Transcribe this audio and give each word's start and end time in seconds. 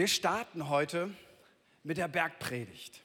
Wir 0.00 0.08
starten 0.08 0.70
heute 0.70 1.10
mit 1.84 1.98
der 1.98 2.08
Bergpredigt. 2.08 3.02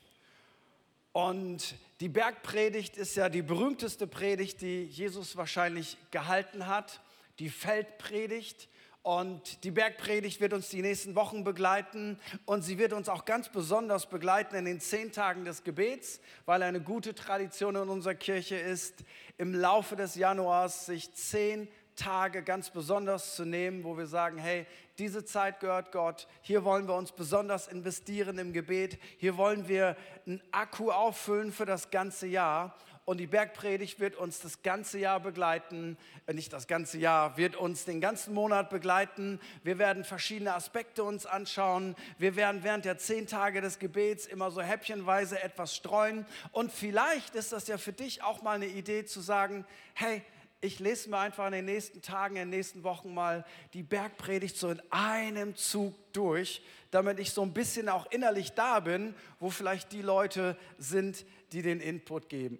Und 1.11 1.75
die 1.99 2.07
Bergpredigt 2.07 2.95
ist 2.95 3.17
ja 3.17 3.27
die 3.27 3.41
berühmteste 3.41 4.07
Predigt, 4.07 4.61
die 4.61 4.85
Jesus 4.85 5.35
wahrscheinlich 5.35 5.97
gehalten 6.11 6.67
hat, 6.67 7.01
die 7.39 7.49
Feldpredigt. 7.49 8.69
Und 9.03 9.65
die 9.65 9.71
Bergpredigt 9.71 10.39
wird 10.39 10.53
uns 10.53 10.69
die 10.69 10.81
nächsten 10.81 11.15
Wochen 11.15 11.43
begleiten 11.43 12.17
und 12.45 12.61
sie 12.61 12.77
wird 12.77 12.93
uns 12.93 13.09
auch 13.09 13.25
ganz 13.25 13.49
besonders 13.49 14.05
begleiten 14.05 14.55
in 14.55 14.63
den 14.63 14.79
zehn 14.79 15.11
Tagen 15.11 15.43
des 15.43 15.65
Gebets, 15.65 16.21
weil 16.45 16.63
eine 16.63 16.79
gute 16.79 17.13
Tradition 17.13 17.75
in 17.75 17.89
unserer 17.89 18.15
Kirche 18.15 18.55
ist, 18.55 19.03
im 19.37 19.53
Laufe 19.53 19.97
des 19.97 20.15
Januars 20.15 20.85
sich 20.85 21.13
zehn 21.13 21.67
Tage 21.95 22.43
ganz 22.43 22.69
besonders 22.69 23.35
zu 23.35 23.45
nehmen, 23.45 23.83
wo 23.83 23.97
wir 23.97 24.07
sagen, 24.07 24.37
hey, 24.37 24.65
diese 24.97 25.25
Zeit 25.25 25.59
gehört 25.59 25.91
Gott. 25.91 26.27
Hier 26.41 26.63
wollen 26.63 26.87
wir 26.87 26.95
uns 26.95 27.11
besonders 27.11 27.67
investieren 27.67 28.37
im 28.37 28.53
Gebet. 28.53 28.99
Hier 29.17 29.37
wollen 29.37 29.67
wir 29.67 29.95
einen 30.25 30.41
Akku 30.51 30.91
auffüllen 30.91 31.51
für 31.51 31.65
das 31.65 31.91
ganze 31.91 32.27
Jahr. 32.27 32.75
Und 33.05 33.19
die 33.19 33.27
Bergpredigt 33.27 33.99
wird 33.99 34.15
uns 34.15 34.39
das 34.39 34.63
ganze 34.63 34.97
Jahr 34.97 35.19
begleiten, 35.19 35.95
äh, 36.25 36.33
nicht 36.33 36.51
das 36.51 36.65
ganze 36.65 36.97
Jahr, 36.97 37.37
wird 37.37 37.55
uns 37.55 37.85
den 37.85 38.01
ganzen 38.01 38.33
Monat 38.33 38.71
begleiten. 38.71 39.39
Wir 39.63 39.77
werden 39.77 40.03
verschiedene 40.03 40.55
Aspekte 40.55 41.03
uns 41.03 41.27
anschauen. 41.27 41.95
Wir 42.17 42.35
werden 42.35 42.63
während 42.63 42.83
der 42.83 42.97
zehn 42.97 43.27
Tage 43.27 43.61
des 43.61 43.77
Gebets 43.77 44.25
immer 44.25 44.49
so 44.49 44.59
häppchenweise 44.59 45.41
etwas 45.41 45.75
streuen. 45.75 46.25
Und 46.51 46.71
vielleicht 46.71 47.35
ist 47.35 47.51
das 47.51 47.67
ja 47.67 47.77
für 47.77 47.93
dich 47.93 48.23
auch 48.23 48.41
mal 48.41 48.55
eine 48.55 48.67
Idee 48.67 49.05
zu 49.05 49.21
sagen, 49.21 49.65
hey, 49.93 50.23
ich 50.61 50.79
lese 50.79 51.09
mir 51.09 51.19
einfach 51.19 51.45
in 51.47 51.51
den 51.51 51.65
nächsten 51.65 52.01
Tagen, 52.01 52.35
in 52.35 52.43
den 52.43 52.57
nächsten 52.57 52.83
Wochen 52.83 53.13
mal 53.13 53.45
die 53.73 53.83
Bergpredigt 53.83 54.57
so 54.57 54.69
in 54.71 54.81
einem 54.89 55.55
Zug 55.55 55.93
durch, 56.13 56.61
damit 56.91 57.19
ich 57.19 57.31
so 57.31 57.41
ein 57.41 57.53
bisschen 57.53 57.89
auch 57.89 58.09
innerlich 58.11 58.53
da 58.53 58.79
bin, 58.79 59.13
wo 59.39 59.49
vielleicht 59.49 59.91
die 59.91 60.01
Leute 60.01 60.57
sind, 60.77 61.25
die 61.51 61.61
den 61.61 61.79
Input 61.79 62.29
geben. 62.29 62.59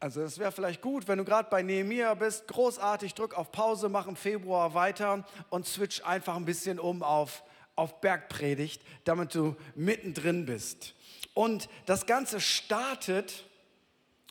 Also 0.00 0.20
es 0.22 0.38
wäre 0.38 0.52
vielleicht 0.52 0.82
gut, 0.82 1.08
wenn 1.08 1.18
du 1.18 1.24
gerade 1.24 1.48
bei 1.48 1.62
Nehemiah 1.62 2.14
bist, 2.14 2.48
großartig, 2.48 3.14
drück 3.14 3.38
auf 3.38 3.52
Pause, 3.52 3.88
mach 3.88 4.06
im 4.06 4.16
Februar 4.16 4.74
weiter 4.74 5.24
und 5.48 5.66
switch 5.66 6.04
einfach 6.04 6.36
ein 6.36 6.44
bisschen 6.44 6.78
um 6.78 7.02
auf, 7.02 7.42
auf 7.76 8.00
Bergpredigt, 8.00 8.82
damit 9.04 9.34
du 9.34 9.56
mittendrin 9.74 10.44
bist. 10.44 10.94
Und 11.32 11.68
das 11.86 12.06
Ganze 12.06 12.40
startet, 12.40 13.44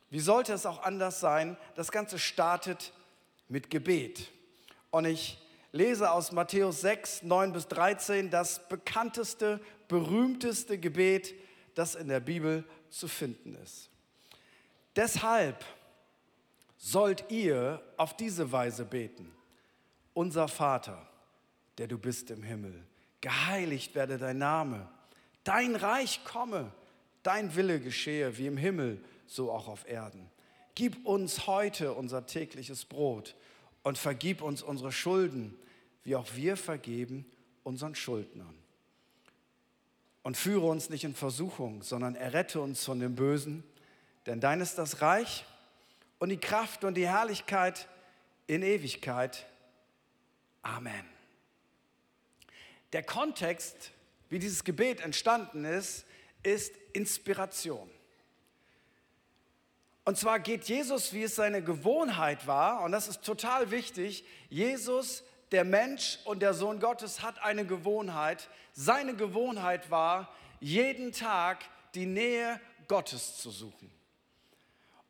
wie 0.09 0.19
sollte 0.19 0.53
es 0.53 0.65
auch 0.65 0.83
anders 0.83 1.19
sein, 1.19 1.57
das 1.75 1.91
Ganze 1.91 2.19
startet 2.19 2.93
mit 3.53 3.69
Gebet. 3.69 4.31
Und 4.89 5.05
ich 5.05 5.37
lese 5.71 6.09
aus 6.09 6.31
Matthäus 6.31 6.81
6, 6.81 7.21
9 7.21 7.53
bis 7.53 7.67
13 7.67 8.31
das 8.31 8.67
bekannteste, 8.67 9.61
berühmteste 9.87 10.79
Gebet, 10.79 11.35
das 11.75 11.93
in 11.93 12.07
der 12.07 12.19
Bibel 12.19 12.63
zu 12.89 13.07
finden 13.07 13.55
ist. 13.63 13.91
Deshalb 14.95 15.63
sollt 16.77 17.29
ihr 17.29 17.79
auf 17.95 18.17
diese 18.17 18.51
Weise 18.51 18.85
beten. 18.85 19.31
Unser 20.15 20.47
Vater, 20.47 21.07
der 21.77 21.87
du 21.87 21.99
bist 21.99 22.31
im 22.31 22.41
Himmel, 22.41 22.83
geheiligt 23.21 23.93
werde 23.93 24.17
dein 24.17 24.39
Name, 24.39 24.89
dein 25.43 25.75
Reich 25.75 26.25
komme, 26.25 26.71
dein 27.21 27.55
Wille 27.55 27.79
geschehe 27.79 28.35
wie 28.35 28.47
im 28.47 28.57
Himmel, 28.57 29.03
so 29.27 29.51
auch 29.51 29.67
auf 29.67 29.87
Erden. 29.87 30.32
Gib 30.75 31.05
uns 31.05 31.45
heute 31.45 31.93
unser 31.93 32.25
tägliches 32.25 32.85
Brot 32.85 33.35
und 33.83 33.97
vergib 33.97 34.41
uns 34.41 34.63
unsere 34.63 34.91
Schulden, 34.91 35.55
wie 36.03 36.15
auch 36.15 36.27
wir 36.35 36.57
vergeben 36.57 37.25
unseren 37.63 37.95
Schuldnern. 37.95 38.57
Und 40.23 40.37
führe 40.37 40.65
uns 40.65 40.89
nicht 40.89 41.03
in 41.03 41.15
Versuchung, 41.15 41.83
sondern 41.83 42.15
errette 42.15 42.61
uns 42.61 42.83
von 42.83 42.99
dem 42.99 43.15
Bösen, 43.15 43.63
denn 44.25 44.39
dein 44.39 44.61
ist 44.61 44.77
das 44.77 45.01
Reich 45.01 45.45
und 46.19 46.29
die 46.29 46.37
Kraft 46.37 46.85
und 46.85 46.95
die 46.95 47.07
Herrlichkeit 47.07 47.89
in 48.47 48.63
Ewigkeit. 48.63 49.45
Amen. 50.61 51.05
Der 52.93 53.03
Kontext, 53.03 53.91
wie 54.29 54.39
dieses 54.39 54.63
Gebet 54.63 55.01
entstanden 55.01 55.65
ist, 55.65 56.05
ist 56.41 56.73
Inspiration. 56.93 57.89
Und 60.05 60.17
zwar 60.17 60.39
geht 60.39 60.65
Jesus, 60.65 61.13
wie 61.13 61.23
es 61.23 61.35
seine 61.35 61.63
Gewohnheit 61.63 62.45
war, 62.45 62.81
und 62.81 62.91
das 62.91 63.07
ist 63.07 63.23
total 63.23 63.71
wichtig, 63.71 64.25
Jesus, 64.49 65.23
der 65.51 65.63
Mensch 65.63 66.19
und 66.25 66.41
der 66.41 66.53
Sohn 66.53 66.79
Gottes 66.79 67.21
hat 67.21 67.41
eine 67.43 67.65
Gewohnheit. 67.65 68.49
Seine 68.73 69.15
Gewohnheit 69.15 69.91
war, 69.91 70.33
jeden 70.59 71.11
Tag 71.11 71.63
die 71.93 72.05
Nähe 72.05 72.59
Gottes 72.87 73.37
zu 73.37 73.51
suchen. 73.51 73.91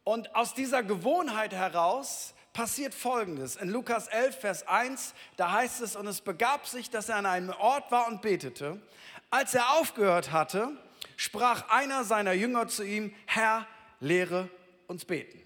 Und 0.04 0.36
aus 0.36 0.54
dieser 0.54 0.84
Gewohnheit 0.84 1.54
heraus 1.54 2.34
passiert 2.52 2.94
Folgendes. 2.94 3.56
In 3.56 3.70
Lukas 3.70 4.08
11, 4.08 4.40
Vers 4.40 4.68
1, 4.68 5.14
da 5.38 5.54
heißt 5.54 5.82
es, 5.82 5.96
und 5.96 6.06
es 6.08 6.22
begab 6.22 6.68
sich, 6.68 6.90
dass 6.90 7.10
er 7.10 7.16
an 7.16 7.26
einem 7.26 7.50
Ort 7.52 7.90
war 7.90 8.08
und 8.08 8.22
betete. 8.22 8.80
Als 9.30 9.56
er 9.56 9.72
aufgehört 9.74 10.32
hatte, 10.32 10.70
sprach 11.16 11.70
einer 11.70 12.04
seiner 12.04 12.34
Jünger 12.34 12.68
zu 12.68 12.84
ihm, 12.84 13.16
Herr, 13.26 13.66
lehre 14.00 14.50
uns 14.88 15.06
beten. 15.06 15.42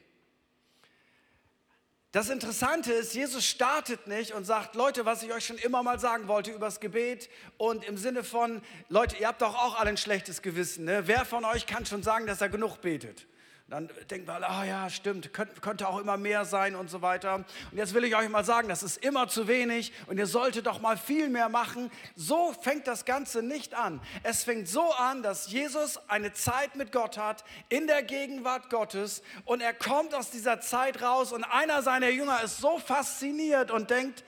Das 2.12 2.30
Interessante 2.30 2.94
ist, 2.94 3.14
Jesus 3.14 3.46
startet 3.46 4.08
nicht 4.08 4.32
und 4.34 4.46
sagt, 4.46 4.76
Leute, 4.76 5.06
was 5.06 5.24
ich 5.24 5.34
euch 5.34 5.46
schon 5.46 5.58
immer 5.58 5.84
mal 5.84 6.00
sagen 6.00 6.28
wollte 6.28 6.52
übers 6.52 6.80
Gebet 6.80 7.30
und 7.58 7.84
im 7.84 7.98
Sinne 7.98 8.24
von, 8.24 8.62
Leute, 8.90 9.18
ihr 9.18 9.28
habt 9.28 9.42
doch 9.42 9.54
auch 9.54 9.78
alle 9.78 9.90
ein 9.90 9.98
schlechtes 9.98 10.42
Gewissen. 10.42 10.86
Ne? 10.86 11.04
Wer 11.06 11.26
von 11.26 11.46
euch 11.46 11.68
kann 11.68 11.86
schon 11.86 12.04
sagen, 12.04 12.26
dass 12.26 12.42
er 12.42 12.50
genug 12.50 12.82
betet? 12.82 13.28
Dann 13.70 13.90
denkt 14.10 14.28
man, 14.28 14.46
ah 14.46 14.64
ja, 14.64 14.90
stimmt, 14.90 15.34
könnte, 15.34 15.60
könnte 15.60 15.90
auch 15.90 16.00
immer 16.00 16.16
mehr 16.16 16.46
sein 16.46 16.74
und 16.74 16.90
so 16.90 17.02
weiter. 17.02 17.36
Und 17.36 17.46
jetzt 17.74 17.94
will 17.94 18.06
ich 18.06 18.16
euch 18.16 18.30
mal 18.30 18.46
sagen, 18.46 18.70
das 18.70 18.82
ist 18.82 19.04
immer 19.04 19.28
zu 19.28 19.50
wenig 19.50 19.92
und 20.06 20.18
ihr 20.18 20.26
solltet 20.26 20.68
doch 20.68 20.80
mal 20.80 20.96
viel 20.96 21.28
mehr 21.28 21.50
machen. 21.50 21.92
So 22.16 22.54
fängt 22.62 22.88
das 22.88 23.04
Ganze 23.04 23.44
nicht 23.44 23.74
an. 23.74 24.00
Es 24.24 24.46
fängt 24.46 24.70
so 24.70 24.94
an, 24.94 25.22
dass 25.22 25.52
Jesus 25.52 26.00
eine 26.08 26.32
Zeit 26.32 26.78
mit 26.78 26.94
Gott 26.94 27.18
hat, 27.18 27.44
in 27.68 27.88
der 27.88 28.04
Gegenwart 28.04 28.70
Gottes 28.70 29.22
und 29.44 29.60
er 29.60 29.74
kommt 29.74 30.16
aus 30.16 30.32
dieser 30.32 30.62
Zeit 30.62 31.02
raus 31.02 31.34
und 31.34 31.44
einer 31.44 31.82
seiner 31.82 32.08
Jünger 32.08 32.42
ist 32.44 32.60
so 32.60 32.80
fasziniert 32.80 33.70
und 33.70 33.90
denkt, 33.90 34.24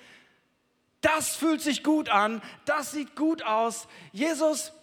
das 0.99 1.37
fühlt 1.37 1.61
sich 1.61 1.81
gut 1.81 2.09
an, 2.09 2.41
das 2.65 2.91
sieht 2.91 3.15
gut 3.15 3.43
aus. 3.43 3.87
Jesus, 4.11 4.73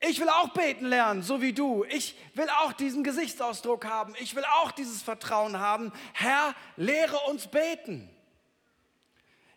ich 0.00 0.20
will 0.20 0.28
auch 0.28 0.50
beten 0.50 0.86
lernen, 0.86 1.22
so 1.22 1.42
wie 1.42 1.52
du. 1.52 1.84
Ich 1.84 2.16
will 2.34 2.48
auch 2.60 2.72
diesen 2.72 3.02
Gesichtsausdruck 3.02 3.84
haben. 3.84 4.14
Ich 4.20 4.36
will 4.36 4.44
auch 4.60 4.70
dieses 4.70 5.02
Vertrauen 5.02 5.58
haben. 5.58 5.92
Herr, 6.12 6.54
lehre 6.76 7.18
uns 7.28 7.48
beten. 7.48 8.08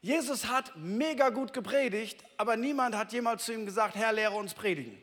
Jesus 0.01 0.47
hat 0.47 0.75
mega 0.75 1.29
gut 1.29 1.53
gepredigt, 1.53 2.23
aber 2.37 2.57
niemand 2.57 2.95
hat 2.95 3.13
jemals 3.13 3.45
zu 3.45 3.53
ihm 3.53 3.67
gesagt, 3.67 3.95
Herr, 3.95 4.13
lehre 4.13 4.33
uns 4.33 4.55
predigen. 4.55 4.97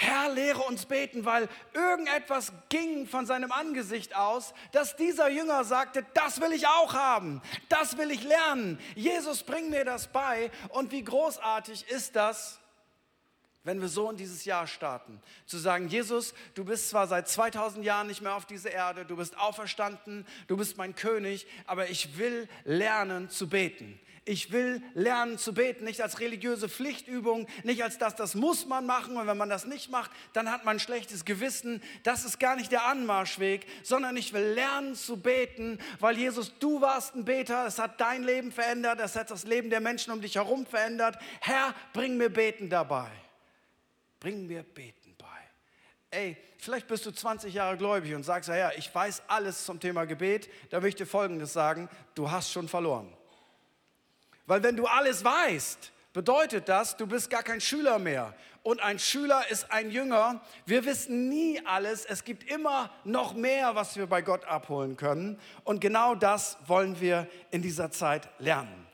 Herr, 0.00 0.32
lehre 0.32 0.62
uns 0.62 0.86
beten, 0.86 1.24
weil 1.24 1.48
irgendetwas 1.74 2.52
ging 2.68 3.08
von 3.08 3.26
seinem 3.26 3.50
Angesicht 3.50 4.14
aus, 4.14 4.54
dass 4.70 4.94
dieser 4.94 5.28
Jünger 5.28 5.64
sagte, 5.64 6.06
das 6.14 6.40
will 6.40 6.52
ich 6.52 6.68
auch 6.68 6.94
haben, 6.94 7.42
das 7.68 7.98
will 7.98 8.12
ich 8.12 8.22
lernen. 8.22 8.78
Jesus, 8.94 9.42
bring 9.42 9.70
mir 9.70 9.84
das 9.84 10.06
bei. 10.06 10.52
Und 10.68 10.92
wie 10.92 11.02
großartig 11.02 11.88
ist 11.88 12.14
das, 12.14 12.60
wenn 13.64 13.80
wir 13.80 13.88
so 13.88 14.08
in 14.08 14.16
dieses 14.16 14.44
Jahr 14.44 14.68
starten, 14.68 15.20
zu 15.46 15.58
sagen, 15.58 15.88
Jesus, 15.88 16.32
du 16.54 16.64
bist 16.64 16.90
zwar 16.90 17.08
seit 17.08 17.28
2000 17.28 17.84
Jahren 17.84 18.06
nicht 18.06 18.22
mehr 18.22 18.36
auf 18.36 18.46
dieser 18.46 18.70
Erde, 18.70 19.04
du 19.04 19.16
bist 19.16 19.36
auferstanden, 19.36 20.24
du 20.46 20.56
bist 20.56 20.76
mein 20.76 20.94
König, 20.94 21.44
aber 21.66 21.90
ich 21.90 22.16
will 22.18 22.48
lernen 22.62 23.30
zu 23.30 23.48
beten. 23.48 23.98
Ich 24.28 24.52
will 24.52 24.82
lernen 24.92 25.38
zu 25.38 25.54
beten, 25.54 25.84
nicht 25.84 26.02
als 26.02 26.20
religiöse 26.20 26.68
Pflichtübung, 26.68 27.46
nicht 27.64 27.82
als 27.82 27.96
das, 27.96 28.14
das 28.14 28.34
muss 28.34 28.66
man 28.66 28.84
machen 28.84 29.16
und 29.16 29.26
wenn 29.26 29.38
man 29.38 29.48
das 29.48 29.64
nicht 29.64 29.90
macht, 29.90 30.10
dann 30.34 30.50
hat 30.50 30.66
man 30.66 30.76
ein 30.76 30.80
schlechtes 30.80 31.24
Gewissen. 31.24 31.82
Das 32.02 32.26
ist 32.26 32.38
gar 32.38 32.54
nicht 32.54 32.70
der 32.70 32.84
Anmarschweg, 32.84 33.64
sondern 33.82 34.18
ich 34.18 34.34
will 34.34 34.42
lernen 34.42 34.94
zu 34.94 35.16
beten, 35.16 35.78
weil 35.98 36.18
Jesus, 36.18 36.52
du 36.58 36.82
warst 36.82 37.14
ein 37.14 37.24
Beter, 37.24 37.66
es 37.66 37.78
hat 37.78 38.02
dein 38.02 38.22
Leben 38.22 38.52
verändert, 38.52 39.00
es 39.00 39.16
hat 39.16 39.30
das 39.30 39.44
Leben 39.44 39.70
der 39.70 39.80
Menschen 39.80 40.12
um 40.12 40.20
dich 40.20 40.34
herum 40.34 40.66
verändert. 40.66 41.16
Herr, 41.40 41.74
bring 41.94 42.18
mir 42.18 42.28
Beten 42.28 42.68
dabei. 42.68 43.08
Bring 44.20 44.46
mir 44.46 44.62
Beten 44.62 45.14
bei. 45.16 45.24
Ey, 46.10 46.36
vielleicht 46.58 46.86
bist 46.86 47.06
du 47.06 47.12
20 47.12 47.54
Jahre 47.54 47.78
gläubig 47.78 48.14
und 48.14 48.24
sagst, 48.24 48.50
ja, 48.50 48.72
ich 48.76 48.94
weiß 48.94 49.22
alles 49.26 49.64
zum 49.64 49.80
Thema 49.80 50.04
Gebet. 50.04 50.50
Da 50.68 50.82
will 50.82 50.90
ich 50.90 50.96
dir 50.96 51.06
Folgendes 51.06 51.54
sagen, 51.54 51.88
du 52.14 52.30
hast 52.30 52.52
schon 52.52 52.68
verloren. 52.68 53.17
Weil 54.48 54.62
wenn 54.62 54.76
du 54.76 54.86
alles 54.86 55.22
weißt, 55.22 55.92
bedeutet 56.14 56.70
das, 56.70 56.96
du 56.96 57.06
bist 57.06 57.28
gar 57.28 57.42
kein 57.42 57.60
Schüler 57.60 57.98
mehr. 57.98 58.34
Und 58.62 58.80
ein 58.80 58.98
Schüler 58.98 59.42
ist 59.50 59.70
ein 59.70 59.90
Jünger. 59.90 60.40
Wir 60.64 60.86
wissen 60.86 61.28
nie 61.28 61.60
alles. 61.66 62.06
Es 62.06 62.24
gibt 62.24 62.50
immer 62.50 62.90
noch 63.04 63.34
mehr, 63.34 63.74
was 63.74 63.96
wir 63.98 64.06
bei 64.06 64.22
Gott 64.22 64.46
abholen 64.46 64.96
können. 64.96 65.38
Und 65.64 65.80
genau 65.80 66.14
das 66.14 66.56
wollen 66.66 66.98
wir 66.98 67.28
in 67.50 67.60
dieser 67.60 67.90
Zeit 67.90 68.30
lernen. 68.38 68.86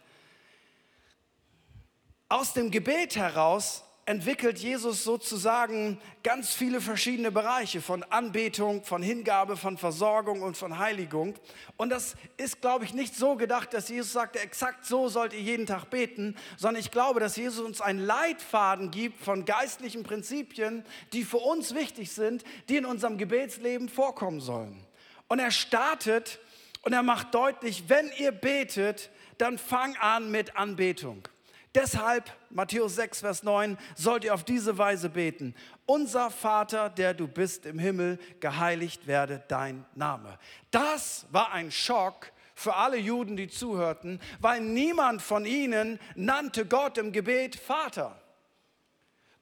Aus 2.28 2.52
dem 2.52 2.72
Gebet 2.72 3.14
heraus 3.14 3.83
entwickelt 4.06 4.58
Jesus 4.58 5.02
sozusagen 5.02 5.98
ganz 6.22 6.52
viele 6.52 6.80
verschiedene 6.80 7.32
Bereiche 7.32 7.80
von 7.80 8.02
Anbetung, 8.04 8.84
von 8.84 9.02
Hingabe, 9.02 9.56
von 9.56 9.78
Versorgung 9.78 10.42
und 10.42 10.56
von 10.56 10.78
Heiligung. 10.78 11.34
Und 11.76 11.88
das 11.88 12.14
ist, 12.36 12.60
glaube 12.60 12.84
ich, 12.84 12.92
nicht 12.92 13.14
so 13.14 13.36
gedacht, 13.36 13.72
dass 13.72 13.88
Jesus 13.88 14.12
sagte, 14.12 14.40
exakt 14.40 14.84
so 14.84 15.08
sollt 15.08 15.32
ihr 15.32 15.40
jeden 15.40 15.66
Tag 15.66 15.88
beten, 15.88 16.36
sondern 16.58 16.80
ich 16.80 16.90
glaube, 16.90 17.18
dass 17.18 17.36
Jesus 17.36 17.64
uns 17.64 17.80
einen 17.80 18.04
Leitfaden 18.04 18.90
gibt 18.90 19.22
von 19.22 19.46
geistlichen 19.46 20.02
Prinzipien, 20.02 20.84
die 21.12 21.24
für 21.24 21.38
uns 21.38 21.74
wichtig 21.74 22.12
sind, 22.12 22.44
die 22.68 22.76
in 22.76 22.84
unserem 22.84 23.16
Gebetsleben 23.16 23.88
vorkommen 23.88 24.40
sollen. 24.40 24.84
Und 25.28 25.38
er 25.38 25.50
startet 25.50 26.40
und 26.82 26.92
er 26.92 27.02
macht 27.02 27.34
deutlich, 27.34 27.84
wenn 27.88 28.10
ihr 28.18 28.32
betet, 28.32 29.10
dann 29.38 29.56
fang 29.56 29.96
an 29.96 30.30
mit 30.30 30.56
Anbetung. 30.56 31.26
Deshalb, 31.74 32.30
Matthäus 32.50 32.94
6, 32.94 33.20
Vers 33.20 33.42
9, 33.42 33.76
sollt 33.96 34.22
ihr 34.22 34.32
auf 34.32 34.44
diese 34.44 34.78
Weise 34.78 35.08
beten. 35.08 35.56
Unser 35.86 36.30
Vater, 36.30 36.88
der 36.88 37.14
du 37.14 37.26
bist 37.26 37.66
im 37.66 37.80
Himmel, 37.80 38.18
geheiligt 38.38 39.08
werde 39.08 39.42
dein 39.48 39.84
Name. 39.96 40.38
Das 40.70 41.26
war 41.30 41.52
ein 41.52 41.72
Schock 41.72 42.30
für 42.54 42.76
alle 42.76 42.96
Juden, 42.96 43.36
die 43.36 43.48
zuhörten, 43.48 44.20
weil 44.38 44.60
niemand 44.60 45.20
von 45.20 45.44
ihnen 45.44 45.98
nannte 46.14 46.64
Gott 46.64 46.96
im 46.96 47.10
Gebet 47.10 47.56
Vater. 47.56 48.20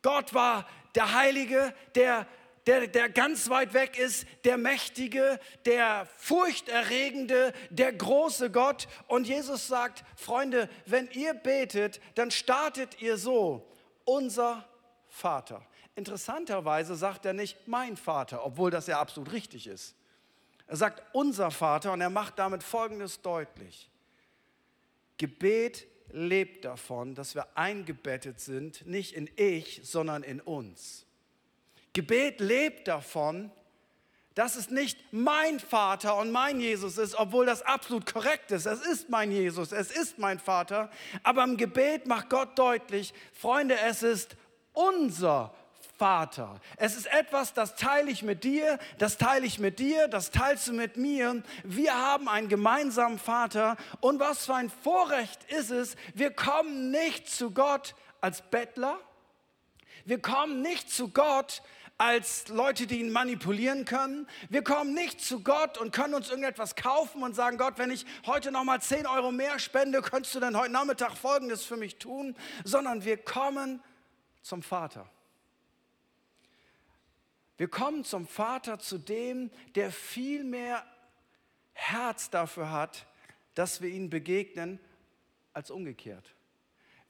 Gott 0.01 0.33
war 0.33 0.67
der 0.95 1.15
Heilige, 1.15 1.75
der 1.95 2.27
der, 2.67 2.87
der 2.87 3.09
ganz 3.09 3.49
weit 3.51 3.75
weg 3.75 3.99
ist, 3.99 4.27
der 4.45 4.57
mächtige, 4.57 5.41
der 5.65 6.07
furchterregende, 6.19 7.53
der 7.71 7.93
große 7.93 8.51
Gott. 8.51 8.89
Und 9.09 9.27
Jesus 9.27 9.67
sagt, 9.67 10.05
Freunde, 10.17 10.69
wenn 10.87 11.11
ihr 11.11 11.35
betet, 11.35 12.01
dann 12.15 12.31
startet 12.31 13.01
ihr 13.03 13.17
so, 13.17 13.69
unser 14.05 14.67
Vater. 15.09 15.67
Interessanterweise 15.95 16.95
sagt 16.95 17.27
er 17.27 17.33
nicht 17.33 17.69
mein 17.69 17.97
Vater, 17.97 18.45
obwohl 18.47 18.71
das 18.71 18.87
ja 18.87 19.01
absolut 19.01 19.33
richtig 19.33 19.67
ist. 19.67 19.95
Er 20.67 20.77
sagt 20.77 21.03
unser 21.13 21.51
Vater 21.51 21.93
und 21.93 22.01
er 22.01 22.11
macht 22.11 22.39
damit 22.39 22.63
Folgendes 22.63 23.21
deutlich. 23.21 23.91
Gebet 25.19 25.87
lebt 26.11 26.65
davon, 26.65 27.15
dass 27.15 27.35
wir 27.35 27.47
eingebettet 27.57 28.41
sind, 28.41 28.87
nicht 28.87 29.15
in 29.15 29.29
ich, 29.37 29.81
sondern 29.85 30.23
in 30.23 30.41
uns. 30.41 31.07
Gebet 31.93 32.41
lebt 32.41 32.89
davon, 32.89 33.51
dass 34.35 34.57
es 34.57 34.71
nicht 34.71 34.99
mein 35.13 35.61
Vater 35.61 36.17
und 36.17 36.33
mein 36.33 36.61
Jesus 36.61 36.97
ist, 36.97 37.15
obwohl 37.15 37.45
das 37.45 37.63
absolut 37.63 38.11
korrekt 38.11 38.51
ist. 38.51 38.67
Es 38.67 38.81
ist 38.81 39.11
mein 39.11 39.31
Jesus, 39.31 39.73
es 39.73 39.91
ist 39.91 40.19
mein 40.19 40.39
Vater. 40.39 40.91
Aber 41.23 41.45
im 41.45 41.57
Gebet 41.57 42.07
macht 42.07 42.31
Gott 42.31 42.59
deutlich, 42.59 43.13
Freunde, 43.33 43.79
es 43.79 44.03
ist 44.03 44.37
unser 44.73 45.53
Vater. 45.99 46.61
Es 46.79 46.97
ist 46.97 47.13
etwas, 47.13 47.53
das 47.53 47.77
teile 47.77 48.11
ich 48.11 48.23
mit 48.23 48.43
dir, 48.43 48.79
das 48.99 49.19
teile 49.19 49.45
ich 49.45 49.59
mit 49.59 49.79
dir, 49.79 50.09
das 50.09 50.31
teilst 50.31 50.69
du 50.69 50.73
mit 50.73 50.97
mir. 50.97 51.43
Wir 51.63 51.95
haben 51.95 52.29
einen 52.29 52.49
gemeinsamen 52.49 53.19
Vater. 53.19 53.77
Und 54.01 54.19
was 54.19 54.47
für 54.47 54.55
ein 54.55 54.71
Vorrecht 54.71 55.45
ist 55.53 55.71
es, 55.71 55.97
wir 56.15 56.31
kommen 56.33 56.91
nicht 56.91 57.31
zu 57.31 57.51
Gott 57.51 57.95
als 58.23 58.41
Bettler. 58.43 58.99
Wir 60.05 60.21
kommen 60.21 60.63
nicht 60.63 60.91
zu 60.91 61.11
Gott 61.11 61.63
als 62.03 62.49
Leute, 62.49 62.89
die 62.89 62.99
ihn 62.99 63.13
manipulieren 63.13 63.85
können. 63.85 64.27
Wir 64.49 64.65
kommen 64.65 64.93
nicht 64.93 65.21
zu 65.21 65.45
Gott 65.45 65.79
und 65.79 65.93
können 65.93 66.15
uns 66.15 66.31
irgendetwas 66.31 66.75
kaufen 66.75 67.23
und 67.23 67.35
sagen, 67.35 67.59
Gott, 67.59 67.79
wenn 67.79 67.93
ich 67.93 68.05
heute 68.27 68.51
noch 68.51 68.65
mal 68.65 68.83
10 68.83 69.07
Euro 69.07 69.31
mehr 69.31 69.61
spende, 69.61 70.03
könntest 70.03 70.35
du 70.35 70.41
dann 70.41 70.57
heute 70.57 70.73
Nachmittag 70.73 71.17
Folgendes 71.17 71.65
für 71.65 71.77
mich 71.77 71.99
tun, 71.99 72.35
sondern 72.65 73.05
wir 73.05 73.19
kommen 73.19 73.81
zum 74.43 74.65
Vater. 74.65 75.09
Wir 77.57 77.69
kommen 77.69 78.03
zum 78.03 78.27
Vater, 78.27 78.81
zu 78.81 78.99
dem, 78.99 79.53
der 79.77 79.93
viel 79.93 80.43
mehr 80.43 80.85
Herz 81.73 82.31
dafür 82.31 82.73
hat, 82.73 83.07
dass 83.55 83.81
wir 83.81 83.91
ihn 83.91 84.11
begegnen, 84.11 84.81
als 85.53 85.71
umgekehrt. 85.71 86.35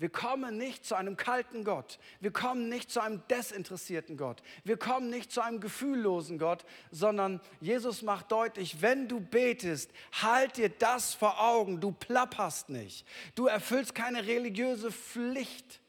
Wir 0.03 0.09
kommen 0.09 0.59
nicht 0.59 0.85
zu 0.85 0.97
einem 0.97 1.17
kalten 1.17 1.63
Gott. 1.63 2.01
Wir 2.19 2.33
kommen 2.33 2.69
nicht 2.69 2.91
zu 2.91 2.99
einem 2.99 3.23
desinteressierten 3.29 4.17
Gott. 4.17 4.43
Wir 4.65 4.77
kommen 4.77 5.11
nicht 5.11 5.31
zu 5.31 5.41
einem 5.41 5.61
gefühllosen 5.61 6.41
Gott, 6.41 6.65
sondern 6.91 7.41
Jesus 7.61 8.03
macht 8.03 8.33
deutlich, 8.33 8.83
wenn 8.83 9.07
du 9.07 9.21
betest, 9.21 9.93
halt 10.21 10.57
dir 10.57 10.71
das 10.71 11.15
vor 11.15 11.41
Augen. 11.41 11.81
Du 11.81 11.93
plapperst 11.93 12.69
nicht. 12.69 13.07
Du 13.37 13.47
erfüllst 13.47 13.95
keine 13.95 14.27
religiöse 14.27 14.91
Pflicht, 14.91 15.81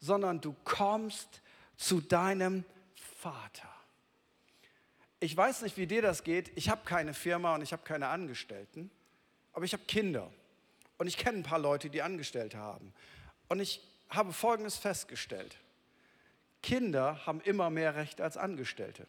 sondern 0.00 0.40
du 0.40 0.56
kommst 0.64 1.40
zu 1.76 2.00
deinem 2.00 2.64
Vater. 3.20 3.72
Ich 5.20 5.36
weiß 5.36 5.62
nicht, 5.62 5.76
wie 5.76 5.86
dir 5.86 6.02
das 6.02 6.24
geht. 6.24 6.50
Ich 6.56 6.70
habe 6.70 6.80
keine 6.84 7.14
Firma 7.14 7.54
und 7.54 7.62
ich 7.62 7.72
habe 7.72 7.84
keine 7.84 8.08
Angestellten, 8.08 8.90
aber 9.52 9.64
ich 9.64 9.74
habe 9.74 9.84
Kinder. 9.84 10.32
Und 10.98 11.06
ich 11.06 11.16
kenne 11.16 11.38
ein 11.38 11.42
paar 11.44 11.60
Leute, 11.60 11.88
die 11.88 12.02
Angestellte 12.02 12.58
haben. 12.58 12.92
Und 13.48 13.60
ich 13.60 13.80
habe 14.08 14.32
Folgendes 14.32 14.76
festgestellt. 14.76 15.56
Kinder 16.62 17.20
haben 17.26 17.40
immer 17.42 17.70
mehr 17.70 17.94
Recht 17.94 18.20
als 18.20 18.36
Angestellte. 18.36 19.06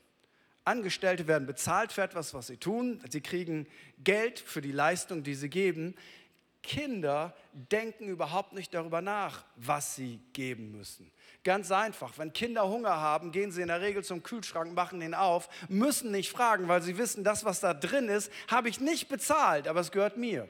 Angestellte 0.66 1.28
werden 1.28 1.46
bezahlt 1.46 1.94
für 1.94 2.02
etwas, 2.02 2.34
was 2.34 2.48
sie 2.48 2.58
tun. 2.58 3.02
Sie 3.10 3.22
kriegen 3.22 3.68
Geld 4.04 4.40
für 4.40 4.62
die 4.62 4.72
Leistung, 4.72 5.24
die 5.24 5.36
sie 5.36 5.50
geben. 5.50 5.96
Kinder 6.64 7.36
denken 7.54 8.08
überhaupt 8.08 8.54
nicht 8.54 8.74
darüber 8.74 9.00
nach, 9.00 9.46
was 9.56 9.96
sie 9.96 10.20
geben 10.34 10.72
müssen. 10.72 11.12
Ganz 11.44 11.72
einfach, 11.72 12.18
wenn 12.18 12.34
Kinder 12.34 12.68
Hunger 12.68 12.96
haben, 13.00 13.32
gehen 13.32 13.52
sie 13.52 13.62
in 13.62 13.68
der 13.68 13.82
Regel 13.82 14.04
zum 14.04 14.24
Kühlschrank, 14.24 14.74
machen 14.74 15.00
den 15.00 15.14
auf, 15.14 15.48
müssen 15.70 16.10
nicht 16.12 16.32
fragen, 16.32 16.68
weil 16.68 16.82
sie 16.82 16.98
wissen, 16.98 17.24
das, 17.24 17.46
was 17.46 17.60
da 17.60 17.76
drin 17.76 18.10
ist, 18.10 18.32
habe 18.48 18.68
ich 18.68 18.80
nicht 18.80 19.08
bezahlt, 19.10 19.68
aber 19.68 19.80
es 19.80 19.92
gehört 19.92 20.18
mir. 20.18 20.50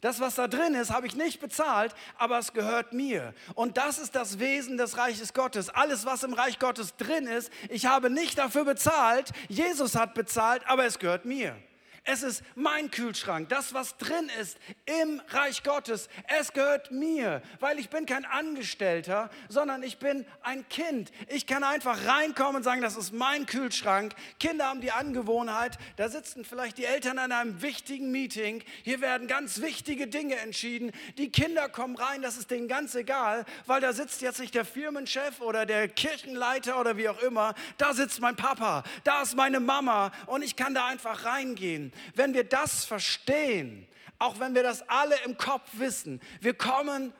Das, 0.00 0.20
was 0.20 0.34
da 0.34 0.48
drin 0.48 0.74
ist, 0.74 0.90
habe 0.90 1.06
ich 1.06 1.14
nicht 1.14 1.40
bezahlt, 1.40 1.94
aber 2.16 2.38
es 2.38 2.52
gehört 2.52 2.92
mir. 2.92 3.34
Und 3.54 3.76
das 3.76 3.98
ist 3.98 4.14
das 4.14 4.38
Wesen 4.38 4.78
des 4.78 4.96
Reiches 4.96 5.34
Gottes. 5.34 5.68
Alles, 5.68 6.06
was 6.06 6.22
im 6.22 6.32
Reich 6.32 6.58
Gottes 6.58 6.96
drin 6.96 7.26
ist, 7.26 7.52
ich 7.68 7.86
habe 7.86 8.08
nicht 8.08 8.38
dafür 8.38 8.64
bezahlt. 8.64 9.30
Jesus 9.48 9.96
hat 9.96 10.14
bezahlt, 10.14 10.62
aber 10.66 10.86
es 10.86 10.98
gehört 10.98 11.26
mir. 11.26 11.56
Es 12.04 12.22
ist 12.22 12.42
mein 12.54 12.90
Kühlschrank, 12.90 13.48
das, 13.50 13.74
was 13.74 13.96
drin 13.98 14.30
ist 14.40 14.58
im 14.86 15.20
Reich 15.28 15.62
Gottes. 15.62 16.08
Es 16.38 16.52
gehört 16.52 16.90
mir, 16.90 17.42
weil 17.60 17.78
ich 17.78 17.90
bin 17.90 18.06
kein 18.06 18.24
Angestellter, 18.24 19.30
sondern 19.48 19.82
ich 19.82 19.98
bin 19.98 20.24
ein 20.42 20.66
Kind. 20.68 21.12
Ich 21.28 21.46
kann 21.46 21.62
einfach 21.62 22.06
reinkommen 22.06 22.56
und 22.56 22.62
sagen, 22.62 22.80
das 22.80 22.96
ist 22.96 23.12
mein 23.12 23.46
Kühlschrank. 23.46 24.14
Kinder 24.38 24.66
haben 24.66 24.80
die 24.80 24.92
Angewohnheit, 24.92 25.78
da 25.96 26.08
sitzen 26.08 26.44
vielleicht 26.44 26.78
die 26.78 26.84
Eltern 26.84 27.18
an 27.18 27.32
einem 27.32 27.62
wichtigen 27.62 28.10
Meeting. 28.10 28.64
Hier 28.82 29.00
werden 29.00 29.26
ganz 29.28 29.60
wichtige 29.60 30.06
Dinge 30.06 30.36
entschieden. 30.36 30.92
Die 31.18 31.30
Kinder 31.30 31.68
kommen 31.68 31.96
rein, 31.96 32.22
das 32.22 32.38
ist 32.38 32.50
denen 32.50 32.68
ganz 32.68 32.94
egal, 32.94 33.44
weil 33.66 33.80
da 33.80 33.92
sitzt 33.92 34.22
jetzt 34.22 34.40
nicht 34.40 34.54
der 34.54 34.64
Firmenchef 34.64 35.40
oder 35.40 35.66
der 35.66 35.88
Kirchenleiter 35.88 36.80
oder 36.80 36.96
wie 36.96 37.08
auch 37.08 37.20
immer. 37.20 37.54
Da 37.76 37.92
sitzt 37.92 38.20
mein 38.20 38.36
Papa, 38.36 38.84
da 39.04 39.22
ist 39.22 39.36
meine 39.36 39.60
Mama 39.60 40.12
und 40.26 40.42
ich 40.42 40.56
kann 40.56 40.74
da 40.74 40.86
einfach 40.86 41.24
reingehen. 41.24 41.89
Wenn 42.14 42.34
wir 42.34 42.44
das 42.44 42.84
verstehen, 42.84 43.86
auch 44.18 44.38
wenn 44.38 44.54
wir 44.54 44.62
das 44.62 44.86
alle 44.88 45.16
im 45.24 45.36
Kopf 45.36 45.68
wissen, 45.74 46.20
wir 46.40 46.54
kommen 46.54 47.12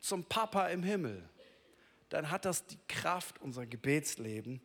zum 0.00 0.24
Papa 0.24 0.68
im 0.68 0.82
Himmel, 0.82 1.22
dann 2.10 2.30
hat 2.30 2.44
das 2.44 2.66
die 2.66 2.78
Kraft, 2.88 3.40
unser 3.40 3.66
Gebetsleben 3.66 4.60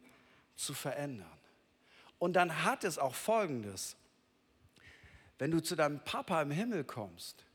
zu 0.55 0.73
verändern. 0.73 1.31
Und 2.19 2.33
dann 2.33 2.63
hat 2.63 2.83
es 2.83 2.99
auch 2.99 3.15
Folgendes. 3.15 3.95
Wenn 5.39 5.51
du 5.51 5.61
zu 5.61 5.75
deinem 5.75 6.03
Papa 6.03 6.41
im 6.41 6.51
Himmel 6.51 6.83
kommst, 6.83 7.45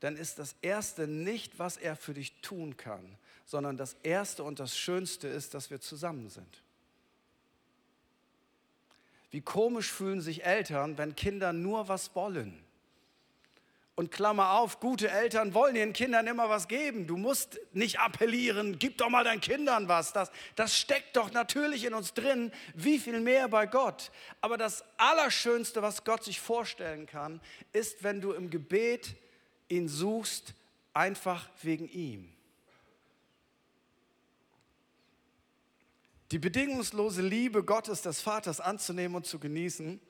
dann 0.00 0.16
ist 0.16 0.38
das 0.38 0.54
Erste 0.60 1.08
nicht, 1.08 1.58
was 1.58 1.76
er 1.76 1.96
für 1.96 2.12
dich 2.12 2.40
tun 2.42 2.76
kann, 2.76 3.16
sondern 3.46 3.76
das 3.76 3.96
Erste 4.02 4.44
und 4.44 4.60
das 4.60 4.76
Schönste 4.76 5.28
ist, 5.28 5.54
dass 5.54 5.70
wir 5.70 5.80
zusammen 5.80 6.28
sind. 6.28 6.62
Wie 9.32 9.40
komisch 9.40 9.90
fühlen 9.90 10.20
sich 10.20 10.44
Eltern, 10.44 10.98
wenn 10.98 11.16
Kinder 11.16 11.54
nur 11.54 11.88
was 11.88 12.14
wollen. 12.14 12.62
Und 13.94 14.10
Klammer 14.10 14.52
auf, 14.52 14.78
gute 14.78 15.10
Eltern 15.10 15.54
wollen 15.54 15.74
ihren 15.74 15.94
Kindern 15.94 16.26
immer 16.26 16.48
was 16.50 16.68
geben. 16.68 17.06
Du 17.06 17.16
musst 17.16 17.58
nicht 17.72 17.98
appellieren, 17.98 18.78
gib 18.78 18.98
doch 18.98 19.08
mal 19.08 19.24
deinen 19.24 19.40
Kindern 19.40 19.88
was. 19.88 20.12
Das, 20.12 20.30
das 20.54 20.78
steckt 20.78 21.16
doch 21.16 21.32
natürlich 21.32 21.84
in 21.84 21.94
uns 21.94 22.12
drin, 22.12 22.52
wie 22.74 22.98
viel 22.98 23.20
mehr 23.20 23.48
bei 23.48 23.66
Gott. 23.66 24.10
Aber 24.42 24.58
das 24.58 24.84
Allerschönste, 24.98 25.80
was 25.82 26.04
Gott 26.04 26.24
sich 26.24 26.38
vorstellen 26.38 27.06
kann, 27.06 27.40
ist, 27.72 28.02
wenn 28.02 28.20
du 28.20 28.32
im 28.32 28.50
Gebet 28.50 29.14
ihn 29.68 29.88
suchst, 29.88 30.54
einfach 30.92 31.48
wegen 31.62 31.88
ihm. 31.88 32.31
Die 36.32 36.38
bedingungslose 36.38 37.20
Liebe 37.20 37.62
Gottes, 37.62 38.00
des 38.00 38.22
Vaters 38.22 38.58
anzunehmen 38.58 39.16
und 39.16 39.26
zu 39.26 39.38
genießen, 39.38 40.00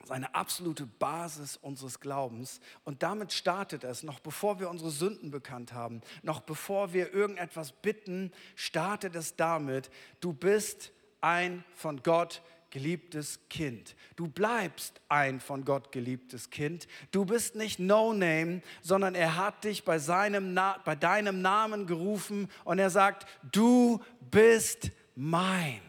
ist 0.00 0.12
eine 0.12 0.32
absolute 0.32 0.86
Basis 0.86 1.56
unseres 1.56 1.98
Glaubens. 1.98 2.60
Und 2.84 3.02
damit 3.02 3.32
startet 3.32 3.82
es, 3.82 4.04
noch 4.04 4.20
bevor 4.20 4.60
wir 4.60 4.70
unsere 4.70 4.92
Sünden 4.92 5.32
bekannt 5.32 5.72
haben, 5.72 6.02
noch 6.22 6.40
bevor 6.40 6.92
wir 6.92 7.12
irgendetwas 7.12 7.72
bitten, 7.72 8.30
startet 8.54 9.16
es 9.16 9.34
damit, 9.34 9.90
du 10.20 10.32
bist 10.32 10.92
ein 11.20 11.64
von 11.74 12.04
Gott 12.04 12.40
geliebtes 12.70 13.40
Kind. 13.50 13.96
Du 14.14 14.28
bleibst 14.28 15.00
ein 15.08 15.40
von 15.40 15.64
Gott 15.64 15.90
geliebtes 15.90 16.50
Kind. 16.50 16.86
Du 17.10 17.24
bist 17.24 17.56
nicht 17.56 17.80
No 17.80 18.12
Name, 18.12 18.62
sondern 18.82 19.16
er 19.16 19.36
hat 19.36 19.64
dich 19.64 19.84
bei, 19.84 19.98
seinem 19.98 20.54
Na 20.54 20.78
bei 20.84 20.94
deinem 20.94 21.42
Namen 21.42 21.88
gerufen 21.88 22.48
und 22.64 22.78
er 22.78 22.90
sagt, 22.90 23.26
du 23.50 24.00
bist 24.30 24.92
mein. 25.14 25.80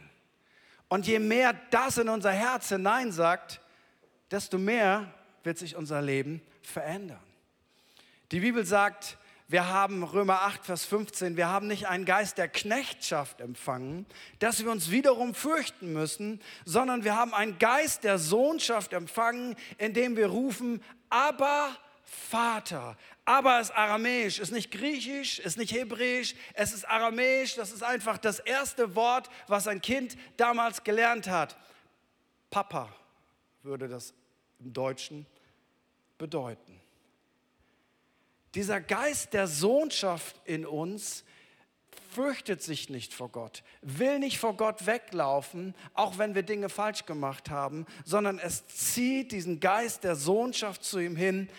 Und 0.87 1.07
je 1.07 1.19
mehr 1.19 1.53
das 1.71 1.97
in 1.97 2.09
unser 2.09 2.31
Herz 2.31 2.69
hinein 2.69 3.11
sagt, 3.11 3.61
desto 4.31 4.57
mehr 4.57 5.13
wird 5.43 5.57
sich 5.57 5.75
unser 5.75 6.01
Leben 6.01 6.41
verändern. 6.61 7.19
Die 8.31 8.39
Bibel 8.39 8.65
sagt, 8.65 9.17
wir 9.47 9.67
haben 9.67 10.03
Römer 10.03 10.41
8, 10.41 10.65
Vers 10.65 10.85
15, 10.85 11.37
wir 11.37 11.47
haben 11.47 11.67
nicht 11.67 11.87
einen 11.87 12.05
Geist 12.05 12.39
der 12.39 12.47
Knechtschaft 12.47 13.41
empfangen, 13.41 14.07
dass 14.39 14.63
wir 14.63 14.71
uns 14.71 14.89
wiederum 14.89 15.35
fürchten 15.35 15.93
müssen, 15.93 16.41
sondern 16.65 17.03
wir 17.03 17.15
haben 17.15 17.33
einen 17.33 17.59
Geist 17.59 18.03
der 18.03 18.17
Sohnschaft 18.17 18.93
empfangen, 18.93 19.55
indem 19.77 20.17
wir 20.17 20.27
rufen, 20.27 20.81
aber 21.09 21.69
Vater. 22.05 22.97
Aber 23.25 23.59
ist 23.59 23.71
aramäisch, 23.71 24.39
ist 24.39 24.51
nicht 24.51 24.71
griechisch, 24.71 25.39
ist 25.39 25.57
nicht 25.57 25.73
hebräisch, 25.73 26.35
es 26.53 26.73
ist 26.73 26.87
aramäisch, 26.87 27.55
das 27.55 27.71
ist 27.71 27.83
einfach 27.83 28.17
das 28.17 28.39
erste 28.39 28.95
Wort, 28.95 29.29
was 29.47 29.67
ein 29.67 29.81
Kind 29.81 30.15
damals 30.37 30.83
gelernt 30.83 31.27
hat. 31.27 31.57
Papa 32.51 32.93
würde 33.63 33.87
das 33.87 34.13
im 34.59 34.71
Deutschen 34.71 35.25
bedeuten. 36.17 36.79
Dieser 38.53 38.79
Geist 38.79 39.33
der 39.33 39.47
Sohnschaft 39.47 40.39
in 40.45 40.65
uns 40.65 41.25
fürchtet 42.13 42.61
sich 42.63 42.89
nicht 42.89 43.13
vor 43.13 43.27
Gott, 43.29 43.63
will 43.81 44.19
nicht 44.19 44.39
vor 44.39 44.55
Gott 44.55 44.85
weglaufen, 44.85 45.75
auch 45.93 46.17
wenn 46.17 46.33
wir 46.33 46.43
Dinge 46.43 46.69
falsch 46.69 47.05
gemacht 47.05 47.49
haben, 47.49 47.85
sondern 48.05 48.39
es 48.39 48.65
zieht 48.67 49.33
diesen 49.33 49.59
Geist 49.59 50.05
der 50.05 50.15
Sohnschaft 50.15 50.85
zu 50.85 50.99
ihm 50.99 51.17
hin. 51.17 51.49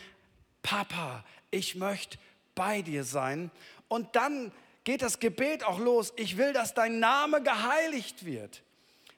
Papa, 0.66 1.22
ich 1.52 1.76
möchte 1.76 2.18
bei 2.56 2.82
dir 2.82 3.04
sein. 3.04 3.52
Und 3.86 4.16
dann 4.16 4.50
geht 4.82 5.00
das 5.00 5.20
Gebet 5.20 5.62
auch 5.62 5.78
los. 5.78 6.12
Ich 6.16 6.38
will, 6.38 6.52
dass 6.52 6.74
dein 6.74 6.98
Name 6.98 7.40
geheiligt 7.40 8.26
wird. 8.26 8.64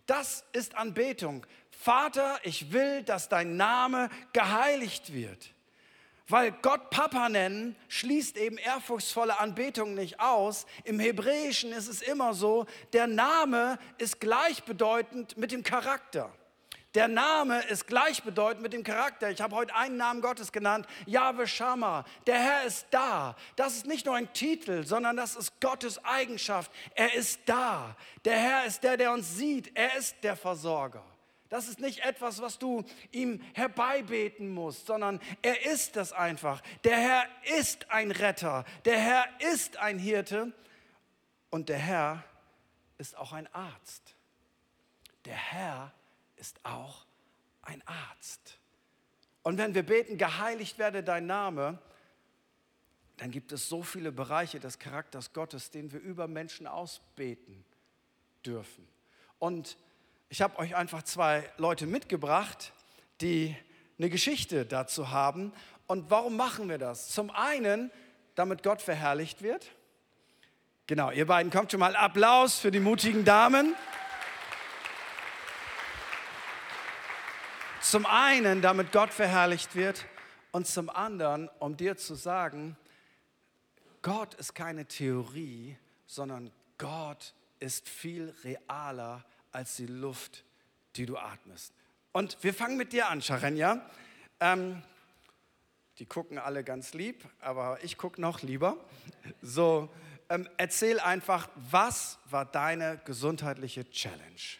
Das 0.04 0.44
ist 0.52 0.74
Anbetung. 0.74 1.46
Vater, 1.70 2.38
ich 2.42 2.70
will, 2.72 3.02
dass 3.02 3.30
dein 3.30 3.56
Name 3.56 4.10
geheiligt 4.34 5.14
wird. 5.14 5.54
Weil 6.28 6.52
Gott 6.52 6.90
Papa 6.90 7.30
nennen 7.30 7.76
schließt 7.88 8.36
eben 8.36 8.58
ehrfurchtsvolle 8.58 9.40
Anbetung 9.40 9.94
nicht 9.94 10.20
aus. 10.20 10.66
Im 10.84 11.00
Hebräischen 11.00 11.72
ist 11.72 11.88
es 11.88 12.02
immer 12.02 12.34
so, 12.34 12.66
der 12.92 13.06
Name 13.06 13.78
ist 13.96 14.20
gleichbedeutend 14.20 15.38
mit 15.38 15.52
dem 15.52 15.62
Charakter. 15.62 16.30
Der 16.94 17.06
Name 17.06 17.60
ist 17.64 17.86
gleichbedeutend 17.86 18.62
mit 18.62 18.72
dem 18.72 18.82
Charakter. 18.82 19.30
Ich 19.30 19.42
habe 19.42 19.54
heute 19.54 19.74
einen 19.74 19.98
Namen 19.98 20.22
Gottes 20.22 20.52
genannt, 20.52 20.86
Yahweh 21.04 21.46
Shammah. 21.46 22.04
Der 22.26 22.38
Herr 22.38 22.64
ist 22.64 22.86
da. 22.90 23.36
Das 23.56 23.76
ist 23.76 23.86
nicht 23.86 24.06
nur 24.06 24.14
ein 24.14 24.32
Titel, 24.32 24.84
sondern 24.86 25.16
das 25.16 25.36
ist 25.36 25.60
Gottes 25.60 26.02
Eigenschaft. 26.02 26.72
Er 26.94 27.12
ist 27.14 27.40
da. 27.44 27.94
Der 28.24 28.38
Herr 28.38 28.64
ist 28.64 28.82
der, 28.82 28.96
der 28.96 29.12
uns 29.12 29.36
sieht. 29.36 29.76
Er 29.76 29.96
ist 29.96 30.16
der 30.22 30.34
Versorger. 30.34 31.04
Das 31.50 31.68
ist 31.68 31.78
nicht 31.78 32.04
etwas, 32.04 32.40
was 32.40 32.58
du 32.58 32.84
ihm 33.10 33.42
herbeibeten 33.54 34.48
musst, 34.48 34.86
sondern 34.86 35.20
er 35.42 35.66
ist 35.66 35.96
das 35.96 36.12
einfach. 36.12 36.62
Der 36.84 36.96
Herr 36.96 37.24
ist 37.58 37.90
ein 37.90 38.10
Retter, 38.10 38.64
der 38.84 38.98
Herr 38.98 39.26
ist 39.52 39.78
ein 39.78 39.98
Hirte 39.98 40.52
und 41.50 41.70
der 41.70 41.78
Herr 41.78 42.24
ist 42.98 43.16
auch 43.16 43.32
ein 43.32 43.46
Arzt. 43.54 44.14
Der 45.24 45.36
Herr 45.36 45.86
ist 45.86 46.07
auch 46.64 47.06
ein 47.62 47.82
Arzt. 47.86 48.58
Und 49.42 49.58
wenn 49.58 49.74
wir 49.74 49.82
beten, 49.82 50.18
geheiligt 50.18 50.78
werde 50.78 51.02
dein 51.02 51.26
Name, 51.26 51.78
dann 53.16 53.30
gibt 53.30 53.52
es 53.52 53.68
so 53.68 53.82
viele 53.82 54.12
Bereiche 54.12 54.60
des 54.60 54.78
Charakters 54.78 55.32
Gottes, 55.32 55.70
den 55.70 55.92
wir 55.92 56.00
über 56.00 56.28
Menschen 56.28 56.66
ausbeten 56.66 57.64
dürfen. 58.44 58.86
Und 59.38 59.76
ich 60.28 60.42
habe 60.42 60.58
euch 60.58 60.76
einfach 60.76 61.02
zwei 61.02 61.50
Leute 61.56 61.86
mitgebracht, 61.86 62.72
die 63.20 63.56
eine 63.98 64.10
Geschichte 64.10 64.64
dazu 64.64 65.10
haben. 65.10 65.52
Und 65.86 66.10
warum 66.10 66.36
machen 66.36 66.68
wir 66.68 66.78
das? 66.78 67.08
Zum 67.08 67.30
einen, 67.30 67.90
damit 68.34 68.62
Gott 68.62 68.82
verherrlicht 68.82 69.42
wird. 69.42 69.66
Genau, 70.86 71.10
ihr 71.10 71.26
beiden 71.26 71.50
kommt 71.50 71.70
schon 71.70 71.80
mal 71.80 71.96
Applaus 71.96 72.58
für 72.58 72.70
die 72.70 72.80
mutigen 72.80 73.24
Damen. 73.24 73.74
Zum 77.88 78.04
einen, 78.04 78.60
damit 78.60 78.92
Gott 78.92 79.14
verherrlicht 79.14 79.74
wird 79.74 80.04
und 80.52 80.66
zum 80.66 80.90
anderen, 80.90 81.48
um 81.58 81.74
dir 81.74 81.96
zu 81.96 82.16
sagen, 82.16 82.76
Gott 84.02 84.34
ist 84.34 84.54
keine 84.54 84.84
Theorie, 84.84 85.74
sondern 86.04 86.50
Gott 86.76 87.32
ist 87.60 87.88
viel 87.88 88.34
realer 88.44 89.24
als 89.52 89.76
die 89.76 89.86
Luft, 89.86 90.44
die 90.96 91.06
du 91.06 91.16
atmest. 91.16 91.72
Und 92.12 92.36
wir 92.42 92.52
fangen 92.52 92.76
mit 92.76 92.92
dir 92.92 93.08
an, 93.08 93.22
Sharenja. 93.22 93.80
Ähm, 94.38 94.82
die 95.98 96.04
gucken 96.04 96.38
alle 96.38 96.64
ganz 96.64 96.92
lieb, 96.92 97.24
aber 97.40 97.82
ich 97.82 97.96
gucke 97.96 98.20
noch 98.20 98.42
lieber. 98.42 98.76
So, 99.40 99.88
ähm, 100.28 100.46
erzähl 100.58 101.00
einfach, 101.00 101.48
was 101.54 102.18
war 102.26 102.44
deine 102.44 103.00
gesundheitliche 103.06 103.88
Challenge? 103.88 104.58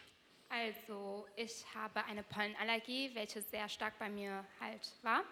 Also, 0.49 1.27
ich 1.35 1.63
habe 1.75 2.03
eine 2.05 2.23
Pollenallergie, 2.23 3.11
welche 3.13 3.41
sehr 3.41 3.69
stark 3.69 3.97
bei 3.99 4.09
mir 4.09 4.45
halt 4.59 4.91
war. 5.03 5.23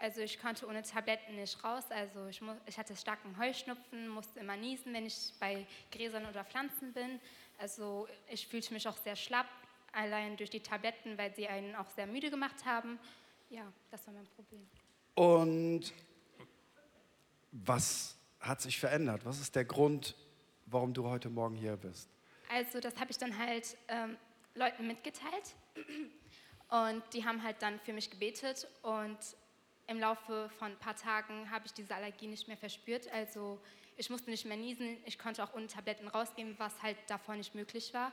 Also 0.00 0.22
ich 0.22 0.40
konnte 0.40 0.66
ohne 0.66 0.82
Tabletten 0.82 1.36
nicht 1.36 1.62
raus. 1.62 1.84
Also 1.90 2.26
ich, 2.26 2.40
ich 2.64 2.78
hatte 2.78 2.96
starken 2.96 3.36
Heuschnupfen, 3.38 4.08
musste 4.08 4.40
immer 4.40 4.56
niesen, 4.56 4.94
wenn 4.94 5.04
ich 5.04 5.32
bei 5.38 5.66
Gräsern 5.92 6.24
oder 6.24 6.42
Pflanzen 6.42 6.94
bin. 6.94 7.20
Also 7.58 8.08
ich 8.30 8.46
fühlte 8.46 8.72
mich 8.72 8.88
auch 8.88 8.96
sehr 8.96 9.14
schlapp, 9.14 9.46
allein 9.92 10.38
durch 10.38 10.48
die 10.48 10.60
Tabletten, 10.60 11.18
weil 11.18 11.34
sie 11.34 11.46
einen 11.48 11.74
auch 11.74 11.90
sehr 11.90 12.06
müde 12.06 12.30
gemacht 12.30 12.64
haben. 12.64 12.98
Ja, 13.50 13.70
das 13.90 14.06
war 14.06 14.14
mein 14.14 14.26
Problem. 14.36 14.66
Und 15.16 15.92
was 17.52 18.16
hat 18.40 18.62
sich 18.62 18.80
verändert? 18.80 19.26
Was 19.26 19.38
ist 19.38 19.54
der 19.54 19.66
Grund, 19.66 20.16
warum 20.64 20.94
du 20.94 21.04
heute 21.04 21.28
Morgen 21.28 21.56
hier 21.56 21.76
bist? 21.76 22.08
Also 22.48 22.80
das 22.80 22.98
habe 22.98 23.10
ich 23.10 23.18
dann 23.18 23.36
halt 23.36 23.76
ähm, 23.88 24.16
Leuten 24.54 24.86
mitgeteilt 24.86 25.54
und 26.68 27.02
die 27.12 27.24
haben 27.24 27.42
halt 27.42 27.62
dann 27.62 27.78
für 27.80 27.92
mich 27.92 28.10
gebetet 28.10 28.66
und 28.82 29.18
im 29.86 29.98
Laufe 29.98 30.50
von 30.58 30.72
ein 30.72 30.78
paar 30.78 30.94
Tagen 30.94 31.50
habe 31.50 31.66
ich 31.66 31.72
diese 31.72 31.94
Allergie 31.94 32.28
nicht 32.28 32.46
mehr 32.46 32.56
verspürt. 32.56 33.10
Also 33.12 33.60
ich 33.96 34.08
musste 34.08 34.30
nicht 34.30 34.44
mehr 34.44 34.56
niesen, 34.56 34.96
ich 35.04 35.18
konnte 35.18 35.42
auch 35.42 35.52
ohne 35.52 35.66
Tabletten 35.66 36.06
rausgehen, 36.08 36.54
was 36.58 36.80
halt 36.82 36.96
davor 37.08 37.34
nicht 37.34 37.54
möglich 37.54 37.92
war. 37.92 38.12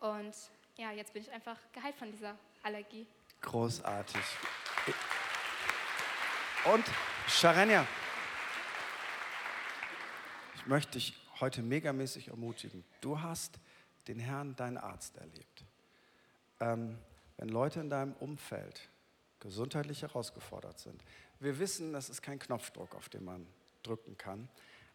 Und 0.00 0.34
ja, 0.76 0.92
jetzt 0.92 1.14
bin 1.14 1.22
ich 1.22 1.30
einfach 1.32 1.56
geheilt 1.72 1.96
von 1.96 2.10
dieser 2.12 2.38
Allergie. 2.62 3.06
Großartig. 3.40 4.20
Und 6.66 6.84
Sharenja, 7.28 7.86
ich 10.54 10.66
möchte 10.66 10.92
dich 10.92 11.14
heute 11.40 11.62
megamäßig 11.62 12.28
ermutigen. 12.28 12.84
Du 13.00 13.20
hast 13.20 13.58
den 14.08 14.18
Herrn, 14.18 14.56
deinen 14.56 14.78
Arzt, 14.78 15.16
erlebt. 15.16 15.64
Ähm, 16.60 16.98
wenn 17.36 17.48
Leute 17.48 17.80
in 17.80 17.90
deinem 17.90 18.14
Umfeld 18.14 18.88
gesundheitlich 19.40 20.02
herausgefordert 20.02 20.78
sind. 20.78 21.02
Wir 21.40 21.58
wissen, 21.58 21.92
das 21.92 22.08
ist 22.08 22.22
kein 22.22 22.38
Knopfdruck, 22.38 22.94
auf 22.94 23.08
den 23.08 23.24
man 23.24 23.46
drücken 23.82 24.16
kann. 24.16 24.48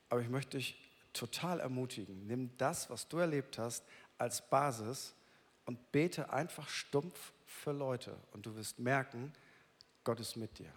Aber 0.09 0.21
ich 0.21 0.29
möchte 0.29 0.57
dich 0.57 0.77
total 1.13 1.59
ermutigen. 1.59 2.25
Nimm 2.27 2.51
das, 2.57 2.89
was 2.89 3.07
du 3.07 3.17
erlebt 3.19 3.57
hast, 3.57 3.83
als 4.17 4.41
Basis 4.41 5.13
und 5.65 5.91
bete 5.91 6.31
einfach 6.31 6.67
stumpf 6.67 7.33
für 7.45 7.71
Leute. 7.71 8.15
Und 8.33 8.45
du 8.45 8.55
wirst 8.55 8.79
merken, 8.79 9.31
Gott 10.03 10.19
ist 10.19 10.35
mit 10.35 10.57
dir. 10.57 10.71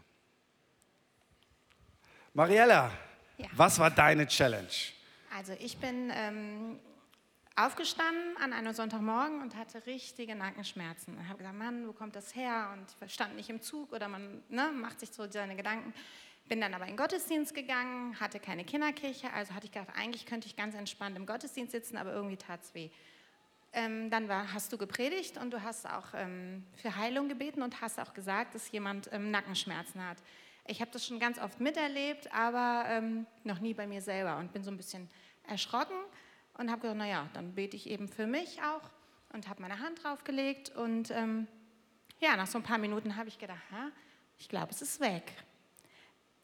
Mariella, 2.34 2.90
ja. 3.38 3.46
was 3.52 3.78
war 3.78 3.90
deine 3.90 4.26
Challenge? 4.26 4.68
Also 5.34 5.52
ich 5.54 5.78
bin 5.78 6.12
ähm, 6.14 6.78
aufgestanden 7.56 8.36
an 8.38 8.52
einem 8.52 8.72
Sonntagmorgen 8.72 9.40
und 9.40 9.54
hatte 9.54 9.86
richtige 9.86 10.34
Nackenschmerzen. 10.34 11.16
Ich 11.22 11.28
habe 11.28 11.38
gesagt, 11.38 11.56
Mann, 11.56 11.86
wo 11.86 11.92
kommt 11.92 12.16
das 12.16 12.34
her? 12.34 12.70
Und 12.72 13.06
ich 13.06 13.14
stand 13.14 13.36
nicht 13.36 13.48
im 13.48 13.60
Zug 13.60 13.92
oder 13.92 14.08
man 14.08 14.42
ne, 14.48 14.72
macht 14.72 15.00
sich 15.00 15.10
so 15.10 15.30
seine 15.30 15.54
Gedanken. 15.54 15.94
Bin 16.48 16.60
dann 16.60 16.74
aber 16.74 16.84
in 16.84 16.90
den 16.90 16.96
Gottesdienst 16.96 17.54
gegangen, 17.54 18.18
hatte 18.20 18.38
keine 18.38 18.64
Kinderkirche, 18.64 19.32
also 19.32 19.54
hatte 19.54 19.66
ich 19.66 19.72
gedacht, 19.72 19.90
eigentlich 19.96 20.26
könnte 20.26 20.46
ich 20.46 20.56
ganz 20.56 20.74
entspannt 20.74 21.16
im 21.16 21.26
Gottesdienst 21.26 21.72
sitzen, 21.72 21.96
aber 21.96 22.12
irgendwie 22.12 22.36
tat 22.36 22.62
es 22.62 22.74
weh. 22.74 22.90
ähm, 23.72 24.10
dann 24.10 24.28
war, 24.28 24.52
hast 24.52 24.72
du 24.72 24.78
gepredigt 24.78 25.38
und 25.38 25.52
du 25.52 25.62
hast 25.62 25.88
auch 25.88 26.08
ähm, 26.14 26.64
für 26.76 26.96
Heilung 26.96 27.28
gebeten 27.28 27.62
und 27.62 27.80
hast 27.80 27.98
auch 27.98 28.14
gesagt, 28.14 28.54
dass 28.54 28.70
jemand 28.72 29.08
ähm, 29.12 29.30
Nackenschmerzen 29.30 30.06
hat. 30.06 30.18
Ich 30.66 30.80
habe 30.80 30.90
das 30.90 31.06
schon 31.06 31.18
ganz 31.18 31.38
oft 31.38 31.60
miterlebt, 31.60 32.32
aber 32.32 32.84
ähm, 32.88 33.26
noch 33.44 33.60
nie 33.60 33.74
bei 33.74 33.86
mir 33.86 34.02
selber 34.02 34.36
und 34.38 34.52
bin 34.52 34.62
so 34.64 34.70
ein 34.70 34.76
bisschen 34.76 35.08
erschrocken 35.46 35.96
und 36.58 36.70
habe 36.70 36.82
gesagt, 36.82 36.98
naja, 36.98 37.28
dann 37.34 37.54
bete 37.54 37.76
ich 37.76 37.88
eben 37.88 38.08
für 38.08 38.26
mich 38.26 38.60
auch 38.62 38.90
und 39.32 39.48
habe 39.48 39.62
meine 39.62 39.80
Hand 39.80 40.02
draufgelegt 40.02 40.70
und 40.70 41.10
ähm, 41.10 41.46
ja, 42.20 42.36
nach 42.36 42.46
so 42.46 42.58
ein 42.58 42.64
paar 42.64 42.78
Minuten 42.78 43.16
habe 43.16 43.28
ich 43.28 43.38
gedacht, 43.38 43.62
ha, 43.70 43.90
ich 44.38 44.48
glaube, 44.48 44.70
es 44.70 44.82
ist 44.82 45.00
weg. 45.00 45.32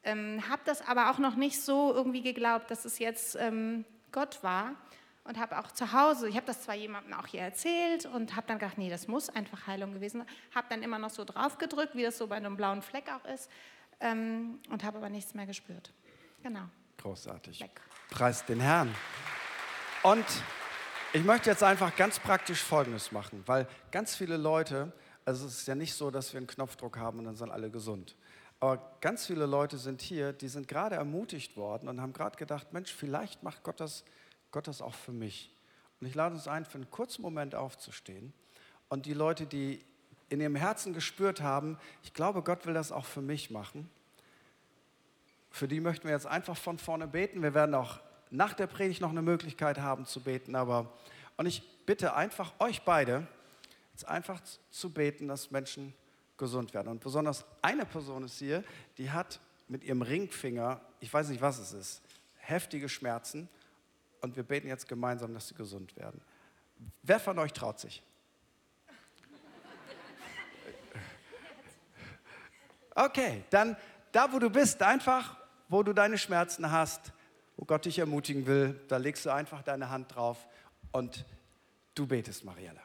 Ähm, 0.03 0.43
habe 0.49 0.61
das 0.65 0.87
aber 0.87 1.11
auch 1.11 1.19
noch 1.19 1.35
nicht 1.35 1.61
so 1.61 1.93
irgendwie 1.93 2.21
geglaubt, 2.21 2.71
dass 2.71 2.85
es 2.85 2.99
jetzt 2.99 3.35
ähm, 3.35 3.85
Gott 4.11 4.43
war 4.43 4.75
und 5.23 5.39
habe 5.39 5.59
auch 5.59 5.71
zu 5.71 5.93
Hause, 5.93 6.27
ich 6.27 6.35
habe 6.35 6.47
das 6.47 6.63
zwar 6.63 6.75
jemandem 6.75 7.13
auch 7.13 7.27
hier 7.27 7.41
erzählt 7.41 8.05
und 8.07 8.35
habe 8.35 8.47
dann 8.47 8.57
gedacht, 8.57 8.77
nee, 8.77 8.89
das 8.89 9.07
muss 9.07 9.29
einfach 9.29 9.67
Heilung 9.67 9.93
gewesen 9.93 10.19
sein, 10.19 10.27
habe 10.55 10.67
dann 10.69 10.81
immer 10.81 10.97
noch 10.97 11.11
so 11.11 11.23
drauf 11.23 11.57
gedrückt, 11.57 11.95
wie 11.95 12.03
das 12.03 12.17
so 12.17 12.27
bei 12.27 12.35
einem 12.35 12.57
blauen 12.57 12.81
Fleck 12.81 13.11
auch 13.13 13.25
ist 13.25 13.49
ähm, 13.99 14.59
und 14.69 14.83
habe 14.83 14.97
aber 14.97 15.09
nichts 15.09 15.33
mehr 15.33 15.45
gespürt. 15.45 15.93
Genau. 16.41 16.65
Großartig. 16.97 17.61
Weg. 17.61 17.81
Preis 18.09 18.45
den 18.45 18.59
Herrn. 18.59 18.93
Und 20.03 20.25
ich 21.13 21.23
möchte 21.23 21.49
jetzt 21.49 21.61
einfach 21.61 21.95
ganz 21.95 22.17
praktisch 22.17 22.63
Folgendes 22.63 23.11
machen, 23.11 23.43
weil 23.45 23.67
ganz 23.91 24.15
viele 24.15 24.35
Leute, 24.35 24.91
also 25.25 25.45
es 25.45 25.59
ist 25.59 25.67
ja 25.67 25.75
nicht 25.75 25.93
so, 25.93 26.09
dass 26.09 26.33
wir 26.33 26.39
einen 26.39 26.47
Knopfdruck 26.47 26.97
haben 26.97 27.19
und 27.19 27.25
dann 27.25 27.35
sind 27.35 27.51
alle 27.51 27.69
gesund. 27.69 28.15
Aber 28.59 28.95
ganz 28.99 29.27
viele 29.27 29.45
Leute 29.45 29.77
sind 29.77 30.01
hier, 30.01 30.33
die 30.33 30.47
sind 30.47 30.67
gerade 30.67 30.95
ermutigt 30.95 31.55
worden 31.55 31.87
und 31.87 32.01
haben 32.01 32.13
gerade 32.13 32.35
gedacht, 32.35 32.73
Mensch, 32.73 32.91
vielleicht 32.91 33.43
macht 33.43 33.61
Gott 33.61 33.79
das, 33.79 34.03
Gott 34.49 34.67
das 34.67 34.81
auch 34.81 34.95
für 34.95 35.11
mich. 35.11 35.55
Und 35.99 36.07
ich 36.07 36.15
lade 36.15 36.33
uns 36.33 36.47
ein, 36.47 36.65
für 36.65 36.75
einen 36.75 36.89
kurzen 36.89 37.21
Moment 37.21 37.53
aufzustehen. 37.53 38.33
Und 38.89 39.05
die 39.05 39.13
Leute, 39.13 39.45
die 39.45 39.85
in 40.29 40.41
ihrem 40.41 40.55
Herzen 40.55 40.93
gespürt 40.93 41.41
haben, 41.41 41.77
ich 42.01 42.13
glaube, 42.15 42.41
Gott 42.41 42.65
will 42.65 42.73
das 42.73 42.91
auch 42.91 43.05
für 43.05 43.21
mich 43.21 43.51
machen, 43.51 43.87
für 45.51 45.67
die 45.67 45.79
möchten 45.79 46.07
wir 46.07 46.15
jetzt 46.15 46.27
einfach 46.27 46.57
von 46.57 46.79
vorne 46.79 47.07
beten. 47.07 47.43
Wir 47.43 47.53
werden 47.53 47.75
auch 47.75 47.99
nach 48.31 48.53
der 48.53 48.67
Predigt 48.67 49.01
noch 49.01 49.09
eine 49.09 49.21
Möglichkeit 49.21 49.77
haben 49.79 50.05
zu 50.05 50.21
beten. 50.21 50.55
Aber, 50.55 50.91
und 51.37 51.45
ich 51.45 51.61
bitte 51.85 52.15
einfach 52.15 52.53
euch 52.59 52.81
beide, 52.81 53.27
jetzt 53.93 54.07
einfach 54.07 54.41
zu 54.71 54.89
beten, 54.91 55.27
dass 55.27 55.51
Menschen 55.51 55.93
gesund 56.37 56.73
werden. 56.73 56.87
Und 56.87 57.01
besonders 57.01 57.45
eine 57.61 57.85
Person 57.85 58.23
ist 58.23 58.39
hier, 58.39 58.63
die 58.97 59.11
hat 59.11 59.39
mit 59.67 59.83
ihrem 59.83 60.01
Ringfinger, 60.01 60.81
ich 60.99 61.13
weiß 61.13 61.29
nicht, 61.29 61.41
was 61.41 61.59
es 61.59 61.73
ist, 61.73 62.01
heftige 62.37 62.89
Schmerzen. 62.89 63.47
Und 64.21 64.35
wir 64.35 64.43
beten 64.43 64.67
jetzt 64.67 64.87
gemeinsam, 64.87 65.33
dass 65.33 65.49
sie 65.49 65.55
gesund 65.55 65.95
werden. 65.97 66.21
Wer 67.03 67.19
von 67.19 67.37
euch 67.37 67.53
traut 67.53 67.79
sich? 67.79 68.01
Okay, 72.93 73.43
dann 73.49 73.77
da, 74.11 74.31
wo 74.33 74.39
du 74.39 74.49
bist, 74.49 74.81
einfach, 74.81 75.37
wo 75.69 75.81
du 75.83 75.93
deine 75.93 76.17
Schmerzen 76.17 76.71
hast, 76.71 77.13
wo 77.61 77.65
Gott 77.65 77.85
dich 77.85 77.99
ermutigen 77.99 78.47
will, 78.47 78.81
da 78.87 78.97
legst 78.97 79.23
du 79.23 79.29
einfach 79.29 79.61
deine 79.61 79.91
Hand 79.91 80.15
drauf 80.15 80.47
und 80.91 81.23
du 81.93 82.07
betest, 82.07 82.43
Mariella. 82.43 82.81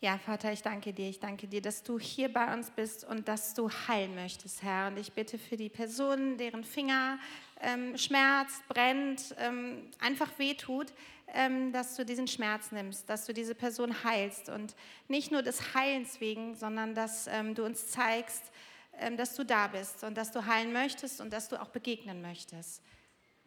Ja, 0.00 0.18
Vater, 0.18 0.52
ich 0.52 0.60
danke 0.60 0.92
dir. 0.92 1.08
Ich 1.08 1.20
danke 1.20 1.46
dir, 1.46 1.62
dass 1.62 1.84
du 1.84 2.00
hier 2.00 2.32
bei 2.32 2.52
uns 2.52 2.68
bist 2.70 3.04
und 3.04 3.28
dass 3.28 3.54
du 3.54 3.70
heilen 3.70 4.16
möchtest, 4.16 4.64
Herr. 4.64 4.88
Und 4.88 4.98
ich 4.98 5.12
bitte 5.12 5.38
für 5.38 5.56
die 5.56 5.68
Personen, 5.68 6.36
deren 6.36 6.64
Finger 6.64 7.18
ähm, 7.60 7.96
schmerzt, 7.96 8.66
brennt, 8.68 9.36
ähm, 9.38 9.88
einfach 10.00 10.36
wehtut, 10.38 10.92
ähm, 11.28 11.72
dass 11.72 11.94
du 11.94 12.04
diesen 12.04 12.26
Schmerz 12.26 12.72
nimmst, 12.72 13.08
dass 13.08 13.24
du 13.24 13.32
diese 13.32 13.54
Person 13.54 14.02
heilst. 14.02 14.48
Und 14.48 14.74
nicht 15.06 15.30
nur 15.30 15.42
des 15.42 15.74
Heilens 15.74 16.20
wegen, 16.20 16.56
sondern 16.56 16.94
dass 16.96 17.28
ähm, 17.28 17.54
du 17.54 17.64
uns 17.64 17.86
zeigst, 17.86 18.50
ähm, 18.98 19.16
dass 19.16 19.36
du 19.36 19.44
da 19.44 19.68
bist 19.68 20.02
und 20.02 20.16
dass 20.16 20.32
du 20.32 20.44
heilen 20.44 20.72
möchtest 20.72 21.20
und 21.20 21.32
dass 21.32 21.48
du 21.48 21.60
auch 21.60 21.68
begegnen 21.68 22.20
möchtest. 22.20 22.82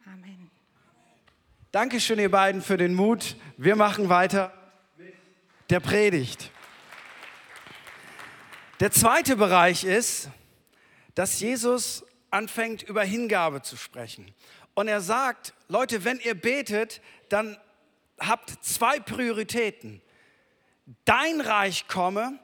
Amen. 0.06 0.50
Dankeschön, 1.72 2.18
ihr 2.18 2.30
beiden, 2.30 2.62
für 2.62 2.76
den 2.76 2.94
Mut. 2.94 3.36
Wir 3.56 3.76
machen 3.76 4.08
weiter 4.08 4.52
mit 4.96 5.14
der 5.68 5.80
Predigt. 5.80 6.50
Der 8.80 8.90
zweite 8.90 9.36
Bereich 9.36 9.84
ist, 9.84 10.30
dass 11.14 11.38
Jesus 11.40 12.04
anfängt, 12.30 12.82
über 12.82 13.04
Hingabe 13.04 13.60
zu 13.60 13.76
sprechen. 13.76 14.34
Und 14.74 14.88
er 14.88 15.02
sagt, 15.02 15.52
Leute, 15.68 16.04
wenn 16.04 16.18
ihr 16.20 16.34
betet, 16.34 17.02
dann 17.28 17.58
habt 18.18 18.64
zwei 18.64 19.00
Prioritäten. 19.00 20.00
Dein 21.04 21.42
Reich 21.42 21.88
komme, 21.88 22.38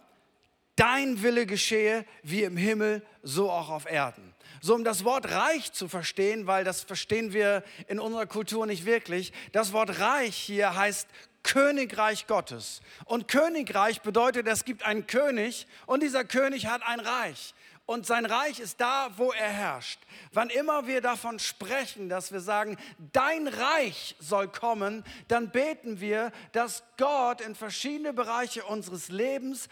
dein 0.76 1.22
Wille 1.22 1.46
geschehe, 1.46 2.04
wie 2.22 2.42
im 2.42 2.56
Himmel, 2.56 3.04
so 3.22 3.50
auch 3.50 3.70
auf 3.70 3.90
Erden. 3.90 4.35
So 4.60 4.74
um 4.74 4.84
das 4.84 5.04
Wort 5.04 5.30
Reich 5.30 5.72
zu 5.72 5.88
verstehen, 5.88 6.46
weil 6.46 6.64
das 6.64 6.82
verstehen 6.82 7.32
wir 7.32 7.62
in 7.88 7.98
unserer 8.00 8.26
Kultur 8.26 8.66
nicht 8.66 8.84
wirklich. 8.84 9.32
Das 9.52 9.72
Wort 9.72 10.00
Reich 10.00 10.36
hier 10.36 10.76
heißt 10.76 11.08
Königreich 11.42 12.26
Gottes. 12.26 12.80
Und 13.04 13.28
Königreich 13.28 14.02
bedeutet, 14.02 14.48
es 14.48 14.64
gibt 14.64 14.84
einen 14.84 15.06
König 15.06 15.66
und 15.86 16.02
dieser 16.02 16.24
König 16.24 16.66
hat 16.66 16.82
ein 16.84 17.00
Reich. 17.00 17.54
Und 17.86 18.04
sein 18.04 18.26
Reich 18.26 18.58
ist 18.58 18.80
da, 18.80 19.10
wo 19.16 19.30
er 19.30 19.48
herrscht. 19.48 20.00
Wann 20.32 20.50
immer 20.50 20.88
wir 20.88 21.00
davon 21.00 21.38
sprechen, 21.38 22.08
dass 22.08 22.32
wir 22.32 22.40
sagen, 22.40 22.76
dein 23.12 23.46
Reich 23.46 24.16
soll 24.18 24.48
kommen, 24.48 25.04
dann 25.28 25.50
beten 25.50 26.00
wir, 26.00 26.32
dass 26.50 26.82
Gott 26.96 27.40
in 27.40 27.54
verschiedene 27.54 28.12
Bereiche 28.12 28.64
unseres 28.64 29.08
Lebens 29.08 29.68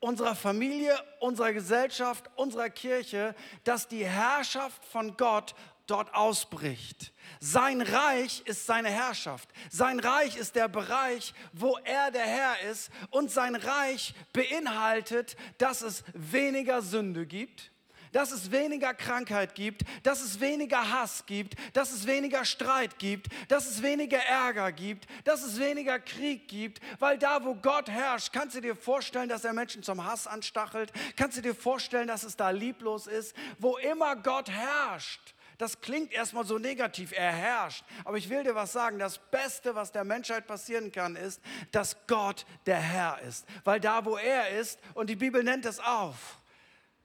unserer 0.00 0.34
Familie, 0.34 0.94
unserer 1.20 1.52
Gesellschaft, 1.52 2.30
unserer 2.36 2.70
Kirche, 2.70 3.34
dass 3.64 3.88
die 3.88 4.04
Herrschaft 4.04 4.84
von 4.84 5.16
Gott 5.16 5.54
dort 5.86 6.14
ausbricht. 6.14 7.12
Sein 7.40 7.80
Reich 7.80 8.42
ist 8.44 8.66
seine 8.66 8.90
Herrschaft. 8.90 9.48
Sein 9.70 10.00
Reich 10.00 10.36
ist 10.36 10.56
der 10.56 10.68
Bereich, 10.68 11.32
wo 11.52 11.78
er 11.84 12.10
der 12.10 12.26
Herr 12.26 12.60
ist. 12.70 12.90
Und 13.10 13.30
sein 13.30 13.54
Reich 13.54 14.14
beinhaltet, 14.32 15.36
dass 15.58 15.82
es 15.82 16.04
weniger 16.12 16.82
Sünde 16.82 17.26
gibt 17.26 17.70
dass 18.16 18.32
es 18.32 18.50
weniger 18.50 18.94
Krankheit 18.94 19.54
gibt, 19.54 19.82
dass 20.02 20.22
es 20.22 20.40
weniger 20.40 20.90
Hass 20.90 21.26
gibt, 21.26 21.54
dass 21.74 21.92
es 21.92 22.06
weniger 22.06 22.46
Streit 22.46 22.98
gibt, 22.98 23.26
dass 23.48 23.68
es 23.68 23.82
weniger 23.82 24.16
Ärger 24.16 24.72
gibt, 24.72 25.06
dass 25.24 25.44
es 25.44 25.60
weniger 25.60 25.98
Krieg 25.98 26.48
gibt, 26.48 26.80
weil 26.98 27.18
da, 27.18 27.44
wo 27.44 27.54
Gott 27.56 27.90
herrscht, 27.90 28.32
kannst 28.32 28.56
du 28.56 28.62
dir 28.62 28.74
vorstellen, 28.74 29.28
dass 29.28 29.44
er 29.44 29.52
Menschen 29.52 29.82
zum 29.82 30.02
Hass 30.02 30.26
anstachelt, 30.26 30.94
kannst 31.14 31.36
du 31.36 31.42
dir 31.42 31.54
vorstellen, 31.54 32.08
dass 32.08 32.22
es 32.22 32.38
da 32.38 32.48
lieblos 32.48 33.06
ist, 33.06 33.36
wo 33.58 33.76
immer 33.76 34.16
Gott 34.16 34.48
herrscht. 34.48 35.34
Das 35.58 35.82
klingt 35.82 36.10
erstmal 36.10 36.46
so 36.46 36.56
negativ, 36.56 37.12
er 37.12 37.32
herrscht. 37.32 37.84
Aber 38.06 38.16
ich 38.16 38.30
will 38.30 38.44
dir 38.44 38.54
was 38.54 38.72
sagen, 38.72 38.98
das 38.98 39.18
Beste, 39.18 39.74
was 39.74 39.92
der 39.92 40.04
Menschheit 40.04 40.46
passieren 40.46 40.90
kann, 40.90 41.16
ist, 41.16 41.42
dass 41.70 41.98
Gott 42.06 42.46
der 42.64 42.80
Herr 42.80 43.20
ist. 43.28 43.44
Weil 43.64 43.78
da, 43.78 44.06
wo 44.06 44.16
er 44.16 44.58
ist, 44.58 44.80
und 44.94 45.10
die 45.10 45.16
Bibel 45.16 45.44
nennt 45.44 45.66
es 45.66 45.80
auf, 45.80 46.38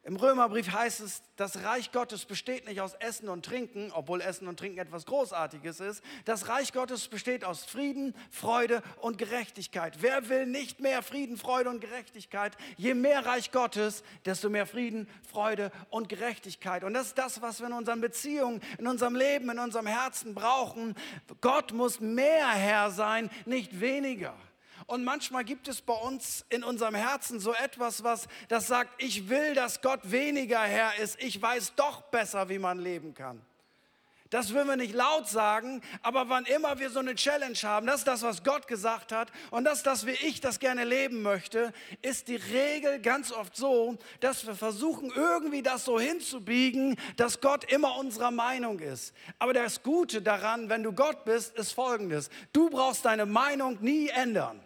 im 0.03 0.15
Römerbrief 0.15 0.71
heißt 0.71 0.99
es, 1.01 1.21
das 1.35 1.63
Reich 1.63 1.91
Gottes 1.91 2.25
besteht 2.25 2.65
nicht 2.65 2.81
aus 2.81 2.95
Essen 2.95 3.29
und 3.29 3.45
Trinken, 3.45 3.91
obwohl 3.91 4.19
Essen 4.19 4.47
und 4.47 4.57
Trinken 4.57 4.79
etwas 4.79 5.05
Großartiges 5.05 5.79
ist. 5.79 6.03
Das 6.25 6.47
Reich 6.47 6.73
Gottes 6.73 7.07
besteht 7.07 7.45
aus 7.45 7.63
Frieden, 7.63 8.15
Freude 8.31 8.81
und 9.01 9.19
Gerechtigkeit. 9.19 10.01
Wer 10.01 10.27
will 10.27 10.47
nicht 10.47 10.79
mehr 10.79 11.03
Frieden, 11.03 11.37
Freude 11.37 11.69
und 11.69 11.81
Gerechtigkeit? 11.81 12.57
Je 12.77 12.95
mehr 12.95 13.27
Reich 13.27 13.51
Gottes, 13.51 14.03
desto 14.25 14.49
mehr 14.49 14.65
Frieden, 14.65 15.07
Freude 15.31 15.71
und 15.91 16.09
Gerechtigkeit. 16.09 16.83
Und 16.83 16.95
das 16.95 17.07
ist 17.07 17.19
das, 17.19 17.43
was 17.43 17.59
wir 17.59 17.67
in 17.67 17.73
unseren 17.73 18.01
Beziehungen, 18.01 18.59
in 18.79 18.87
unserem 18.87 19.15
Leben, 19.15 19.51
in 19.51 19.59
unserem 19.59 19.85
Herzen 19.85 20.33
brauchen. 20.33 20.95
Gott 21.41 21.73
muss 21.73 21.99
mehr 21.99 22.49
Herr 22.49 22.89
sein, 22.89 23.29
nicht 23.45 23.79
weniger. 23.79 24.35
Und 24.87 25.03
manchmal 25.03 25.43
gibt 25.43 25.67
es 25.67 25.81
bei 25.81 25.93
uns 25.93 26.45
in 26.49 26.63
unserem 26.63 26.95
Herzen 26.95 27.39
so 27.39 27.53
etwas, 27.53 28.03
was 28.03 28.27
das 28.49 28.67
sagt, 28.67 29.01
ich 29.01 29.29
will, 29.29 29.53
dass 29.53 29.81
Gott 29.81 29.99
weniger 30.03 30.61
Herr 30.61 30.97
ist. 30.99 31.21
Ich 31.21 31.41
weiß 31.41 31.75
doch 31.75 32.01
besser, 32.03 32.49
wie 32.49 32.59
man 32.59 32.79
leben 32.79 33.13
kann. 33.13 33.41
Das 34.31 34.53
würden 34.53 34.69
wir 34.69 34.77
nicht 34.77 34.95
laut 34.95 35.27
sagen, 35.27 35.81
aber 36.01 36.29
wann 36.29 36.45
immer 36.45 36.79
wir 36.79 36.89
so 36.89 36.99
eine 36.99 37.15
Challenge 37.15 37.57
haben, 37.63 37.85
das 37.85 37.97
ist 37.97 38.07
das, 38.07 38.23
was 38.23 38.45
Gott 38.45 38.65
gesagt 38.65 39.11
hat 39.11 39.29
und 39.51 39.65
das 39.65 39.79
ist 39.79 39.85
das, 39.85 40.05
wie 40.05 40.11
ich 40.11 40.39
das 40.39 40.59
gerne 40.59 40.85
leben 40.85 41.21
möchte, 41.21 41.73
ist 42.01 42.29
die 42.29 42.37
Regel 42.37 43.01
ganz 43.01 43.33
oft 43.33 43.57
so, 43.57 43.97
dass 44.21 44.47
wir 44.47 44.55
versuchen, 44.55 45.11
irgendwie 45.13 45.61
das 45.61 45.83
so 45.83 45.99
hinzubiegen, 45.99 46.95
dass 47.17 47.41
Gott 47.41 47.69
immer 47.69 47.97
unserer 47.97 48.31
Meinung 48.31 48.79
ist. 48.79 49.13
Aber 49.37 49.51
das 49.51 49.83
Gute 49.83 50.21
daran, 50.21 50.69
wenn 50.69 50.83
du 50.83 50.93
Gott 50.93 51.25
bist, 51.25 51.57
ist 51.57 51.73
folgendes. 51.73 52.29
Du 52.53 52.69
brauchst 52.69 53.03
deine 53.03 53.25
Meinung 53.25 53.79
nie 53.81 54.07
ändern. 54.07 54.61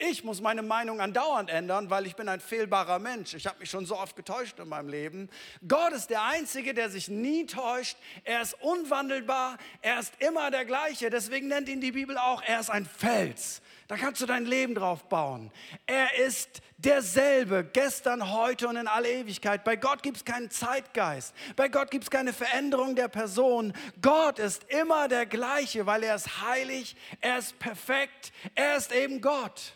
Ich 0.00 0.22
muss 0.22 0.40
meine 0.40 0.62
Meinung 0.62 1.00
andauernd 1.00 1.50
ändern, 1.50 1.90
weil 1.90 2.06
ich 2.06 2.14
bin 2.14 2.28
ein 2.28 2.38
fehlbarer 2.38 3.00
Mensch. 3.00 3.34
Ich 3.34 3.48
habe 3.48 3.58
mich 3.58 3.68
schon 3.68 3.84
so 3.84 3.98
oft 3.98 4.14
getäuscht 4.14 4.60
in 4.60 4.68
meinem 4.68 4.88
Leben. 4.88 5.28
Gott 5.66 5.92
ist 5.92 6.08
der 6.08 6.22
Einzige, 6.22 6.72
der 6.72 6.88
sich 6.88 7.08
nie 7.08 7.46
täuscht. 7.46 7.96
Er 8.22 8.40
ist 8.40 8.54
unwandelbar. 8.62 9.58
Er 9.82 9.98
ist 9.98 10.14
immer 10.20 10.52
der 10.52 10.64
gleiche. 10.64 11.10
Deswegen 11.10 11.48
nennt 11.48 11.68
ihn 11.68 11.80
die 11.80 11.90
Bibel 11.90 12.16
auch, 12.16 12.42
er 12.42 12.60
ist 12.60 12.70
ein 12.70 12.86
Fels. 12.86 13.60
Da 13.88 13.96
kannst 13.96 14.20
du 14.20 14.26
dein 14.26 14.46
Leben 14.46 14.76
drauf 14.76 15.08
bauen. 15.08 15.50
Er 15.86 16.16
ist 16.16 16.62
derselbe, 16.76 17.64
gestern, 17.64 18.30
heute 18.32 18.68
und 18.68 18.76
in 18.76 18.86
alle 18.86 19.10
Ewigkeit. 19.10 19.64
Bei 19.64 19.74
Gott 19.74 20.04
gibt 20.04 20.18
es 20.18 20.24
keinen 20.24 20.48
Zeitgeist. 20.48 21.34
Bei 21.56 21.68
Gott 21.68 21.90
gibt 21.90 22.04
es 22.04 22.10
keine 22.10 22.32
Veränderung 22.32 22.94
der 22.94 23.08
Person. 23.08 23.72
Gott 24.00 24.38
ist 24.38 24.62
immer 24.70 25.08
der 25.08 25.26
gleiche, 25.26 25.86
weil 25.86 26.04
er 26.04 26.14
ist 26.14 26.40
heilig, 26.42 26.94
er 27.20 27.38
ist 27.38 27.58
perfekt, 27.58 28.32
er 28.54 28.76
ist 28.76 28.92
eben 28.92 29.20
Gott. 29.20 29.74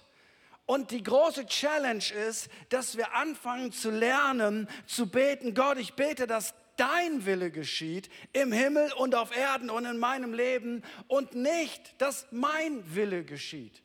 Und 0.66 0.90
die 0.90 1.03
große 1.03 1.46
Challenge 1.46 2.05
ist, 2.29 2.48
dass 2.68 2.96
wir 2.96 3.14
anfangen 3.14 3.72
zu 3.72 3.90
lernen, 3.90 4.68
zu 4.87 5.09
beten, 5.11 5.55
Gott, 5.55 5.79
ich 5.79 5.94
bete, 5.94 6.27
dass 6.27 6.55
dein 6.77 7.27
Wille 7.27 7.51
geschieht 7.51 8.09
im 8.33 8.53
Himmel 8.53 8.92
und 8.94 9.14
auf 9.14 9.37
Erden 9.37 9.70
und 9.70 9.85
in 9.85 9.98
meinem 9.98 10.33
Leben 10.33 10.83
und 11.09 11.35
nicht, 11.35 12.01
dass 12.01 12.27
mein 12.31 12.94
Wille 12.94 13.25
geschieht. 13.25 13.83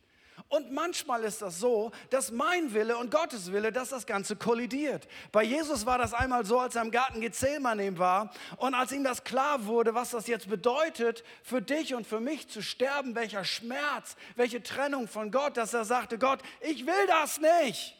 Und 0.49 0.71
manchmal 0.71 1.25
ist 1.25 1.41
das 1.41 1.59
so, 1.59 1.91
dass 2.09 2.31
mein 2.31 2.73
Wille 2.73 2.97
und 2.97 3.11
Gottes 3.11 3.51
Wille, 3.51 3.73
dass 3.73 3.89
das 3.89 4.05
Ganze 4.05 4.37
kollidiert. 4.37 5.05
Bei 5.33 5.43
Jesus 5.43 5.85
war 5.85 5.97
das 5.97 6.13
einmal 6.13 6.45
so, 6.45 6.59
als 6.59 6.75
er 6.75 6.83
im 6.83 6.91
Garten 6.91 7.19
Gethsemane 7.19 7.97
war 7.97 8.31
und 8.55 8.73
als 8.73 8.93
ihm 8.93 9.03
das 9.03 9.25
klar 9.25 9.65
wurde, 9.65 9.93
was 9.93 10.11
das 10.11 10.27
jetzt 10.27 10.47
bedeutet, 10.47 11.25
für 11.43 11.61
dich 11.61 11.95
und 11.95 12.07
für 12.07 12.21
mich 12.21 12.47
zu 12.47 12.61
sterben, 12.61 13.13
welcher 13.13 13.43
Schmerz, 13.43 14.15
welche 14.37 14.63
Trennung 14.63 15.09
von 15.09 15.31
Gott, 15.31 15.57
dass 15.57 15.73
er 15.73 15.83
sagte, 15.83 16.17
Gott, 16.17 16.39
ich 16.61 16.85
will 16.85 17.07
das 17.07 17.41
nicht. 17.41 17.96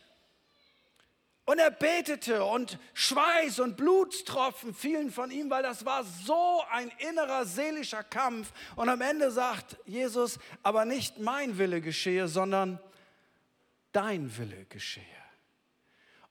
Und 1.48 1.60
er 1.60 1.72
betete 1.72 2.44
und 2.44 2.78
Schweiß 2.94 3.62
und 3.62 3.78
Blutstropfen 3.78 4.74
fielen 4.74 5.10
von 5.10 5.32
ihm, 5.32 5.50
weil 5.50 5.64
das 5.64 5.86
war 5.86 6.04
so 6.04 6.62
ein 6.70 6.92
innerer 7.10 7.46
seelischer 7.46 8.04
Kampf. 8.04 8.52
Und 8.76 8.90
am 8.90 9.00
Ende 9.00 9.32
sagt 9.32 9.78
Jesus, 9.86 10.40
aber 10.62 10.84
nicht 10.84 11.20
mein 11.20 11.58
Wille 11.58 11.80
geschehe, 11.80 12.28
sondern 12.28 12.82
dein 13.94 14.38
Wille 14.38 14.66
geschehe. 14.66 15.06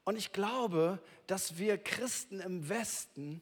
Und 0.05 0.18
ich 0.18 0.35
glaube, 0.35 1.02
dass 1.26 1.57
wir 1.57 1.79
Christen 1.79 2.40
im 2.40 2.68
Westen 2.68 3.40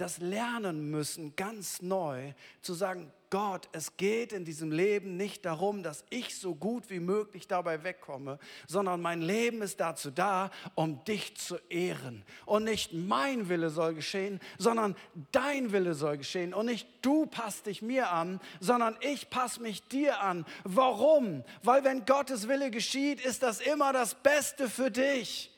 das 0.00 0.18
lernen 0.18 0.90
müssen, 0.90 1.36
ganz 1.36 1.82
neu 1.82 2.32
zu 2.62 2.74
sagen, 2.74 3.12
Gott, 3.30 3.68
es 3.70 3.96
geht 3.96 4.32
in 4.32 4.44
diesem 4.44 4.72
Leben 4.72 5.16
nicht 5.16 5.44
darum, 5.44 5.84
dass 5.84 6.04
ich 6.10 6.36
so 6.36 6.56
gut 6.56 6.90
wie 6.90 6.98
möglich 6.98 7.46
dabei 7.46 7.84
wegkomme, 7.84 8.40
sondern 8.66 9.00
mein 9.00 9.22
Leben 9.22 9.62
ist 9.62 9.78
dazu 9.78 10.10
da, 10.10 10.50
um 10.74 11.04
dich 11.04 11.36
zu 11.36 11.56
ehren. 11.68 12.24
Und 12.44 12.64
nicht 12.64 12.92
mein 12.92 13.48
Wille 13.48 13.70
soll 13.70 13.94
geschehen, 13.94 14.40
sondern 14.58 14.96
dein 15.30 15.70
Wille 15.70 15.94
soll 15.94 16.18
geschehen. 16.18 16.52
Und 16.52 16.66
nicht 16.66 16.88
du 17.02 17.26
passt 17.26 17.66
dich 17.66 17.82
mir 17.82 18.10
an, 18.10 18.40
sondern 18.58 18.96
ich 19.00 19.30
passe 19.30 19.62
mich 19.62 19.86
dir 19.86 20.20
an. 20.20 20.44
Warum? 20.64 21.44
Weil 21.62 21.84
wenn 21.84 22.04
Gottes 22.06 22.48
Wille 22.48 22.72
geschieht, 22.72 23.24
ist 23.24 23.44
das 23.44 23.60
immer 23.60 23.92
das 23.92 24.16
Beste 24.16 24.68
für 24.68 24.90
dich. 24.90 25.52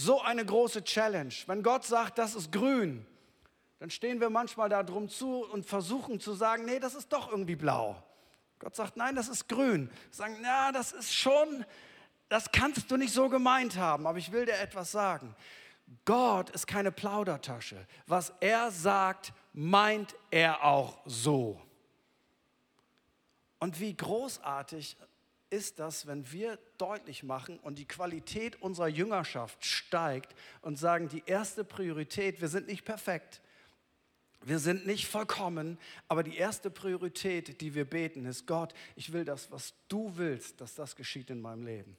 So 0.00 0.22
eine 0.22 0.46
große 0.46 0.84
Challenge. 0.84 1.34
Wenn 1.46 1.64
Gott 1.64 1.84
sagt, 1.84 2.18
das 2.18 2.36
ist 2.36 2.52
grün, 2.52 3.04
dann 3.80 3.90
stehen 3.90 4.20
wir 4.20 4.30
manchmal 4.30 4.68
da 4.68 4.84
drum 4.84 5.08
zu 5.08 5.44
und 5.44 5.66
versuchen 5.66 6.20
zu 6.20 6.34
sagen, 6.34 6.66
nee, 6.66 6.78
das 6.78 6.94
ist 6.94 7.12
doch 7.12 7.28
irgendwie 7.28 7.56
blau. 7.56 8.00
Gott 8.60 8.76
sagt, 8.76 8.96
nein, 8.96 9.16
das 9.16 9.28
ist 9.28 9.48
grün. 9.48 9.90
Sagen, 10.12 10.36
na, 10.40 10.70
das 10.70 10.92
ist 10.92 11.12
schon, 11.12 11.64
das 12.28 12.52
kannst 12.52 12.92
du 12.92 12.96
nicht 12.96 13.12
so 13.12 13.28
gemeint 13.28 13.76
haben, 13.76 14.06
aber 14.06 14.18
ich 14.18 14.30
will 14.30 14.46
dir 14.46 14.60
etwas 14.60 14.92
sagen. 14.92 15.34
Gott 16.04 16.50
ist 16.50 16.68
keine 16.68 16.92
Plaudertasche. 16.92 17.84
Was 18.06 18.32
er 18.38 18.70
sagt, 18.70 19.32
meint 19.52 20.14
er 20.30 20.62
auch 20.62 21.00
so. 21.06 21.60
Und 23.58 23.80
wie 23.80 23.96
großartig 23.96 24.96
ist 25.50 25.78
das, 25.78 26.06
wenn 26.06 26.30
wir 26.32 26.58
deutlich 26.76 27.22
machen 27.22 27.58
und 27.60 27.78
die 27.78 27.86
Qualität 27.86 28.60
unserer 28.62 28.88
Jüngerschaft 28.88 29.64
steigt 29.64 30.34
und 30.62 30.76
sagen, 30.76 31.08
die 31.08 31.22
erste 31.26 31.64
Priorität, 31.64 32.40
wir 32.40 32.48
sind 32.48 32.66
nicht 32.66 32.84
perfekt, 32.84 33.40
wir 34.44 34.58
sind 34.58 34.86
nicht 34.86 35.06
vollkommen, 35.06 35.78
aber 36.06 36.22
die 36.22 36.36
erste 36.36 36.70
Priorität, 36.70 37.60
die 37.60 37.74
wir 37.74 37.84
beten, 37.84 38.24
ist 38.24 38.46
Gott, 38.46 38.72
ich 38.94 39.12
will 39.12 39.24
das, 39.24 39.50
was 39.50 39.74
du 39.88 40.12
willst, 40.16 40.60
dass 40.60 40.74
das 40.74 40.94
geschieht 40.94 41.30
in 41.30 41.40
meinem 41.40 41.64
Leben. 41.64 41.96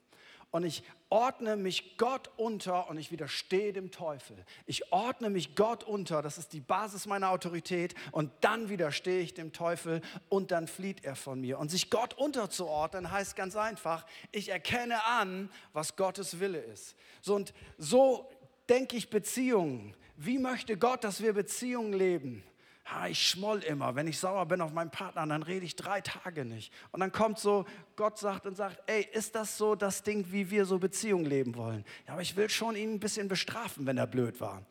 Und 0.52 0.64
ich 0.64 0.84
ordne 1.10 1.56
mich 1.56 1.98
Gott 1.98 2.32
unter 2.38 2.90
und 2.90 2.98
ich 2.98 3.12
widerstehe 3.12 3.72
dem 3.72 3.92
Teufel. 3.92 4.36
Ich 4.66 4.92
ordne 4.92 5.30
mich 5.30 5.56
Gott 5.56 5.84
unter, 5.84 6.24
das 6.24 6.40
ist 6.40 6.54
die 6.54 6.60
Basis 6.60 7.06
meiner 7.06 7.30
Autorität 7.30 7.94
und 8.12 8.32
dann 8.42 8.70
widerstehe 8.70 9.22
ich 9.22 9.36
dem 9.36 9.54
Teufel 9.54 10.02
und 10.28 10.50
dann 10.52 10.68
flieht 10.68 11.04
er 11.04 11.16
von 11.16 11.40
mir. 11.40 11.60
Und 11.60 11.70
sich 11.70 11.92
Gott 11.92 12.16
unterzuordnen 12.16 13.12
heißt 13.12 13.36
ganz 13.36 13.56
einfach, 13.56 14.08
ich 14.32 14.50
erkenne 14.50 15.06
an, 15.06 15.52
was 15.74 15.96
Gottes 15.96 16.40
Wille 16.40 16.60
ist. 16.60 16.96
So 17.22 17.36
und 17.36 17.54
so 17.78 18.28
denke 18.70 18.98
ich 18.98 19.12
Beziehungen. 19.12 19.96
Wie 20.16 20.40
möchte 20.40 20.78
Gott, 20.78 21.04
dass 21.04 21.22
wir 21.22 21.34
Beziehungen 21.34 21.94
leben? 21.94 22.44
Ha, 22.86 23.08
ich 23.08 23.28
schmoll 23.28 23.60
immer. 23.60 23.96
Wenn 23.96 24.08
ich 24.08 24.18
sauer 24.18 24.46
bin 24.48 24.62
auf 24.62 24.74
meinen 24.74 24.90
Partner, 24.90 25.26
dann 25.28 25.44
rede 25.44 25.66
ich 25.66 25.76
drei 25.76 26.02
Tage 26.02 26.44
nicht. 26.44 26.74
Und 26.92 27.02
dann 27.02 27.12
kommt 27.12 27.38
so, 27.38 27.66
Gott 27.96 28.18
sagt 28.18 28.46
und 28.48 28.56
sagt, 28.56 28.82
ey, 28.88 29.08
ist 29.14 29.36
das 29.36 29.58
so 29.58 29.76
das 29.76 30.02
Ding, 30.02 30.32
wie 30.32 30.50
wir 30.50 30.66
so 30.66 30.80
Beziehungen 30.80 31.26
leben 31.26 31.56
wollen? 31.56 31.86
Ja, 32.08 32.14
aber 32.14 32.22
ich 32.22 32.36
will 32.36 32.50
schon 32.50 32.76
ihn 32.76 32.96
ein 32.96 33.00
bisschen 33.00 33.28
bestrafen, 33.28 33.86
wenn 33.86 33.98
er 33.98 34.08
blöd 34.08 34.42
war. 34.42 34.66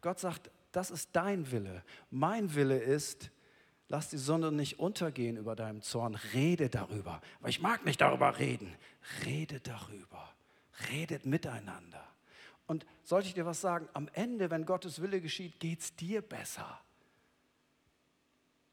Gott 0.00 0.18
sagt, 0.18 0.50
das 0.72 0.90
ist 0.90 1.10
dein 1.12 1.52
Wille. 1.52 1.84
Mein 2.10 2.54
Wille 2.54 2.78
ist, 2.78 3.30
lass 3.88 4.08
die 4.08 4.18
Sonne 4.18 4.50
nicht 4.50 4.80
untergehen 4.80 5.36
über 5.36 5.54
deinem 5.54 5.82
Zorn. 5.82 6.16
Rede 6.32 6.68
darüber. 6.68 7.20
Aber 7.38 7.48
ich 7.48 7.60
mag 7.60 7.84
nicht 7.84 8.00
darüber 8.00 8.38
reden. 8.38 8.74
Rede 9.24 9.60
darüber. 9.60 10.34
Redet 10.90 11.26
miteinander. 11.26 12.04
Und 12.66 12.86
sollte 13.04 13.28
ich 13.28 13.34
dir 13.34 13.46
was 13.46 13.60
sagen, 13.60 13.88
am 13.92 14.08
Ende, 14.14 14.50
wenn 14.50 14.64
Gottes 14.64 15.00
Wille 15.02 15.20
geschieht, 15.20 15.60
geht 15.60 15.80
es 15.80 15.94
dir 15.94 16.22
besser. 16.22 16.80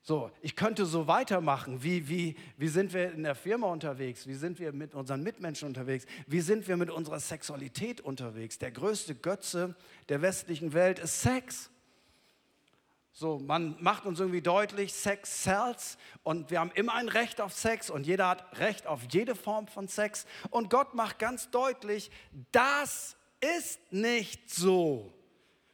So, 0.01 0.31
ich 0.41 0.55
könnte 0.55 0.85
so 0.85 1.07
weitermachen. 1.07 1.83
Wie, 1.83 2.07
wie, 2.07 2.35
wie 2.57 2.67
sind 2.67 2.93
wir 2.93 3.11
in 3.11 3.23
der 3.23 3.35
Firma 3.35 3.67
unterwegs? 3.67 4.27
Wie 4.27 4.33
sind 4.33 4.59
wir 4.59 4.71
mit 4.71 4.95
unseren 4.95 5.21
Mitmenschen 5.21 5.67
unterwegs? 5.67 6.05
Wie 6.25 6.41
sind 6.41 6.67
wir 6.67 6.77
mit 6.77 6.89
unserer 6.89 7.19
Sexualität 7.19 8.01
unterwegs? 8.01 8.57
Der 8.57 8.71
größte 8.71 9.13
Götze 9.15 9.75
der 10.07 10.21
westlichen 10.21 10.73
Welt 10.73 10.99
ist 10.99 11.21
Sex. 11.21 11.69
So, 13.11 13.37
man 13.37 13.75
macht 13.81 14.05
uns 14.05 14.21
irgendwie 14.21 14.41
deutlich, 14.41 14.93
Sex 14.93 15.43
sells 15.43 15.97
und 16.23 16.51
wir 16.51 16.61
haben 16.61 16.71
immer 16.75 16.93
ein 16.93 17.09
Recht 17.09 17.41
auf 17.41 17.53
Sex 17.53 17.89
und 17.89 18.07
jeder 18.07 18.29
hat 18.29 18.59
Recht 18.59 18.87
auf 18.87 19.01
jede 19.11 19.35
Form 19.35 19.67
von 19.67 19.89
Sex. 19.89 20.25
Und 20.51 20.69
Gott 20.69 20.93
macht 20.93 21.19
ganz 21.19 21.51
deutlich, 21.51 22.11
das 22.53 23.17
ist 23.41 23.91
nicht 23.91 24.49
so. 24.49 25.13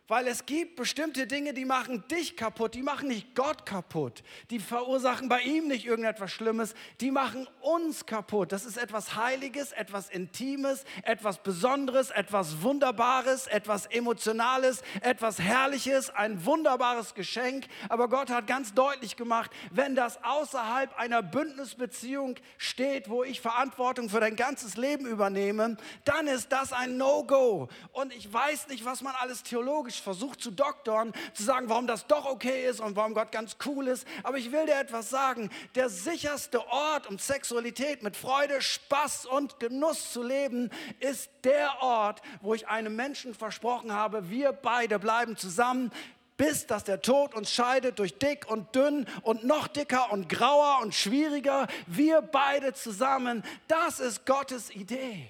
Weil 0.08 0.28
es 0.28 0.46
gibt 0.46 0.76
bestimmte 0.76 1.26
Dinge, 1.26 1.56
die 1.56 1.66
machen 1.66 2.08
dich 2.10 2.38
kaputt, 2.38 2.76
die 2.76 2.84
machen 2.84 3.08
nicht 3.08 3.34
Gott 3.34 3.66
kaputt, 3.66 4.22
die 4.52 4.60
verursachen 4.60 5.30
bei 5.30 5.42
ihm 5.42 5.68
nicht 5.68 5.84
irgendetwas 5.84 6.32
Schlimmes, 6.32 6.76
die 7.02 7.10
machen 7.10 7.48
uns 7.62 8.06
kaputt. 8.06 8.52
Das 8.52 8.66
ist 8.66 8.78
etwas 8.78 9.16
Heiliges, 9.16 9.72
etwas 9.72 10.10
Intimes, 10.12 10.84
etwas 11.02 11.42
Besonderes, 11.42 12.12
etwas 12.12 12.62
Wunderbares, 12.62 13.48
etwas 13.48 13.88
Emotionales, 13.88 14.84
etwas 15.02 15.40
Herrliches, 15.40 16.12
ein 16.12 16.46
wunderbares 16.46 17.16
Geschenk. 17.16 17.66
Aber 17.90 18.08
Gott 18.08 18.30
hat 18.30 18.46
ganz 18.46 18.76
deutlich 18.76 19.16
gemacht, 19.16 19.50
wenn 19.72 19.96
das 19.96 20.24
außerhalb 20.24 20.96
einer 21.00 21.24
Bündnisbeziehung 21.24 22.36
steht, 22.60 23.10
wo 23.10 23.24
ich 23.24 23.42
Verantwortung 23.42 24.10
für 24.10 24.20
dein 24.20 24.36
ganzes 24.36 24.78
Leben 24.78 25.08
übernehme, 25.08 25.78
dann 26.04 26.28
ist 26.28 26.52
das 26.52 26.74
ein 26.74 26.98
No-Go. 26.98 27.70
Und 27.92 28.14
ich 28.14 28.32
weiß 28.32 28.68
nicht, 28.68 28.86
was 28.86 29.02
man 29.02 29.16
alles 29.16 29.42
theologisch 29.42 29.95
theologisch 29.96 30.02
versucht 30.02 30.42
zu 30.42 30.52
doktern, 30.52 31.14
zu 31.34 31.44
sagen, 31.44 31.70
warum 31.70 31.88
das 31.88 32.08
doch 32.08 32.26
okay 32.26 32.68
ist 32.68 32.80
und 32.80 32.96
warum 32.96 33.14
Gott 33.14 33.32
ganz 33.32 33.58
cool 33.66 33.88
ist. 33.88 34.08
Aber 34.24 34.38
ich 34.38 34.52
will 34.52 34.66
dir 34.66 34.80
etwas 34.80 35.10
sagen. 35.10 35.50
Der 35.76 35.90
sicherste 35.90 36.66
Ort, 36.68 37.08
um 37.08 37.18
Sexualität 37.18 38.04
mit 38.04 38.16
Freude, 38.16 38.62
Spaß 38.62 39.26
und 39.26 39.60
Genuss 39.60 40.12
zu 40.12 40.24
leben, 40.24 40.70
ist 41.00 41.30
der 41.44 41.82
Ort, 41.82 42.22
wo 42.42 42.54
ich 42.54 42.68
einem 42.68 42.96
Menschen 42.96 43.34
versprochen 43.34 43.92
habe, 43.92 44.30
wir 44.30 44.52
beide 44.52 45.00
bleiben 45.00 45.38
zusammen 45.38 45.92
bis 46.38 46.68
dass 46.68 46.84
der 46.84 47.02
Tod 47.02 47.34
uns 47.34 47.50
scheidet 47.50 47.98
durch 47.98 48.18
dick 48.18 48.52
und 48.52 48.76
dünn 48.76 49.08
und 49.22 49.46
noch 49.46 49.70
dicker 49.70 50.12
und 50.12 50.28
grauer 50.28 50.82
und 50.82 50.94
schwieriger. 50.94 51.66
Wir 51.88 52.22
beide 52.22 52.74
zusammen, 52.74 53.42
das 53.70 54.02
ist 54.02 54.26
Gottes 54.26 54.70
Idee. 54.70 55.30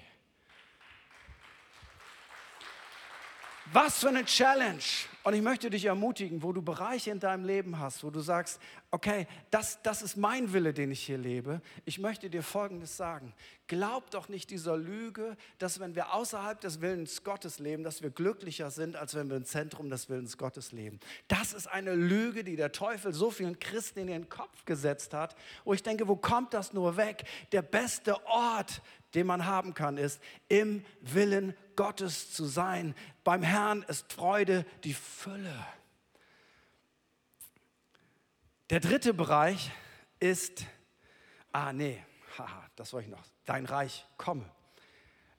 Was 3.72 3.98
für 3.98 4.08
eine 4.08 4.24
Challenge. 4.24 4.82
Und 5.24 5.34
ich 5.34 5.42
möchte 5.42 5.70
dich 5.70 5.84
ermutigen, 5.86 6.44
wo 6.44 6.52
du 6.52 6.62
Bereiche 6.62 7.10
in 7.10 7.18
deinem 7.18 7.44
Leben 7.44 7.80
hast, 7.80 8.04
wo 8.04 8.10
du 8.10 8.20
sagst, 8.20 8.60
okay, 8.92 9.26
das, 9.50 9.82
das 9.82 10.00
ist 10.00 10.16
mein 10.16 10.52
Wille, 10.52 10.72
den 10.72 10.92
ich 10.92 11.04
hier 11.04 11.18
lebe. 11.18 11.60
Ich 11.84 11.98
möchte 11.98 12.30
dir 12.30 12.44
Folgendes 12.44 12.96
sagen. 12.96 13.34
Glaub 13.66 14.12
doch 14.12 14.28
nicht 14.28 14.50
dieser 14.50 14.76
Lüge, 14.76 15.36
dass 15.58 15.80
wenn 15.80 15.96
wir 15.96 16.14
außerhalb 16.14 16.60
des 16.60 16.80
Willens 16.80 17.24
Gottes 17.24 17.58
leben, 17.58 17.82
dass 17.82 18.02
wir 18.02 18.10
glücklicher 18.10 18.70
sind, 18.70 18.94
als 18.94 19.16
wenn 19.16 19.28
wir 19.28 19.36
im 19.36 19.44
Zentrum 19.44 19.90
des 19.90 20.08
Willens 20.08 20.38
Gottes 20.38 20.70
leben. 20.70 21.00
Das 21.26 21.52
ist 21.52 21.66
eine 21.66 21.96
Lüge, 21.96 22.44
die 22.44 22.54
der 22.54 22.70
Teufel 22.70 23.12
so 23.12 23.32
vielen 23.32 23.58
Christen 23.58 23.98
in 23.98 24.06
den 24.06 24.28
Kopf 24.28 24.64
gesetzt 24.64 25.12
hat, 25.12 25.34
wo 25.64 25.74
ich 25.74 25.82
denke, 25.82 26.06
wo 26.06 26.14
kommt 26.14 26.54
das 26.54 26.72
nur 26.72 26.96
weg? 26.96 27.24
Der 27.50 27.62
beste 27.62 28.24
Ort, 28.26 28.80
den 29.16 29.26
man 29.26 29.46
haben 29.46 29.74
kann, 29.74 29.96
ist 29.96 30.20
im 30.48 30.84
Willen 31.00 31.56
Gottes 31.74 32.32
zu 32.32 32.44
sein. 32.44 32.94
Beim 33.24 33.42
Herrn 33.42 33.82
ist 33.88 34.12
Freude 34.12 34.66
die 34.84 34.94
Fülle. 34.94 35.66
Der 38.68 38.80
dritte 38.80 39.14
Bereich 39.14 39.70
ist, 40.20 40.64
ah 41.52 41.72
nee, 41.72 42.04
haha, 42.36 42.68
das 42.76 42.92
wollte 42.92 43.08
ich 43.08 43.14
noch, 43.14 43.24
dein 43.46 43.64
Reich 43.64 44.06
komme. 44.18 44.44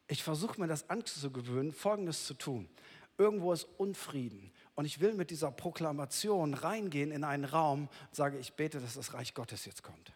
Ich 0.08 0.24
versuche 0.24 0.60
mir 0.60 0.68
das 0.68 0.90
anzugewöhnen, 0.90 1.72
Folgendes 1.72 2.26
zu 2.26 2.34
tun. 2.34 2.70
Irgendwo 3.18 3.54
ist 3.54 3.66
Unfrieden 3.78 4.52
und 4.76 4.86
ich 4.86 5.02
will 5.02 5.14
mit 5.14 5.30
dieser 5.30 5.52
Proklamation 5.52 6.54
reingehen 6.54 7.12
in 7.12 7.24
einen 7.24 7.46
Raum 7.46 7.90
und 8.08 8.16
sage, 8.16 8.38
ich 8.40 8.54
bete, 8.54 8.80
dass 8.80 8.96
das 8.96 9.14
Reich 9.14 9.34
Gottes 9.34 9.66
jetzt 9.66 9.84
kommt. 9.84 10.14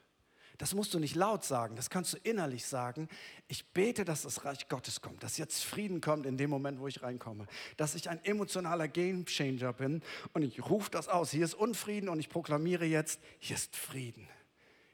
Das 0.61 0.75
musst 0.75 0.93
du 0.93 0.99
nicht 0.99 1.15
laut 1.15 1.43
sagen, 1.43 1.75
das 1.75 1.89
kannst 1.89 2.13
du 2.13 2.17
innerlich 2.17 2.67
sagen. 2.67 3.09
Ich 3.47 3.65
bete, 3.65 4.05
dass 4.05 4.21
das 4.21 4.45
Reich 4.45 4.69
Gottes 4.69 5.01
kommt, 5.01 5.23
dass 5.23 5.39
jetzt 5.39 5.63
Frieden 5.63 6.01
kommt 6.01 6.27
in 6.27 6.37
dem 6.37 6.51
Moment, 6.51 6.79
wo 6.79 6.87
ich 6.87 7.01
reinkomme, 7.01 7.47
dass 7.77 7.95
ich 7.95 8.11
ein 8.11 8.23
emotionaler 8.23 8.87
Gamechanger 8.87 9.73
bin 9.73 10.03
und 10.33 10.43
ich 10.43 10.63
rufe 10.69 10.91
das 10.91 11.07
aus. 11.07 11.31
Hier 11.31 11.45
ist 11.45 11.55
Unfrieden 11.55 12.09
und 12.09 12.19
ich 12.19 12.29
proklamiere 12.29 12.85
jetzt, 12.85 13.19
hier 13.39 13.55
ist 13.55 13.75
Frieden. 13.75 14.27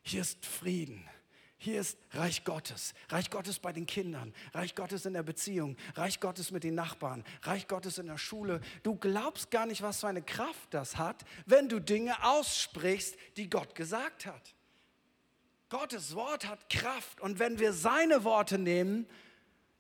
Hier 0.04 0.22
ist 0.22 0.46
Frieden. 0.46 1.04
Hier 1.58 1.82
ist 1.82 1.98
Reich 2.12 2.46
Gottes. 2.46 2.94
Reich 3.10 3.30
Gottes 3.30 3.60
bei 3.60 3.74
den 3.74 3.86
Kindern. 3.86 4.34
Reich 4.54 4.74
Gottes 4.74 5.06
in 5.06 5.12
der 5.12 5.24
Beziehung. 5.24 5.76
Reich 5.96 6.22
Gottes 6.22 6.52
mit 6.52 6.64
den 6.64 6.76
Nachbarn. 6.76 7.26
Reich 7.42 7.68
Gottes 7.68 7.98
in 7.98 8.08
der 8.08 8.18
Schule. 8.18 8.62
Du 8.84 8.96
glaubst 8.96 9.52
gar 9.52 9.66
nicht, 9.66 9.82
was 9.82 10.00
für 10.00 10.08
eine 10.08 10.22
Kraft 10.22 10.74
das 10.74 10.96
hat, 10.96 11.26
wenn 11.46 11.68
du 11.68 11.82
Dinge 11.82 12.24
aussprichst, 12.24 13.18
die 13.36 13.50
Gott 13.50 13.76
gesagt 13.76 14.28
hat. 14.28 14.56
Gottes 15.70 16.16
Wort 16.16 16.48
hat 16.48 16.70
Kraft. 16.70 17.20
Und 17.22 17.40
wenn 17.40 17.60
wir 17.60 17.74
seine 17.74 18.24
Worte 18.24 18.58
nehmen 18.58 19.08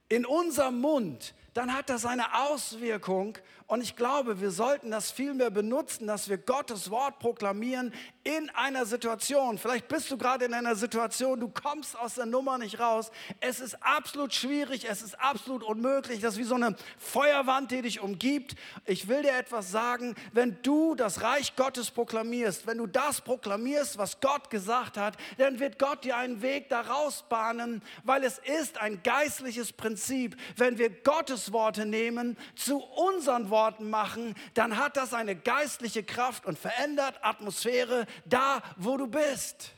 in 0.09 0.25
unserem 0.25 0.79
Mund, 0.79 1.33
dann 1.57 1.73
hat 1.73 1.89
das 1.89 2.05
eine 2.05 2.35
Auswirkung. 2.35 3.35
Und 3.65 3.81
ich 3.81 3.97
glaube, 3.97 4.39
wir 4.39 4.51
sollten 4.51 4.91
das 4.91 5.11
viel 5.11 5.33
mehr 5.33 5.49
benutzen, 5.49 6.07
dass 6.07 6.29
wir 6.29 6.37
Gottes 6.37 6.89
Wort 6.89 7.19
proklamieren 7.19 7.93
in 8.23 8.49
einer 8.51 8.85
Situation. 8.85 9.57
Vielleicht 9.57 9.89
bist 9.89 10.09
du 10.09 10.17
gerade 10.17 10.45
in 10.45 10.53
einer 10.53 10.75
Situation, 10.75 11.39
du 11.39 11.49
kommst 11.49 11.97
aus 11.97 12.15
der 12.15 12.27
Nummer 12.27 12.57
nicht 12.57 12.79
raus. 12.79 13.11
Es 13.41 13.59
ist 13.59 13.83
absolut 13.83 14.33
schwierig, 14.33 14.85
es 14.89 15.01
ist 15.01 15.19
absolut 15.19 15.63
unmöglich. 15.63 16.21
Das 16.21 16.35
ist 16.35 16.39
wie 16.39 16.43
so 16.43 16.55
eine 16.55 16.77
Feuerwand, 16.97 17.71
die 17.71 17.81
dich 17.81 17.99
umgibt. 17.99 18.55
Ich 18.85 19.09
will 19.09 19.23
dir 19.23 19.35
etwas 19.37 19.69
sagen, 19.69 20.15
wenn 20.31 20.61
du 20.61 20.95
das 20.95 21.21
Reich 21.21 21.55
Gottes 21.57 21.91
proklamierst, 21.91 22.67
wenn 22.67 22.77
du 22.77 22.85
das 22.85 23.19
proklamierst, 23.19 23.97
was 23.97 24.21
Gott 24.21 24.49
gesagt 24.49 24.95
hat, 24.95 25.17
dann 25.39 25.59
wird 25.59 25.77
Gott 25.77 26.05
dir 26.05 26.15
einen 26.15 26.41
Weg 26.41 26.69
daraus 26.69 27.23
bahnen, 27.27 27.81
weil 28.03 28.23
es 28.23 28.37
ist 28.37 28.79
ein 28.79 29.01
geistliches 29.03 29.73
Prinzip. 29.73 30.37
Wenn 30.55 30.77
wir 30.77 30.89
Gottes 30.89 31.46
Worte 31.51 31.85
nehmen, 31.85 32.37
zu 32.55 32.77
unseren 32.79 33.49
Worten 33.49 33.89
machen, 33.89 34.35
dann 34.53 34.77
hat 34.77 34.97
das 34.97 35.13
eine 35.13 35.35
geistliche 35.35 36.03
Kraft 36.03 36.45
und 36.45 36.57
verändert 36.57 37.19
Atmosphäre 37.21 38.05
da, 38.25 38.61
wo 38.77 38.97
du 38.97 39.07
bist. 39.07 39.73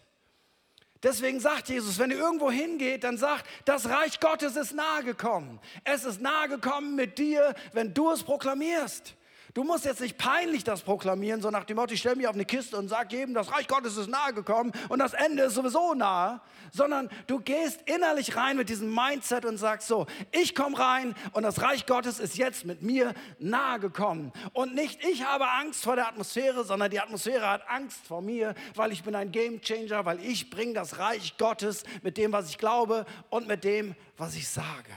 Deswegen 1.01 1.39
sagt 1.39 1.69
Jesus, 1.69 1.97
wenn 1.97 2.12
ihr 2.12 2.17
irgendwo 2.17 2.51
hingeht, 2.51 3.05
dann 3.05 3.17
sagt, 3.17 3.45
das 3.63 3.88
Reich 3.88 4.19
Gottes 4.19 4.58
ist 4.58 4.73
nahe 4.73 5.03
gekommen. 5.03 5.60
Es 5.86 6.03
ist 6.03 6.19
nahe 6.19 6.49
gekommen 6.49 6.95
mit 6.95 7.17
dir, 7.17 7.55
wenn 7.71 7.93
du 7.93 8.12
es 8.12 8.23
proklamierst. 8.23 9.15
Du 9.60 9.65
musst 9.65 9.84
jetzt 9.84 10.00
nicht 10.00 10.17
peinlich 10.17 10.63
das 10.63 10.84
proklamieren, 10.84 11.41
so 11.41 11.52
nach 11.52 11.65
dem 11.65 11.76
Motto, 11.76 11.93
ich 11.93 12.00
stelle 12.00 12.15
mich 12.15 12.30
auf 12.30 12.34
eine 12.34 12.45
Kiste 12.45 12.78
und 12.78 12.88
sage 12.88 13.17
jedem, 13.17 13.34
das 13.34 13.52
Reich 13.52 13.67
Gottes 13.67 13.98
ist 13.98 14.08
nahe 14.08 14.34
gekommen 14.34 14.72
und 14.88 15.00
das 15.00 15.12
Ende 15.12 15.43
ist 15.43 15.56
sowieso 15.56 15.93
nahe, 15.95 16.39
sondern 16.72 17.10
du 17.28 17.41
gehst 17.41 17.82
innerlich 17.82 18.38
rein 18.38 18.56
mit 18.56 18.69
diesem 18.69 18.95
Mindset 18.95 19.43
und 19.43 19.58
sagst 19.58 19.89
so, 19.89 20.08
ich 20.32 20.56
komme 20.56 20.80
rein 20.80 21.13
und 21.34 21.43
das 21.43 21.62
Reich 21.62 21.86
Gottes 21.86 22.22
ist 22.22 22.38
jetzt 22.38 22.63
mit 22.63 22.84
mir 22.84 23.13
nahe 23.38 23.82
gekommen. 23.82 24.32
Und 24.54 24.76
nicht 24.76 25.04
ich 25.04 25.26
habe 25.26 25.50
Angst 25.50 25.84
vor 25.84 25.98
der 25.98 26.08
Atmosphäre, 26.08 26.63
sondern 26.63 26.89
die 26.89 27.02
Atmosphäre 27.02 27.50
hat 27.50 27.67
Angst 27.67 28.08
vor 28.08 28.22
mir, 28.22 28.56
weil 28.76 28.93
ich 28.93 29.04
bin 29.04 29.13
ein 29.13 29.34
Game 29.34 29.60
Changer, 29.60 30.06
weil 30.06 30.24
ich 30.24 30.50
bringe 30.50 30.72
das 30.72 31.00
Reich 31.00 31.38
Gottes 31.38 31.84
mit 32.02 32.15
dem, 32.15 32.32
was 32.32 32.50
ich 32.50 32.60
glaube 32.60 33.06
und 33.30 33.50
mit 33.50 33.65
dem, 33.65 33.93
was 34.15 34.36
ich 34.36 34.48
sage. 34.48 34.93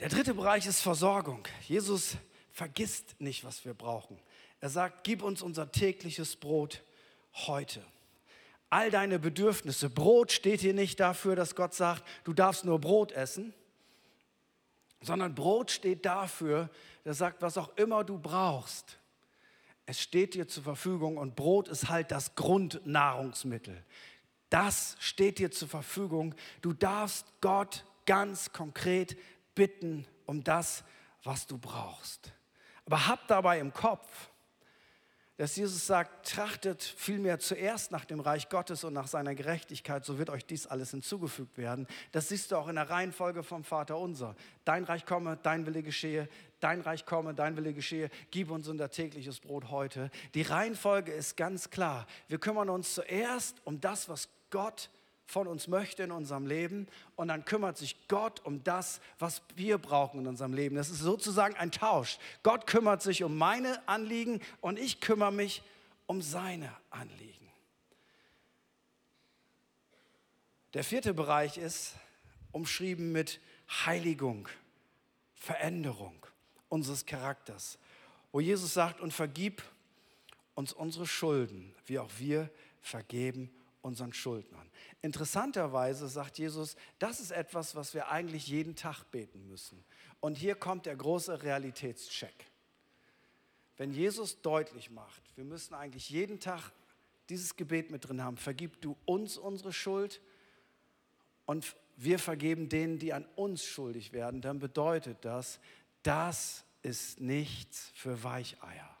Der 0.00 0.10
dritte 0.10 0.34
Bereich 0.34 0.66
ist 0.66 0.82
Versorgung. 0.82 1.48
Jesus 1.66 2.16
vergisst 2.52 3.18
nicht, 3.18 3.44
was 3.44 3.64
wir 3.64 3.72
brauchen. 3.72 4.18
Er 4.60 4.68
sagt, 4.68 5.04
gib 5.04 5.22
uns 5.22 5.40
unser 5.40 5.72
tägliches 5.72 6.36
Brot 6.36 6.82
heute. 7.32 7.82
All 8.68 8.90
deine 8.90 9.18
Bedürfnisse. 9.18 9.88
Brot 9.88 10.32
steht 10.32 10.60
hier 10.60 10.74
nicht 10.74 11.00
dafür, 11.00 11.34
dass 11.34 11.54
Gott 11.54 11.72
sagt, 11.72 12.04
du 12.24 12.34
darfst 12.34 12.64
nur 12.64 12.78
Brot 12.78 13.12
essen, 13.12 13.54
sondern 15.00 15.34
Brot 15.34 15.70
steht 15.70 16.04
dafür, 16.04 16.68
er 17.04 17.14
sagt, 17.14 17.40
was 17.40 17.56
auch 17.56 17.76
immer 17.76 18.04
du 18.04 18.18
brauchst, 18.18 18.98
es 19.86 20.00
steht 20.00 20.34
dir 20.34 20.48
zur 20.48 20.64
Verfügung 20.64 21.16
und 21.16 21.36
Brot 21.36 21.68
ist 21.68 21.88
halt 21.88 22.10
das 22.10 22.34
Grundnahrungsmittel. 22.34 23.84
Das 24.50 24.96
steht 24.98 25.38
dir 25.38 25.52
zur 25.52 25.68
Verfügung. 25.68 26.34
Du 26.60 26.72
darfst 26.72 27.26
Gott 27.40 27.84
ganz 28.04 28.52
konkret 28.52 29.16
bitten 29.56 30.06
um 30.26 30.44
das, 30.44 30.84
was 31.24 31.48
du 31.48 31.58
brauchst. 31.58 32.30
Aber 32.84 33.08
hab 33.08 33.26
dabei 33.26 33.58
im 33.58 33.72
Kopf, 33.72 34.30
dass 35.38 35.56
Jesus 35.56 35.86
sagt, 35.86 36.30
trachtet 36.30 36.82
vielmehr 36.82 37.38
zuerst 37.38 37.90
nach 37.90 38.06
dem 38.06 38.20
Reich 38.20 38.48
Gottes 38.48 38.84
und 38.84 38.94
nach 38.94 39.06
seiner 39.06 39.34
Gerechtigkeit, 39.34 40.02
so 40.04 40.18
wird 40.18 40.30
euch 40.30 40.46
dies 40.46 40.66
alles 40.66 40.92
hinzugefügt 40.92 41.58
werden. 41.58 41.86
Das 42.12 42.28
siehst 42.28 42.52
du 42.52 42.56
auch 42.56 42.68
in 42.68 42.76
der 42.76 42.88
Reihenfolge 42.88 43.42
vom 43.42 43.62
Vater 43.62 43.98
unser. 43.98 44.34
Dein 44.64 44.84
Reich 44.84 45.04
komme, 45.04 45.38
dein 45.42 45.66
Wille 45.66 45.82
geschehe, 45.82 46.28
dein 46.60 46.80
Reich 46.80 47.04
komme, 47.04 47.34
dein 47.34 47.56
Wille 47.56 47.74
geschehe, 47.74 48.08
gib 48.30 48.50
uns 48.50 48.66
unser 48.66 48.88
tägliches 48.88 49.40
Brot 49.40 49.70
heute. 49.70 50.10
Die 50.34 50.42
Reihenfolge 50.42 51.12
ist 51.12 51.36
ganz 51.36 51.68
klar. 51.68 52.06
Wir 52.28 52.38
kümmern 52.38 52.70
uns 52.70 52.94
zuerst 52.94 53.60
um 53.66 53.78
das, 53.78 54.08
was 54.08 54.30
Gott 54.48 54.88
von 55.26 55.48
uns 55.48 55.66
möchte 55.66 56.04
in 56.04 56.12
unserem 56.12 56.46
Leben 56.46 56.86
und 57.16 57.28
dann 57.28 57.44
kümmert 57.44 57.76
sich 57.76 57.96
Gott 58.06 58.44
um 58.44 58.62
das, 58.62 59.00
was 59.18 59.42
wir 59.56 59.76
brauchen 59.76 60.20
in 60.20 60.26
unserem 60.28 60.54
Leben. 60.54 60.76
Das 60.76 60.88
ist 60.88 61.00
sozusagen 61.00 61.56
ein 61.56 61.72
Tausch. 61.72 62.18
Gott 62.44 62.66
kümmert 62.66 63.02
sich 63.02 63.24
um 63.24 63.36
meine 63.36 63.86
Anliegen 63.88 64.40
und 64.60 64.78
ich 64.78 65.00
kümmere 65.00 65.32
mich 65.32 65.62
um 66.06 66.22
seine 66.22 66.72
Anliegen. 66.90 67.50
Der 70.74 70.84
vierte 70.84 71.12
Bereich 71.12 71.58
ist 71.58 71.94
umschrieben 72.52 73.10
mit 73.10 73.40
Heiligung, 73.68 74.48
Veränderung 75.34 76.24
unseres 76.68 77.04
Charakters, 77.04 77.78
wo 78.30 78.38
Jesus 78.38 78.74
sagt, 78.74 79.00
und 79.00 79.12
vergib 79.12 79.62
uns 80.54 80.72
unsere 80.72 81.06
Schulden, 81.06 81.74
wie 81.86 81.98
auch 81.98 82.10
wir 82.18 82.48
vergeben 82.80 83.50
unseren 83.86 84.12
Schuldnern. 84.12 84.68
Interessanterweise 85.00 86.08
sagt 86.08 86.38
Jesus, 86.38 86.76
das 86.98 87.20
ist 87.20 87.30
etwas, 87.30 87.76
was 87.76 87.94
wir 87.94 88.10
eigentlich 88.10 88.48
jeden 88.48 88.74
Tag 88.74 89.04
beten 89.12 89.46
müssen. 89.46 89.82
Und 90.20 90.36
hier 90.36 90.56
kommt 90.56 90.86
der 90.86 90.96
große 90.96 91.42
Realitätscheck. 91.44 92.34
Wenn 93.76 93.92
Jesus 93.92 94.42
deutlich 94.42 94.90
macht, 94.90 95.22
wir 95.36 95.44
müssen 95.44 95.74
eigentlich 95.74 96.10
jeden 96.10 96.40
Tag 96.40 96.72
dieses 97.28 97.56
Gebet 97.56 97.90
mit 97.90 98.08
drin 98.08 98.22
haben, 98.22 98.36
vergib 98.36 98.80
du 98.80 98.96
uns 99.04 99.36
unsere 99.36 99.72
Schuld 99.72 100.20
und 101.44 101.76
wir 101.96 102.18
vergeben 102.18 102.68
denen, 102.68 102.98
die 102.98 103.12
an 103.12 103.24
uns 103.36 103.64
schuldig 103.64 104.12
werden, 104.12 104.40
dann 104.40 104.58
bedeutet 104.58 105.24
das, 105.24 105.60
das 106.02 106.64
ist 106.82 107.20
nichts 107.20 107.90
für 107.94 108.22
Weicheier. 108.22 108.96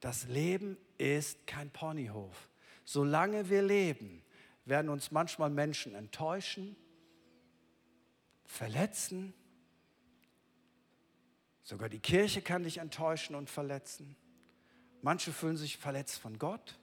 Das 0.00 0.24
Leben 0.24 0.76
ist 0.98 1.46
kein 1.46 1.70
Ponyhof 1.70 2.48
solange 2.86 3.50
wir 3.50 3.60
leben, 3.60 4.22
werden 4.64 4.88
uns 4.88 5.10
manchmal 5.10 5.50
Menschen 5.50 5.94
enttäuschen, 5.94 6.76
verletzen. 8.46 9.34
Sogar 11.62 11.88
die 11.88 11.98
Kirche 11.98 12.40
kann 12.40 12.62
dich 12.62 12.78
enttäuschen 12.78 13.34
und 13.34 13.50
verletzen. 13.50 14.16
Manche 15.02 15.32
fühlen 15.32 15.56
sich 15.56 15.76
verletzt 15.76 16.18
von 16.18 16.38
Gott. 16.38 16.78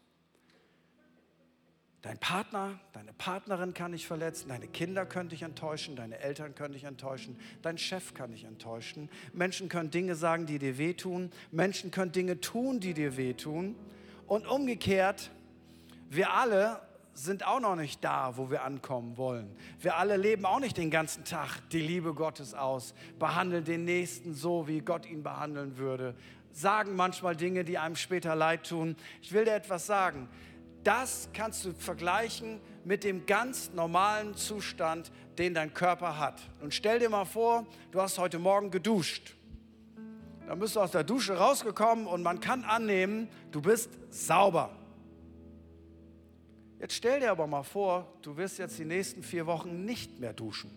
Dein 2.02 2.18
Partner, 2.18 2.82
deine 2.92 3.14
Partnerin 3.14 3.74
kann 3.74 3.94
dich 3.94 4.06
verletzen, 4.06 4.50
deine 4.50 4.68
Kinder 4.68 5.06
können 5.06 5.30
dich 5.30 5.42
enttäuschen, 5.42 5.96
deine 5.96 6.20
Eltern 6.20 6.54
können 6.54 6.74
dich 6.74 6.84
enttäuschen, 6.84 7.40
dein 7.62 7.78
Chef 7.78 8.14
kann 8.14 8.32
dich 8.34 8.44
enttäuschen. 8.44 9.10
Menschen 9.32 9.70
können 9.70 9.90
Dinge 9.90 10.16
sagen, 10.16 10.46
die 10.46 10.60
dir 10.60 10.78
wehtun. 10.78 11.32
Menschen 11.52 11.92
können 11.92 12.12
Dinge 12.12 12.42
tun, 12.42 12.82
die 12.82 12.94
dir 12.94 13.16
wehtun. 13.16 13.78
Und 14.28 14.48
umgekehrt, 14.48 15.32
wir 16.16 16.34
alle 16.34 16.82
sind 17.14 17.46
auch 17.46 17.60
noch 17.60 17.76
nicht 17.76 18.04
da, 18.04 18.38
wo 18.38 18.50
wir 18.50 18.64
ankommen 18.64 19.18
wollen. 19.18 19.56
Wir 19.80 19.98
alle 19.98 20.18
leben 20.18 20.46
auch 20.46 20.60
nicht 20.60 20.78
den 20.78 20.90
ganzen 20.90 21.24
Tag 21.26 21.60
die 21.72 21.82
Liebe 21.82 22.14
Gottes 22.14 22.54
aus, 22.54 22.94
behandeln 23.20 23.64
den 23.64 23.86
Nächsten 23.86 24.34
so, 24.34 24.68
wie 24.68 24.82
Gott 24.82 25.06
ihn 25.06 25.24
behandeln 25.24 25.78
würde, 25.78 26.16
sagen 26.52 26.96
manchmal 26.96 27.36
Dinge, 27.36 27.64
die 27.64 27.78
einem 27.78 27.96
später 27.96 28.36
leid 28.36 28.68
tun. 28.68 28.96
Ich 29.22 29.32
will 29.32 29.46
dir 29.46 29.54
etwas 29.54 29.86
sagen. 29.86 30.28
Das 30.84 31.30
kannst 31.34 31.64
du 31.64 31.74
vergleichen 31.74 32.60
mit 32.84 33.04
dem 33.04 33.26
ganz 33.26 33.72
normalen 33.74 34.36
Zustand, 34.36 35.12
den 35.38 35.54
dein 35.54 35.74
Körper 35.74 36.20
hat. 36.20 36.42
Und 36.62 36.74
stell 36.74 37.00
dir 37.00 37.10
mal 37.10 37.26
vor, 37.26 37.66
du 37.92 38.02
hast 38.02 38.20
heute 38.20 38.38
Morgen 38.38 38.70
geduscht. 38.70 39.36
Dann 40.46 40.60
bist 40.60 40.76
du 40.76 40.82
aus 40.82 40.92
der 40.92 41.06
Dusche 41.06 41.38
rausgekommen 41.38 42.06
und 42.06 42.22
man 42.22 42.42
kann 42.42 42.66
annehmen, 42.66 43.30
du 43.52 43.62
bist 43.62 43.90
sauber. 44.10 44.72
Jetzt 46.84 46.96
stell 46.96 47.22
dir 47.22 47.32
aber 47.32 47.48
mal 47.48 47.64
vor, 47.64 48.12
du 48.24 48.36
wirst 48.36 48.58
jetzt 48.58 48.78
die 48.78 48.84
nächsten 48.84 49.24
vier 49.24 49.46
Wochen 49.46 49.86
nicht 49.86 50.20
mehr 50.20 50.34
duschen. 50.34 50.70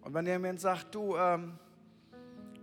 Und 0.00 0.12
wenn 0.12 0.26
jemand 0.26 0.60
sagt, 0.60 0.92
du, 0.92 1.16
ähm, 1.16 1.56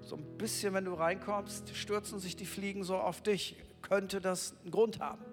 so 0.01 0.17
ein 0.17 0.37
bisschen, 0.37 0.73
wenn 0.73 0.83
du 0.83 0.91
reinkommst, 0.91 1.73
stürzen 1.73 2.19
sich 2.19 2.35
die 2.35 2.45
Fliegen 2.45 2.83
so 2.83 2.97
auf 2.97 3.21
dich, 3.21 3.55
könnte 3.81 4.19
das 4.19 4.53
einen 4.63 4.71
Grund 4.71 4.99
haben. 4.99 5.23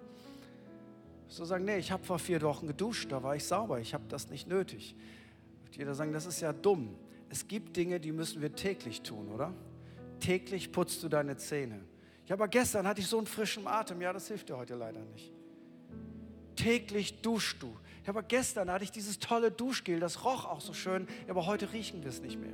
So 1.27 1.43
sagen, 1.43 1.65
nee, 1.65 1.75
ich 1.75 1.91
habe 1.91 2.05
vor 2.05 2.19
vier 2.19 2.41
Wochen 2.41 2.67
geduscht, 2.67 3.11
da 3.11 3.21
war 3.21 3.35
ich 3.35 3.43
sauber, 3.43 3.81
ich 3.81 3.93
habe 3.93 4.05
das 4.07 4.29
nicht 4.29 4.47
nötig. 4.47 4.95
Wird 5.65 5.75
jeder 5.75 5.93
sagen, 5.93 6.13
das 6.13 6.25
ist 6.25 6.39
ja 6.39 6.53
dumm. 6.53 6.95
Es 7.27 7.49
gibt 7.49 7.75
Dinge, 7.75 7.99
die 7.99 8.13
müssen 8.13 8.41
wir 8.41 8.55
täglich 8.55 9.01
tun, 9.01 9.27
oder? 9.27 9.53
Täglich 10.21 10.71
putzt 10.71 11.03
du 11.03 11.09
deine 11.09 11.35
Zähne. 11.35 11.81
Ja, 12.27 12.35
aber 12.35 12.47
gestern 12.47 12.87
hatte 12.87 13.01
ich 13.01 13.07
so 13.07 13.17
einen 13.17 13.27
frischen 13.27 13.67
Atem. 13.67 13.99
Ja, 13.99 14.13
das 14.13 14.29
hilft 14.29 14.47
dir 14.47 14.55
heute 14.55 14.75
leider 14.75 15.01
nicht. 15.01 15.32
Täglich 16.55 17.21
duschst 17.21 17.61
du. 17.61 17.75
Ja, 18.05 18.09
aber 18.09 18.23
gestern 18.23 18.69
hatte 18.69 18.83
ich 18.83 18.91
dieses 18.91 19.19
tolle 19.19 19.51
Duschgel, 19.51 19.99
das 19.99 20.25
roch 20.25 20.45
auch 20.45 20.61
so 20.61 20.73
schön, 20.73 21.07
aber 21.29 21.45
heute 21.45 21.71
riechen 21.71 22.03
wir 22.03 22.09
es 22.09 22.21
nicht 22.21 22.39
mehr. 22.39 22.53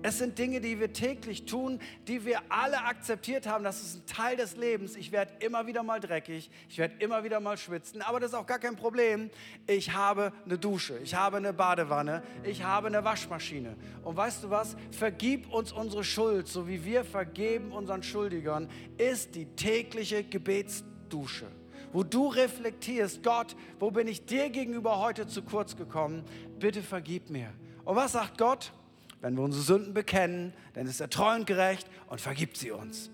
Es 0.00 0.18
sind 0.18 0.38
Dinge, 0.38 0.60
die 0.60 0.78
wir 0.78 0.92
täglich 0.92 1.44
tun, 1.44 1.80
die 2.06 2.24
wir 2.24 2.40
alle 2.50 2.84
akzeptiert 2.84 3.48
haben. 3.48 3.64
Das 3.64 3.80
ist 3.80 3.96
ein 3.96 4.06
Teil 4.06 4.36
des 4.36 4.56
Lebens. 4.56 4.94
Ich 4.94 5.10
werde 5.10 5.32
immer 5.44 5.66
wieder 5.66 5.82
mal 5.82 5.98
dreckig, 5.98 6.50
ich 6.68 6.78
werde 6.78 6.94
immer 7.00 7.24
wieder 7.24 7.40
mal 7.40 7.56
schwitzen, 7.56 8.00
aber 8.02 8.20
das 8.20 8.30
ist 8.30 8.36
auch 8.36 8.46
gar 8.46 8.60
kein 8.60 8.76
Problem. 8.76 9.28
Ich 9.66 9.92
habe 9.92 10.32
eine 10.44 10.56
Dusche, 10.56 10.98
ich 10.98 11.16
habe 11.16 11.38
eine 11.38 11.52
Badewanne, 11.52 12.22
ich 12.44 12.62
habe 12.62 12.86
eine 12.86 13.02
Waschmaschine. 13.02 13.76
Und 14.04 14.16
weißt 14.16 14.44
du 14.44 14.50
was? 14.50 14.76
Vergib 14.92 15.52
uns 15.52 15.72
unsere 15.72 16.04
Schuld, 16.04 16.46
so 16.46 16.68
wie 16.68 16.84
wir 16.84 17.04
vergeben 17.04 17.72
unseren 17.72 18.04
Schuldigern, 18.04 18.70
ist 18.98 19.34
die 19.34 19.46
tägliche 19.46 20.22
Gebetsdusche 20.22 21.46
wo 21.92 22.02
du 22.02 22.28
reflektierst, 22.28 23.22
Gott, 23.22 23.56
wo 23.78 23.90
bin 23.90 24.08
ich 24.08 24.26
dir 24.26 24.50
gegenüber 24.50 24.98
heute 24.98 25.26
zu 25.26 25.42
kurz 25.42 25.76
gekommen? 25.76 26.24
Bitte 26.58 26.82
vergib 26.82 27.30
mir. 27.30 27.52
Und 27.84 27.96
was 27.96 28.12
sagt 28.12 28.38
Gott? 28.38 28.72
Wenn 29.20 29.36
wir 29.36 29.42
unsere 29.42 29.64
Sünden 29.64 29.94
bekennen, 29.94 30.52
dann 30.74 30.86
ist 30.86 31.00
er 31.00 31.10
treu 31.10 31.34
und 31.34 31.46
gerecht 31.46 31.88
und 32.08 32.20
vergibt 32.20 32.56
sie 32.56 32.70
uns. 32.70 33.10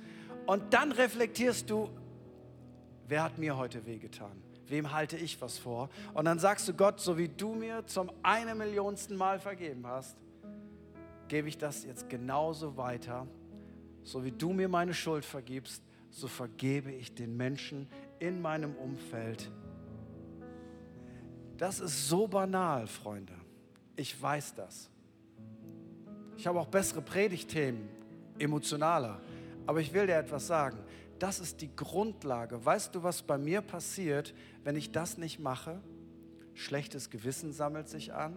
Und 0.47 0.75
dann 0.75 0.93
reflektierst 0.93 1.71
du, 1.71 1.89
wer 3.09 3.23
hat 3.23 3.39
mir 3.39 3.57
heute 3.57 3.87
wehgetan? 3.87 4.43
Wem 4.67 4.93
halte 4.93 5.17
ich 5.17 5.41
was 5.41 5.59
vor? 5.59 5.89
Und 6.13 6.25
dann 6.27 6.39
sagst 6.39 6.69
du 6.69 6.75
Gott, 6.75 7.01
so 7.01 7.17
wie 7.17 7.29
du 7.29 7.55
mir 7.55 7.87
zum 7.87 8.11
eine 8.23 8.55
Millionsten 8.55 9.17
Mal 9.17 9.39
vergeben 9.39 9.87
hast, 9.87 10.17
gebe 11.29 11.49
ich 11.49 11.59
das 11.59 11.85
jetzt 11.85 12.09
genauso 12.09 12.77
weiter. 12.77 13.27
So 14.03 14.25
wie 14.25 14.33
du 14.33 14.53
mir 14.53 14.69
meine 14.69 14.95
Schuld 14.95 15.25
vergibst, 15.25 15.83
so 16.11 16.29
vergebe 16.29 16.93
ich 16.93 17.15
den 17.15 17.37
Menschen 17.37 17.89
in 18.19 18.41
meinem 18.41 18.75
Umfeld. 18.77 19.51
Das 21.57 21.81
ist 21.81 22.09
so 22.09 22.27
banal, 22.27 22.87
Freunde. 22.87 23.35
Ich 23.97 24.21
weiß 24.21 24.55
das. 24.55 24.91
Ich 26.37 26.47
habe 26.47 26.59
auch 26.59 26.67
bessere 26.67 27.01
Predigtthemen, 27.01 27.89
emotionaler. 28.39 29.21
Aber 29.67 29.81
ich 29.81 29.93
will 29.93 30.07
dir 30.07 30.17
etwas 30.17 30.47
sagen. 30.47 30.79
Das 31.19 31.39
ist 31.39 31.61
die 31.61 31.75
Grundlage. 31.75 32.65
Weißt 32.65 32.95
du, 32.95 33.03
was 33.03 33.23
bei 33.23 33.39
mir 33.39 33.61
passiert, 33.61 34.35
wenn 34.65 34.77
ich 34.77 34.91
das 34.91 35.17
nicht 35.17 35.39
mache? 35.39 35.81
Schlechtes 36.55 37.09
Gewissen 37.09 37.53
sammelt 37.53 37.89
sich 37.89 38.13
an. 38.13 38.37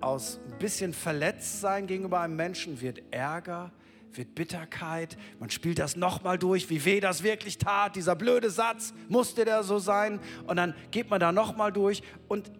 Aus 0.00 0.38
ein 0.46 0.58
bisschen 0.58 0.92
Verletztsein 0.92 1.86
gegenüber 1.86 2.20
einem 2.20 2.36
Menschen 2.36 2.80
wird 2.80 3.02
Ärger, 3.10 3.72
wird 4.12 4.34
Bitterkeit. 4.34 5.16
Man 5.38 5.50
spielt 5.50 5.78
das 5.78 5.96
nochmal 5.96 6.38
durch, 6.38 6.70
wie 6.70 6.84
weh 6.84 7.00
das 7.00 7.22
wirklich 7.22 7.58
tat. 7.58 7.96
Dieser 7.96 8.14
blöde 8.14 8.50
Satz, 8.50 8.94
musste 9.08 9.44
der 9.44 9.62
so 9.62 9.78
sein? 9.78 10.20
Und 10.46 10.56
dann 10.56 10.74
geht 10.90 11.10
man 11.10 11.20
da 11.20 11.32
nochmal 11.32 11.72
durch. 11.72 12.02
Und 12.28 12.50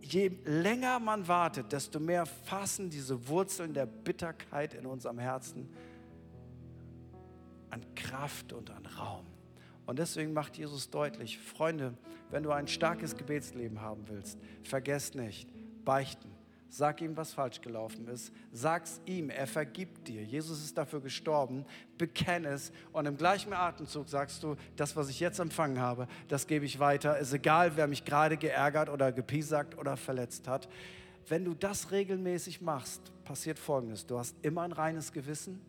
je 0.00 0.30
länger 0.44 0.98
man 0.98 1.28
wartet, 1.28 1.72
desto 1.72 2.00
mehr 2.00 2.26
fassen 2.26 2.90
diese 2.90 3.28
Wurzeln 3.28 3.74
der 3.74 3.86
Bitterkeit 3.86 4.74
in 4.74 4.86
unserem 4.86 5.18
Herzen 5.18 5.68
an 7.70 7.84
Kraft 7.94 8.52
und 8.52 8.70
an 8.70 8.84
Raum. 8.86 9.26
Und 9.86 9.98
deswegen 9.98 10.32
macht 10.32 10.56
Jesus 10.56 10.90
deutlich, 10.90 11.38
Freunde, 11.38 11.94
wenn 12.30 12.42
du 12.42 12.50
ein 12.50 12.68
starkes 12.68 13.16
Gebetsleben 13.16 13.80
haben 13.80 14.04
willst, 14.08 14.38
vergesst 14.62 15.14
nicht, 15.14 15.48
beichten, 15.84 16.30
Sag 16.72 17.02
ihm, 17.02 17.16
was 17.16 17.34
falsch 17.34 17.60
gelaufen 17.60 18.06
ist. 18.06 18.32
Sag's 18.52 19.00
ihm, 19.04 19.28
er 19.28 19.48
vergibt 19.48 20.06
dir. 20.06 20.22
Jesus 20.22 20.62
ist 20.62 20.78
dafür 20.78 21.00
gestorben. 21.00 21.64
Bekenn 21.98 22.44
es 22.44 22.70
und 22.92 23.06
im 23.06 23.16
gleichen 23.16 23.52
Atemzug 23.52 24.08
sagst 24.08 24.44
du, 24.44 24.54
das, 24.76 24.94
was 24.94 25.08
ich 25.08 25.18
jetzt 25.18 25.40
empfangen 25.40 25.80
habe, 25.80 26.06
das 26.28 26.46
gebe 26.46 26.64
ich 26.64 26.78
weiter. 26.78 27.18
Ist 27.18 27.32
egal, 27.32 27.76
wer 27.76 27.88
mich 27.88 28.04
gerade 28.04 28.36
geärgert 28.36 28.88
oder 28.88 29.10
gepiesackt 29.10 29.76
oder 29.76 29.96
verletzt 29.96 30.46
hat. 30.46 30.68
Wenn 31.26 31.44
du 31.44 31.54
das 31.54 31.90
regelmäßig 31.90 32.60
machst, 32.60 33.12
passiert 33.24 33.58
Folgendes. 33.58 34.06
Du 34.06 34.16
hast 34.16 34.36
immer 34.42 34.62
ein 34.62 34.72
reines 34.72 35.12
Gewissen. 35.12 35.60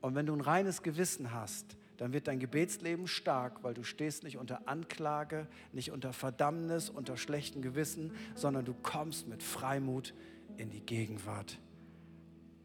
Und 0.00 0.16
wenn 0.16 0.26
du 0.26 0.34
ein 0.34 0.40
reines 0.40 0.82
Gewissen 0.82 1.32
hast, 1.32 1.76
dann 2.00 2.14
wird 2.14 2.28
dein 2.28 2.40
Gebetsleben 2.40 3.06
stark, 3.06 3.62
weil 3.62 3.74
du 3.74 3.82
stehst 3.82 4.24
nicht 4.24 4.38
unter 4.38 4.66
Anklage, 4.66 5.46
nicht 5.74 5.92
unter 5.92 6.14
Verdammnis, 6.14 6.88
unter 6.88 7.18
schlechtem 7.18 7.60
Gewissen, 7.60 8.12
sondern 8.34 8.64
du 8.64 8.72
kommst 8.72 9.28
mit 9.28 9.42
Freimut 9.42 10.14
in 10.56 10.70
die 10.70 10.80
Gegenwart 10.80 11.58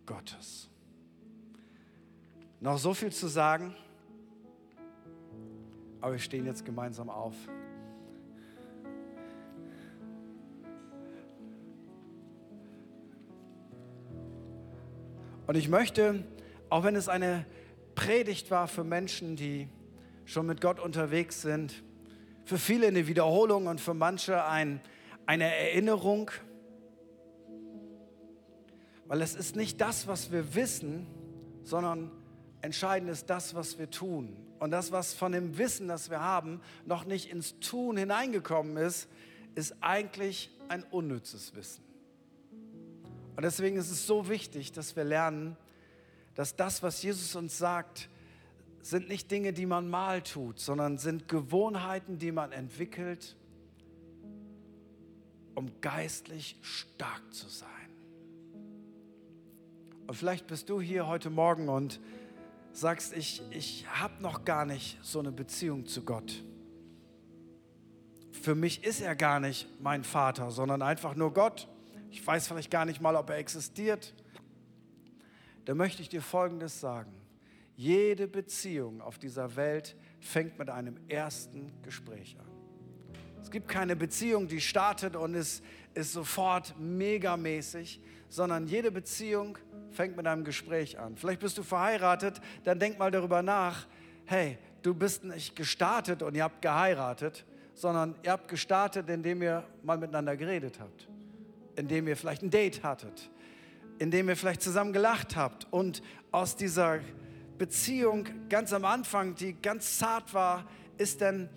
Gottes. 0.06 0.70
Noch 2.62 2.78
so 2.78 2.94
viel 2.94 3.12
zu 3.12 3.28
sagen, 3.28 3.76
aber 6.00 6.14
wir 6.14 6.20
stehen 6.20 6.46
jetzt 6.46 6.64
gemeinsam 6.64 7.10
auf. 7.10 7.36
Und 15.46 15.58
ich 15.58 15.68
möchte, 15.68 16.24
auch 16.70 16.86
wenn 16.86 16.96
es 16.96 17.10
eine 17.10 17.46
Predigt 17.96 18.52
war 18.52 18.68
für 18.68 18.84
Menschen, 18.84 19.36
die 19.36 19.68
schon 20.26 20.46
mit 20.46 20.62
Gott 20.62 20.80
unterwegs 20.80 21.42
sind. 21.42 21.84
Für 22.44 22.58
viele 22.58 22.88
eine 22.88 23.08
Wiederholung 23.08 23.68
und 23.68 23.82
für 23.82 23.94
manche 23.94 24.46
ein, 24.46 24.82
eine 25.26 25.46
Erinnerung. 25.46 26.30
Weil 29.08 29.22
es 29.22 29.36
ist 29.36 29.56
nicht 29.56 29.82
das, 29.82 30.08
was 30.08 30.32
wir 30.32 30.56
wissen, 30.56 31.08
sondern 31.64 32.12
entscheidend 32.62 33.10
ist 33.10 33.30
das, 33.30 33.56
was 33.56 33.80
wir 33.80 33.90
tun. 33.90 34.36
Und 34.60 34.72
das, 34.72 34.92
was 34.92 35.14
von 35.14 35.32
dem 35.32 35.58
Wissen, 35.58 35.88
das 35.88 36.10
wir 36.10 36.22
haben, 36.22 36.62
noch 36.86 37.06
nicht 37.06 37.30
ins 37.30 37.60
Tun 37.60 37.98
hineingekommen 37.98 38.78
ist, 38.78 39.08
ist 39.54 39.76
eigentlich 39.82 40.52
ein 40.68 40.84
unnützes 40.84 41.56
Wissen. 41.56 41.84
Und 43.36 43.44
deswegen 43.44 43.78
ist 43.78 43.92
es 43.92 44.08
so 44.08 44.30
wichtig, 44.30 44.72
dass 44.72 44.96
wir 44.96 45.04
lernen, 45.04 45.58
dass 46.36 46.56
das, 46.56 46.84
was 46.84 47.02
Jesus 47.02 47.36
uns 47.36 47.58
sagt, 47.58 48.10
sind 48.82 49.08
nicht 49.08 49.32
Dinge, 49.32 49.52
die 49.52 49.66
man 49.66 49.90
mal 49.90 50.22
tut, 50.22 50.60
sondern 50.60 50.98
sind 50.98 51.28
Gewohnheiten, 51.28 52.20
die 52.20 52.32
man 52.32 52.52
entwickelt, 52.52 53.36
um 55.56 55.72
geistlich 55.82 56.58
stark 56.62 57.34
zu 57.34 57.50
sein. 57.50 57.70
Und 60.06 60.14
vielleicht 60.14 60.46
bist 60.46 60.70
du 60.70 60.80
hier 60.80 61.08
heute 61.08 61.32
Morgen 61.32 61.68
und 61.68 62.00
sagst, 62.74 63.16
ich, 63.18 63.42
ich 63.50 63.88
habe 63.88 64.22
noch 64.22 64.46
gar 64.46 64.66
nicht 64.66 65.00
so 65.02 65.20
eine 65.20 65.32
Beziehung 65.32 65.88
zu 65.88 66.04
Gott. 66.04 66.44
Für 68.34 68.54
mich 68.54 68.84
ist 68.84 69.02
er 69.02 69.16
gar 69.16 69.40
nicht 69.40 69.68
mein 69.82 70.04
Vater, 70.04 70.52
sondern 70.52 70.84
einfach 70.84 71.16
nur 71.16 71.34
Gott. 71.34 71.68
Ich 72.12 72.26
weiß 72.26 72.50
vielleicht 72.50 72.70
gar 72.70 72.86
nicht 72.86 73.02
mal, 73.02 73.16
ob 73.16 73.32
er 73.32 73.38
existiert 73.38 74.14
da 75.66 75.76
möchte 75.76 76.02
ich 76.02 76.10
dir 76.10 76.22
Folgendes 76.22 76.80
sagen. 76.80 77.14
Jede 77.76 78.28
Beziehung 78.28 79.02
auf 79.02 79.18
dieser 79.18 79.56
Welt 79.56 79.96
fängt 80.20 80.58
mit 80.58 80.70
einem 80.70 80.98
ersten 81.10 81.74
Gespräch 81.82 82.38
an. 82.40 82.46
Es 83.42 83.52
gibt 83.52 83.68
keine 83.68 83.96
Beziehung, 83.96 84.48
die 84.48 84.62
startet 84.62 85.16
und 85.16 85.36
ist, 85.36 85.64
ist 85.94 86.14
sofort 86.14 86.74
megamäßig, 86.80 88.02
sondern 88.30 88.66
jede 88.66 88.92
Beziehung 88.92 89.58
fängt 89.92 90.18
mit 90.18 90.26
einem 90.26 90.44
Gespräch 90.44 90.98
an. 90.98 91.16
Vielleicht 91.16 91.42
bist 91.42 91.58
du 91.58 91.64
verheiratet, 91.64 92.42
dann 92.64 92.80
denk 92.80 92.98
mal 92.98 93.12
darüber 93.12 93.42
nach, 93.42 93.86
hey, 94.26 94.58
du 94.82 94.94
bist 94.94 95.24
nicht 95.24 95.56
gestartet 95.56 96.24
und 96.24 96.36
ihr 96.36 96.44
habt 96.44 96.62
geheiratet, 96.62 97.46
sondern 97.74 98.16
ihr 98.24 98.32
habt 98.32 98.48
gestartet, 98.48 99.10
indem 99.10 99.42
ihr 99.42 99.64
mal 99.84 99.98
miteinander 99.98 100.36
geredet 100.38 100.80
habt, 100.80 101.08
indem 101.76 102.08
ihr 102.08 102.18
vielleicht 102.18 102.42
ein 102.42 102.50
Date 102.50 102.84
hattet, 102.84 103.30
indem 104.00 104.30
ihr 104.30 104.36
vielleicht 104.36 104.62
zusammen 104.62 104.94
gelacht 104.94 105.36
habt 105.36 105.68
und 105.72 106.02
aus 106.32 106.56
dieser 106.56 107.00
Beziehung 107.58 108.28
ganz 108.50 108.74
am 108.74 108.86
Anfang, 108.86 109.36
die 109.36 109.54
ganz 109.54 109.98
zart 109.98 110.34
war, 110.34 110.66
ist 110.98 111.22
dann 111.22 111.50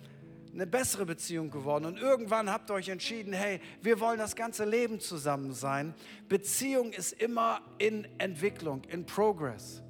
eine 0.53 0.65
bessere 0.65 1.05
Beziehung 1.05 1.51
geworden. 1.51 1.85
Und 1.85 1.97
irgendwann 1.97 2.49
habt 2.49 2.69
ihr 2.71 2.73
euch 2.73 2.89
entschieden, 2.89 3.33
hey, 3.33 3.59
wir 3.81 3.99
wollen 3.99 4.17
das 4.17 4.35
ganze 4.35 4.65
Leben 4.65 4.99
zusammen 4.99 5.53
sein. 5.53 5.93
Beziehung 6.27 6.91
ist 6.91 7.13
immer 7.13 7.61
in 7.77 8.07
Entwicklung, 8.17 8.83
in 8.85 9.05
Progress. 9.05 9.83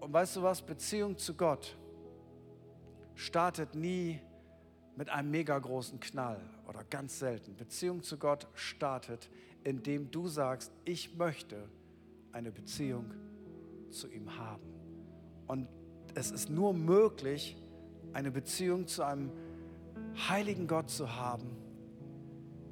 Und 0.00 0.12
weißt 0.12 0.36
du 0.36 0.42
was? 0.42 0.62
Beziehung 0.62 1.16
zu 1.16 1.34
Gott 1.34 1.76
startet 3.14 3.74
nie 3.74 4.20
mit 4.96 5.08
einem 5.10 5.30
mega 5.30 5.58
großen 5.58 5.98
Knall 6.00 6.40
oder 6.68 6.84
ganz 6.84 7.18
selten. 7.18 7.56
Beziehung 7.56 8.02
zu 8.02 8.18
Gott 8.18 8.46
startet, 8.54 9.30
indem 9.66 10.12
du 10.12 10.28
sagst, 10.28 10.70
ich 10.84 11.16
möchte 11.16 11.56
eine 12.30 12.52
Beziehung 12.52 13.10
zu 13.90 14.08
ihm 14.08 14.38
haben. 14.38 14.62
Und 15.48 15.66
es 16.14 16.30
ist 16.30 16.48
nur 16.48 16.72
möglich, 16.72 17.56
eine 18.12 18.30
Beziehung 18.30 18.86
zu 18.86 19.02
einem 19.02 19.32
heiligen 20.28 20.68
Gott 20.68 20.88
zu 20.88 21.16
haben, 21.16 21.56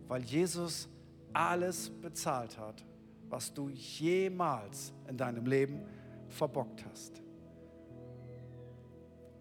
weil 0.07 0.22
Jesus 0.22 0.88
alles 1.32 1.90
bezahlt 1.90 2.57
hat, 2.59 2.84
was 3.28 3.53
du 3.53 3.70
jemals 3.70 4.92
in 5.09 5.16
deinem 5.16 5.47
Leben 5.47 5.82
verbockt 6.28 6.84
hast. 6.88 7.20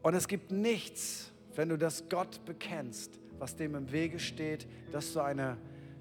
Und 0.02 0.16
es 0.16 0.28
gibt 0.28 0.52
nichts, 0.52 1.32
wenn 1.54 1.70
du 1.70 1.78
das 1.78 2.10
Gott 2.10 2.44
bekennst, 2.46 3.20
was 3.38 3.56
dem 3.56 3.76
im 3.76 3.92
Wege 3.92 4.18
steht, 4.18 4.68
dass 4.92 5.14
du 5.14 5.20
eine 5.20 5.56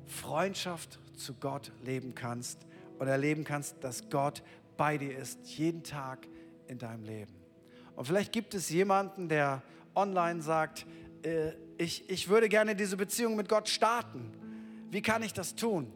Freundschaft 0.06 0.98
zu 1.16 1.34
Gott 1.34 1.72
leben 1.84 2.14
kannst 2.14 2.66
und 2.98 3.08
erleben 3.08 3.44
kannst, 3.44 3.82
dass 3.82 4.08
Gott 4.10 4.42
bei 4.76 4.98
dir 4.98 5.16
ist, 5.16 5.38
jeden 5.56 5.82
Tag 5.82 6.26
in 6.66 6.78
deinem 6.78 7.04
Leben. 7.04 7.32
Und 7.96 8.06
vielleicht 8.06 8.32
gibt 8.32 8.54
es 8.54 8.70
jemanden, 8.70 9.28
der 9.28 9.62
online 9.94 10.42
sagt, 10.42 10.86
äh, 11.22 11.52
ich, 11.78 12.08
ich 12.08 12.28
würde 12.28 12.48
gerne 12.48 12.74
diese 12.74 12.96
Beziehung 12.96 13.36
mit 13.36 13.48
Gott 13.48 13.68
starten. 13.68 14.32
Wie 14.90 15.02
kann 15.02 15.22
ich 15.22 15.32
das 15.32 15.54
tun? 15.54 15.92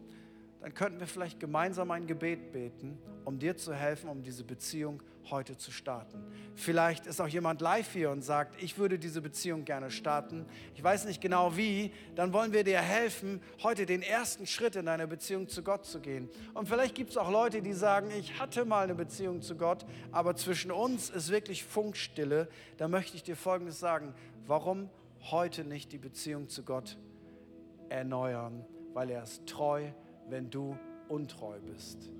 Dann 0.61 0.74
könnten 0.74 1.00
wir 1.00 1.07
vielleicht 1.07 1.38
gemeinsam 1.38 1.90
ein 1.90 2.07
Gebet 2.07 2.52
beten, 2.52 2.98
um 3.24 3.38
dir 3.38 3.57
zu 3.57 3.74
helfen, 3.74 4.09
um 4.09 4.22
diese 4.22 4.44
Beziehung 4.44 5.02
heute 5.31 5.57
zu 5.57 5.70
starten. 5.70 6.22
Vielleicht 6.55 7.07
ist 7.07 7.20
auch 7.20 7.29
jemand 7.29 7.61
live 7.61 7.93
hier 7.93 8.11
und 8.11 8.22
sagt, 8.22 8.62
ich 8.62 8.79
würde 8.79 8.99
diese 8.99 9.20
Beziehung 9.20 9.64
gerne 9.64 9.91
starten. 9.91 10.47
Ich 10.74 10.83
weiß 10.83 11.05
nicht 11.05 11.20
genau 11.20 11.57
wie. 11.57 11.93
Dann 12.14 12.33
wollen 12.33 12.53
wir 12.53 12.64
dir 12.64 12.81
helfen, 12.81 13.41
heute 13.62 13.87
den 13.87 14.03
ersten 14.03 14.47
Schritt 14.47 14.77
in 14.77 14.87
deine 14.87 15.07
Beziehung 15.07 15.49
zu 15.49 15.62
Gott 15.62 15.85
zu 15.85 16.01
gehen. 16.01 16.29
Und 16.55 16.68
vielleicht 16.68 16.95
gibt 16.95 17.11
es 17.11 17.16
auch 17.16 17.31
Leute, 17.31 17.62
die 17.62 17.72
sagen, 17.72 18.11
ich 18.11 18.39
hatte 18.39 18.64
mal 18.64 18.85
eine 18.85 18.95
Beziehung 18.95 19.43
zu 19.43 19.57
Gott, 19.57 19.85
aber 20.12 20.37
zwischen 20.37 20.70
uns 20.70 21.11
ist 21.11 21.31
wirklich 21.31 21.64
Funkstille. 21.64 22.49
Da 22.77 22.89
möchte 22.89 23.16
ich 23.16 23.22
dir 23.22 23.37
Folgendes 23.37 23.81
sagen. 23.81 24.14
Warum 24.47 24.89
heute 25.31 25.64
nicht 25.64 25.93
die 25.93 25.99
Beziehung 25.99 26.49
zu 26.49 26.62
Gott 26.62 26.97
erneuern? 27.89 28.64
Weil 28.95 29.11
er 29.11 29.22
ist 29.22 29.47
treu, 29.47 29.91
wenn 30.29 30.51
du 30.51 30.79
untreu 31.09 31.59
bist. 31.61 32.11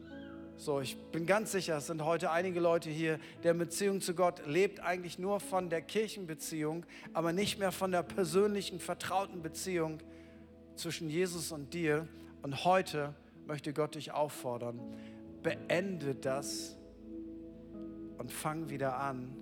So, 0.59 0.81
ich 0.81 0.97
bin 1.13 1.27
ganz 1.27 1.53
sicher, 1.53 1.77
es 1.77 1.87
sind 1.87 2.03
heute 2.03 2.31
einige 2.31 2.61
Leute 2.61 2.89
hier, 2.89 3.21
der 3.43 3.53
Beziehung 3.53 4.01
zu 4.01 4.15
Gott 4.15 4.47
lebt 4.47 4.81
eigentlich 4.81 5.19
nur 5.19 5.39
von 5.39 5.69
der 5.69 5.83
Kirchenbeziehung, 5.83 6.87
aber 7.13 7.35
nicht 7.35 7.59
mehr 7.59 7.73
von 7.73 7.93
der 7.93 8.03
persönlichen, 8.03 8.81
vertrauten 8.81 9.43
Beziehung 9.43 9.99
zwischen 10.75 11.11
Jesus 11.11 11.53
und 11.53 11.75
dir. 11.75 12.09
Und 12.41 12.65
heute 12.65 13.15
möchte 13.47 13.75
Gott 13.75 13.97
dich 13.97 14.13
auffordern, 14.13 14.81
beende 15.43 16.15
das 16.15 16.79
und 18.17 18.33
fang 18.33 18.71
wieder 18.71 18.99
an, 18.99 19.37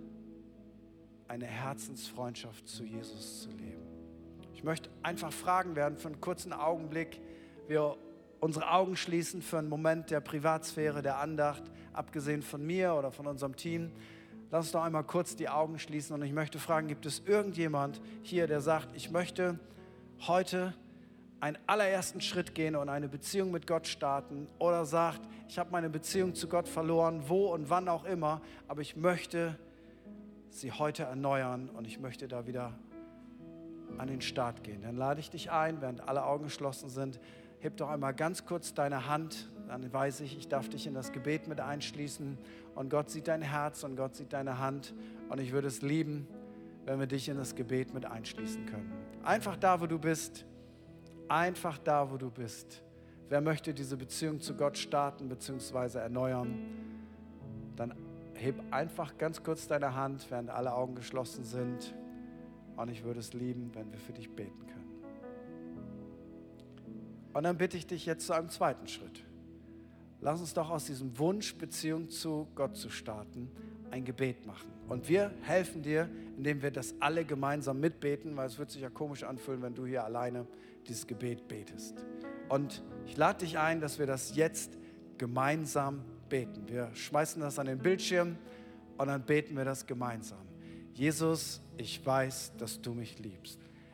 eine 1.28 1.46
Herzensfreundschaft 1.46 2.68
zu 2.68 2.82
Jesus 2.82 3.42
zu 3.42 3.50
leben. 3.50 3.86
Ich 4.52 4.64
möchte 4.64 4.90
einfach 5.04 5.32
fragen 5.32 5.76
werden 5.76 5.96
für 5.96 6.08
einen 6.08 6.20
kurzen 6.20 6.52
Augenblick. 6.52 7.20
Wir 7.68 7.96
unsere 8.44 8.70
Augen 8.70 8.94
schließen 8.94 9.40
für 9.40 9.56
einen 9.56 9.70
Moment 9.70 10.10
der 10.10 10.20
Privatsphäre, 10.20 11.00
der 11.00 11.18
Andacht, 11.18 11.62
abgesehen 11.94 12.42
von 12.42 12.64
mir 12.64 12.94
oder 12.94 13.10
von 13.10 13.26
unserem 13.26 13.56
Team. 13.56 13.90
Lass 14.50 14.66
uns 14.66 14.72
doch 14.72 14.82
einmal 14.82 15.04
kurz 15.04 15.34
die 15.34 15.48
Augen 15.48 15.78
schließen 15.78 16.14
und 16.14 16.20
ich 16.20 16.34
möchte 16.34 16.58
fragen, 16.58 16.86
gibt 16.86 17.06
es 17.06 17.22
irgendjemand 17.24 18.02
hier, 18.22 18.46
der 18.46 18.60
sagt, 18.60 18.94
ich 18.94 19.10
möchte 19.10 19.58
heute 20.26 20.74
einen 21.40 21.56
allerersten 21.66 22.20
Schritt 22.20 22.54
gehen 22.54 22.76
und 22.76 22.90
eine 22.90 23.08
Beziehung 23.08 23.50
mit 23.50 23.66
Gott 23.66 23.86
starten 23.86 24.46
oder 24.58 24.84
sagt, 24.84 25.22
ich 25.48 25.58
habe 25.58 25.70
meine 25.72 25.88
Beziehung 25.88 26.34
zu 26.34 26.46
Gott 26.46 26.68
verloren, 26.68 27.22
wo 27.28 27.46
und 27.46 27.70
wann 27.70 27.88
auch 27.88 28.04
immer, 28.04 28.42
aber 28.68 28.82
ich 28.82 28.94
möchte 28.94 29.58
sie 30.50 30.70
heute 30.70 31.04
erneuern 31.04 31.70
und 31.70 31.86
ich 31.86 31.98
möchte 31.98 32.28
da 32.28 32.46
wieder 32.46 32.74
an 33.96 34.08
den 34.08 34.20
Start 34.20 34.62
gehen. 34.64 34.82
Dann 34.82 34.96
lade 34.96 35.20
ich 35.20 35.30
dich 35.30 35.50
ein, 35.50 35.80
während 35.80 36.06
alle 36.06 36.24
Augen 36.24 36.44
geschlossen 36.44 36.90
sind, 36.90 37.18
heb 37.64 37.78
doch 37.78 37.88
einmal 37.88 38.14
ganz 38.14 38.44
kurz 38.44 38.74
deine 38.74 39.08
Hand, 39.08 39.50
dann 39.68 39.90
weiß 39.90 40.20
ich, 40.20 40.36
ich 40.36 40.48
darf 40.48 40.68
dich 40.68 40.86
in 40.86 40.94
das 40.94 41.12
Gebet 41.12 41.48
mit 41.48 41.60
einschließen 41.60 42.38
und 42.74 42.90
Gott 42.90 43.10
sieht 43.10 43.28
dein 43.28 43.42
Herz 43.42 43.82
und 43.82 43.96
Gott 43.96 44.14
sieht 44.14 44.32
deine 44.34 44.58
Hand 44.58 44.94
und 45.30 45.40
ich 45.40 45.52
würde 45.52 45.68
es 45.68 45.80
lieben, 45.80 46.28
wenn 46.84 47.00
wir 47.00 47.06
dich 47.06 47.28
in 47.28 47.38
das 47.38 47.54
Gebet 47.54 47.94
mit 47.94 48.04
einschließen 48.04 48.66
können. 48.66 48.92
Einfach 49.22 49.56
da, 49.56 49.80
wo 49.80 49.86
du 49.86 49.98
bist, 49.98 50.44
einfach 51.28 51.78
da, 51.78 52.10
wo 52.10 52.18
du 52.18 52.30
bist. 52.30 52.82
Wer 53.30 53.40
möchte 53.40 53.72
diese 53.72 53.96
Beziehung 53.96 54.40
zu 54.40 54.54
Gott 54.54 54.76
starten 54.76 55.28
bzw. 55.28 55.98
erneuern, 55.98 56.54
dann 57.76 57.94
heb 58.34 58.62
einfach 58.70 59.16
ganz 59.16 59.42
kurz 59.42 59.66
deine 59.66 59.94
Hand, 59.94 60.30
während 60.30 60.50
alle 60.50 60.74
Augen 60.74 60.94
geschlossen 60.94 61.44
sind. 61.44 61.94
Und 62.76 62.90
ich 62.90 63.04
würde 63.04 63.20
es 63.20 63.32
lieben, 63.32 63.70
wenn 63.74 63.90
wir 63.90 63.98
für 63.98 64.12
dich 64.12 64.30
beten. 64.30 64.63
Und 67.34 67.42
dann 67.42 67.58
bitte 67.58 67.76
ich 67.76 67.86
dich 67.86 68.06
jetzt 68.06 68.26
zu 68.26 68.32
einem 68.32 68.48
zweiten 68.48 68.88
Schritt. 68.88 69.22
Lass 70.20 70.40
uns 70.40 70.54
doch 70.54 70.70
aus 70.70 70.86
diesem 70.86 71.18
Wunsch, 71.18 71.54
Beziehung 71.56 72.08
zu 72.08 72.48
Gott 72.54 72.76
zu 72.76 72.88
starten, 72.88 73.50
ein 73.90 74.04
Gebet 74.04 74.46
machen. 74.46 74.70
Und 74.88 75.08
wir 75.08 75.30
helfen 75.42 75.82
dir, 75.82 76.08
indem 76.36 76.62
wir 76.62 76.70
das 76.70 76.94
alle 77.00 77.24
gemeinsam 77.24 77.80
mitbeten, 77.80 78.36
weil 78.36 78.46
es 78.46 78.58
wird 78.58 78.70
sich 78.70 78.82
ja 78.82 78.88
komisch 78.88 79.24
anfühlen, 79.24 79.60
wenn 79.60 79.74
du 79.74 79.84
hier 79.84 80.04
alleine 80.04 80.46
dieses 80.88 81.06
Gebet 81.06 81.48
betest. 81.48 82.02
Und 82.48 82.82
ich 83.06 83.16
lade 83.16 83.40
dich 83.44 83.58
ein, 83.58 83.80
dass 83.80 83.98
wir 83.98 84.06
das 84.06 84.34
jetzt 84.36 84.78
gemeinsam 85.18 86.02
beten. 86.28 86.68
Wir 86.68 86.94
schmeißen 86.94 87.42
das 87.42 87.58
an 87.58 87.66
den 87.66 87.78
Bildschirm 87.78 88.36
und 88.96 89.08
dann 89.08 89.22
beten 89.22 89.56
wir 89.56 89.64
das 89.64 89.86
gemeinsam. 89.86 90.46
Jesus, 90.94 91.60
ich 91.76 92.04
weiß, 92.04 92.52
dass 92.56 92.80
du 92.80 92.94
mich 92.94 93.18
liebst. 93.18 93.63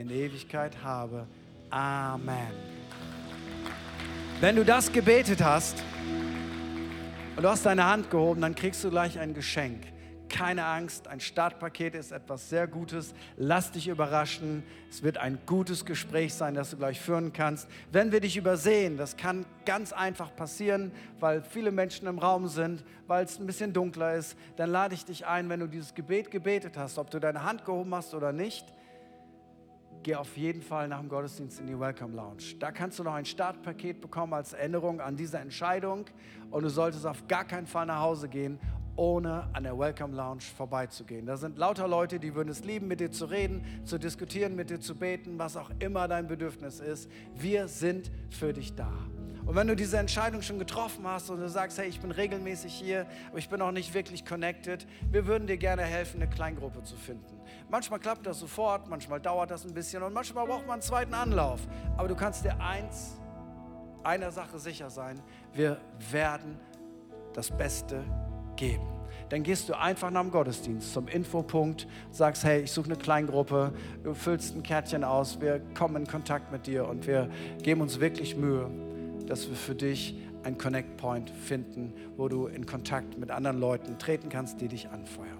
in 0.00 0.08
Ewigkeit 0.08 0.82
habe. 0.82 1.26
Amen. 1.68 2.48
Wenn 4.40 4.56
du 4.56 4.64
das 4.64 4.90
gebetet 4.90 5.44
hast 5.44 5.76
und 7.36 7.42
du 7.42 7.48
hast 7.48 7.66
deine 7.66 7.84
Hand 7.84 8.10
gehoben, 8.10 8.40
dann 8.40 8.54
kriegst 8.54 8.82
du 8.82 8.88
gleich 8.88 9.18
ein 9.18 9.34
Geschenk. 9.34 9.82
Keine 10.30 10.64
Angst, 10.64 11.06
ein 11.06 11.20
Startpaket 11.20 11.94
ist 11.96 12.12
etwas 12.12 12.48
sehr 12.48 12.66
Gutes. 12.66 13.12
Lass 13.36 13.72
dich 13.72 13.88
überraschen. 13.88 14.62
Es 14.88 15.02
wird 15.02 15.18
ein 15.18 15.38
gutes 15.44 15.84
Gespräch 15.84 16.32
sein, 16.32 16.54
das 16.54 16.70
du 16.70 16.78
gleich 16.78 16.98
führen 16.98 17.34
kannst. 17.34 17.68
Wenn 17.92 18.10
wir 18.10 18.20
dich 18.20 18.38
übersehen, 18.38 18.96
das 18.96 19.18
kann 19.18 19.44
ganz 19.66 19.92
einfach 19.92 20.34
passieren, 20.34 20.92
weil 21.18 21.42
viele 21.42 21.72
Menschen 21.72 22.06
im 22.06 22.18
Raum 22.18 22.48
sind, 22.48 22.84
weil 23.06 23.26
es 23.26 23.38
ein 23.38 23.46
bisschen 23.46 23.74
dunkler 23.74 24.14
ist, 24.14 24.34
dann 24.56 24.70
lade 24.70 24.94
ich 24.94 25.04
dich 25.04 25.26
ein, 25.26 25.50
wenn 25.50 25.60
du 25.60 25.66
dieses 25.66 25.94
Gebet 25.94 26.30
gebetet 26.30 26.78
hast, 26.78 26.96
ob 26.96 27.10
du 27.10 27.18
deine 27.18 27.42
Hand 27.42 27.66
gehoben 27.66 27.94
hast 27.94 28.14
oder 28.14 28.32
nicht, 28.32 28.64
geh 30.02 30.14
auf 30.14 30.36
jeden 30.36 30.62
Fall 30.62 30.88
nach 30.88 31.00
dem 31.00 31.08
Gottesdienst 31.08 31.60
in 31.60 31.66
die 31.66 31.78
Welcome 31.78 32.14
Lounge. 32.14 32.54
Da 32.58 32.72
kannst 32.72 32.98
du 32.98 33.04
noch 33.04 33.14
ein 33.14 33.24
Startpaket 33.24 34.00
bekommen 34.00 34.32
als 34.32 34.52
Erinnerung 34.52 35.00
an 35.00 35.16
diese 35.16 35.38
Entscheidung 35.38 36.06
und 36.50 36.62
du 36.62 36.70
solltest 36.70 37.06
auf 37.06 37.26
gar 37.28 37.44
keinen 37.44 37.66
Fall 37.66 37.86
nach 37.86 38.00
Hause 38.00 38.28
gehen, 38.28 38.58
ohne 38.96 39.48
an 39.52 39.64
der 39.64 39.78
Welcome 39.78 40.14
Lounge 40.14 40.42
vorbeizugehen. 40.56 41.26
Da 41.26 41.36
sind 41.36 41.58
lauter 41.58 41.88
Leute, 41.88 42.18
die 42.18 42.34
würden 42.34 42.48
es 42.48 42.64
lieben, 42.64 42.88
mit 42.88 43.00
dir 43.00 43.10
zu 43.10 43.26
reden, 43.26 43.64
zu 43.84 43.98
diskutieren, 43.98 44.56
mit 44.56 44.70
dir 44.70 44.80
zu 44.80 44.94
beten, 44.94 45.38
was 45.38 45.56
auch 45.56 45.70
immer 45.78 46.08
dein 46.08 46.26
Bedürfnis 46.26 46.80
ist. 46.80 47.10
Wir 47.34 47.68
sind 47.68 48.10
für 48.30 48.52
dich 48.52 48.74
da. 48.74 48.92
Und 49.50 49.56
wenn 49.56 49.66
du 49.66 49.74
diese 49.74 49.98
Entscheidung 49.98 50.42
schon 50.42 50.60
getroffen 50.60 51.04
hast 51.08 51.28
und 51.28 51.40
du 51.40 51.48
sagst, 51.48 51.76
hey, 51.76 51.88
ich 51.88 51.98
bin 51.98 52.12
regelmäßig 52.12 52.72
hier, 52.72 53.04
aber 53.30 53.38
ich 53.38 53.48
bin 53.48 53.60
auch 53.60 53.72
nicht 53.72 53.92
wirklich 53.94 54.24
connected, 54.24 54.86
wir 55.10 55.26
würden 55.26 55.48
dir 55.48 55.56
gerne 55.56 55.82
helfen, 55.82 56.22
eine 56.22 56.30
Kleingruppe 56.30 56.84
zu 56.84 56.94
finden. 56.94 57.40
Manchmal 57.68 57.98
klappt 57.98 58.24
das 58.24 58.38
sofort, 58.38 58.88
manchmal 58.88 59.18
dauert 59.18 59.50
das 59.50 59.64
ein 59.64 59.74
bisschen 59.74 60.04
und 60.04 60.12
manchmal 60.12 60.46
braucht 60.46 60.68
man 60.68 60.74
einen 60.74 60.82
zweiten 60.82 61.14
Anlauf. 61.14 61.58
Aber 61.96 62.06
du 62.06 62.14
kannst 62.14 62.44
dir 62.44 62.60
eins, 62.60 63.18
einer 64.04 64.30
Sache 64.30 64.60
sicher 64.60 64.88
sein, 64.88 65.20
wir 65.52 65.80
werden 66.12 66.56
das 67.32 67.50
Beste 67.50 68.04
geben. 68.54 68.86
Dann 69.30 69.42
gehst 69.42 69.68
du 69.68 69.76
einfach 69.76 70.12
nach 70.12 70.22
dem 70.22 70.30
Gottesdienst 70.30 70.92
zum 70.92 71.08
Infopunkt, 71.08 71.88
sagst, 72.12 72.44
hey, 72.44 72.60
ich 72.60 72.70
suche 72.70 72.86
eine 72.86 72.96
Kleingruppe, 72.96 73.72
du 74.04 74.14
füllst 74.14 74.54
ein 74.54 74.62
Kärtchen 74.62 75.02
aus, 75.02 75.40
wir 75.40 75.60
kommen 75.76 75.96
in 75.96 76.06
Kontakt 76.06 76.52
mit 76.52 76.68
dir 76.68 76.86
und 76.86 77.08
wir 77.08 77.28
geben 77.62 77.80
uns 77.80 77.98
wirklich 77.98 78.36
Mühe, 78.36 78.70
dass 79.26 79.48
wir 79.48 79.56
für 79.56 79.74
dich 79.74 80.14
einen 80.42 80.58
Connect 80.58 80.96
Point 80.96 81.30
finden, 81.30 81.92
wo 82.16 82.28
du 82.28 82.46
in 82.46 82.66
Kontakt 82.66 83.18
mit 83.18 83.30
anderen 83.30 83.60
Leuten 83.60 83.98
treten 83.98 84.28
kannst, 84.28 84.60
die 84.60 84.68
dich 84.68 84.88
anfeuern. 84.88 85.38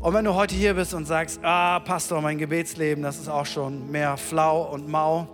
Und 0.00 0.12
wenn 0.14 0.24
du 0.24 0.34
heute 0.34 0.54
hier 0.54 0.74
bist 0.74 0.92
und 0.94 1.06
sagst, 1.06 1.40
ah, 1.42 1.80
Pastor, 1.80 2.20
mein 2.20 2.38
Gebetsleben, 2.38 3.02
das 3.02 3.18
ist 3.18 3.28
auch 3.28 3.46
schon 3.46 3.90
mehr 3.90 4.16
flau 4.16 4.70
und 4.72 4.88
mau, 4.88 5.26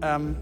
ähm, 0.00 0.36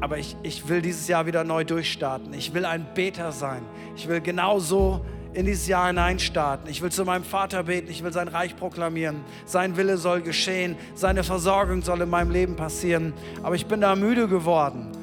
aber 0.00 0.18
ich, 0.18 0.36
ich 0.42 0.68
will 0.68 0.82
dieses 0.82 1.08
Jahr 1.08 1.26
wieder 1.26 1.44
neu 1.44 1.64
durchstarten. 1.64 2.32
Ich 2.34 2.52
will 2.52 2.64
ein 2.64 2.86
Beter 2.94 3.32
sein. 3.32 3.62
Ich 3.96 4.08
will 4.08 4.20
genauso 4.20 5.00
in 5.32 5.46
dieses 5.46 5.66
Jahr 5.66 5.88
hineinstarten. 5.88 6.70
Ich 6.70 6.82
will 6.82 6.90
zu 6.90 7.04
meinem 7.04 7.24
Vater 7.24 7.64
beten, 7.64 7.90
ich 7.90 8.02
will 8.02 8.12
sein 8.12 8.28
Reich 8.28 8.56
proklamieren. 8.56 9.20
Sein 9.44 9.76
Wille 9.76 9.98
soll 9.98 10.22
geschehen, 10.22 10.76
seine 10.94 11.24
Versorgung 11.24 11.82
soll 11.82 12.00
in 12.00 12.10
meinem 12.10 12.30
Leben 12.30 12.56
passieren. 12.56 13.12
Aber 13.42 13.54
ich 13.54 13.66
bin 13.66 13.82
da 13.82 13.94
müde 13.96 14.28
geworden. 14.28 14.95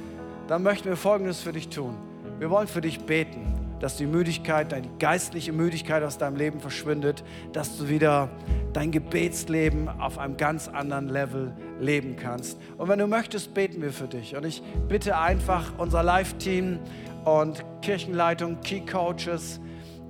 Dann 0.48 0.64
möchten 0.64 0.89
wir 0.89 0.98
Folgendes 0.98 1.41
für 1.41 1.54
dich 1.54 1.70
tun. 1.70 1.96
Wir 2.39 2.50
wollen 2.50 2.68
für 2.68 2.82
dich 2.82 3.00
beten 3.06 3.54
dass 3.84 3.98
die 3.98 4.06
Müdigkeit, 4.06 4.72
deine 4.72 4.88
geistliche 4.98 5.52
Müdigkeit 5.52 6.04
aus 6.04 6.18
deinem 6.18 6.38
Leben 6.38 6.62
verschwindet, 6.62 7.22
dass 7.52 7.78
du 7.78 7.89
wieder 7.89 8.30
dein 8.72 8.91
Gebetsleben 8.91 9.89
auf 9.89 10.20
einem 10.20 10.38
ganz 10.38 10.70
anderen 10.70 11.10
Level 11.10 11.54
leben 11.82 12.16
kannst. 12.16 12.58
Und 12.78 12.88
wenn 12.88 12.98
du 12.98 13.08
möchtest, 13.08 13.54
beten 13.54 13.82
wir 13.82 13.91
für 13.91 14.08
dich. 14.08 14.38
Und 14.38 14.46
ich 14.46 14.64
bitte 14.88 15.18
einfach 15.18 15.74
unser 15.78 16.02
Live-Team 16.02 16.80
und 17.26 17.66
Kirchenleitung, 17.82 18.62
Key 18.62 18.86
Coaches, 18.86 19.60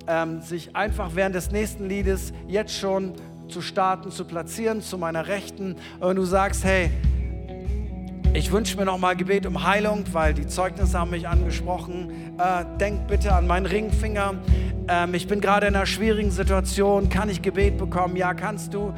ähm, 0.05 0.41
sich 0.41 0.75
einfach 0.75 1.15
während 1.15 1.33
des 1.33 1.49
nächsten 1.49 1.89
Liedes 1.89 2.31
jetzt 2.47 2.77
schon 2.77 3.13
zu 3.47 3.63
starten, 3.63 4.11
zu 4.11 4.25
platzieren, 4.25 4.81
zu 4.81 4.99
meiner 4.99 5.25
Rechten. 5.25 5.77
Und 5.99 6.09
wenn 6.09 6.15
du 6.15 6.25
sagst, 6.25 6.63
hey, 6.63 6.91
ich 8.33 8.51
wünsche 8.51 8.77
mir 8.77 8.85
nochmal 8.85 9.15
Gebet 9.15 9.45
um 9.45 9.63
Heilung, 9.63 10.05
weil 10.11 10.33
die 10.33 10.47
Zeugnisse 10.47 10.97
haben 10.97 11.11
mich 11.11 11.27
angesprochen. 11.27 12.37
Äh, 12.39 12.65
denk 12.79 13.07
bitte 13.07 13.33
an 13.33 13.45
meinen 13.45 13.67
Ringfinger. 13.67 14.35
Ähm, 14.87 15.13
ich 15.13 15.27
bin 15.27 15.39
gerade 15.39 15.67
in 15.67 15.75
einer 15.75 15.85
schwierigen 15.85 16.31
Situation. 16.31 17.09
Kann 17.09 17.29
ich 17.29 17.41
Gebet 17.41 17.77
bekommen? 17.77 18.15
Ja, 18.15 18.33
kannst 18.33 18.73
du. 18.73 18.93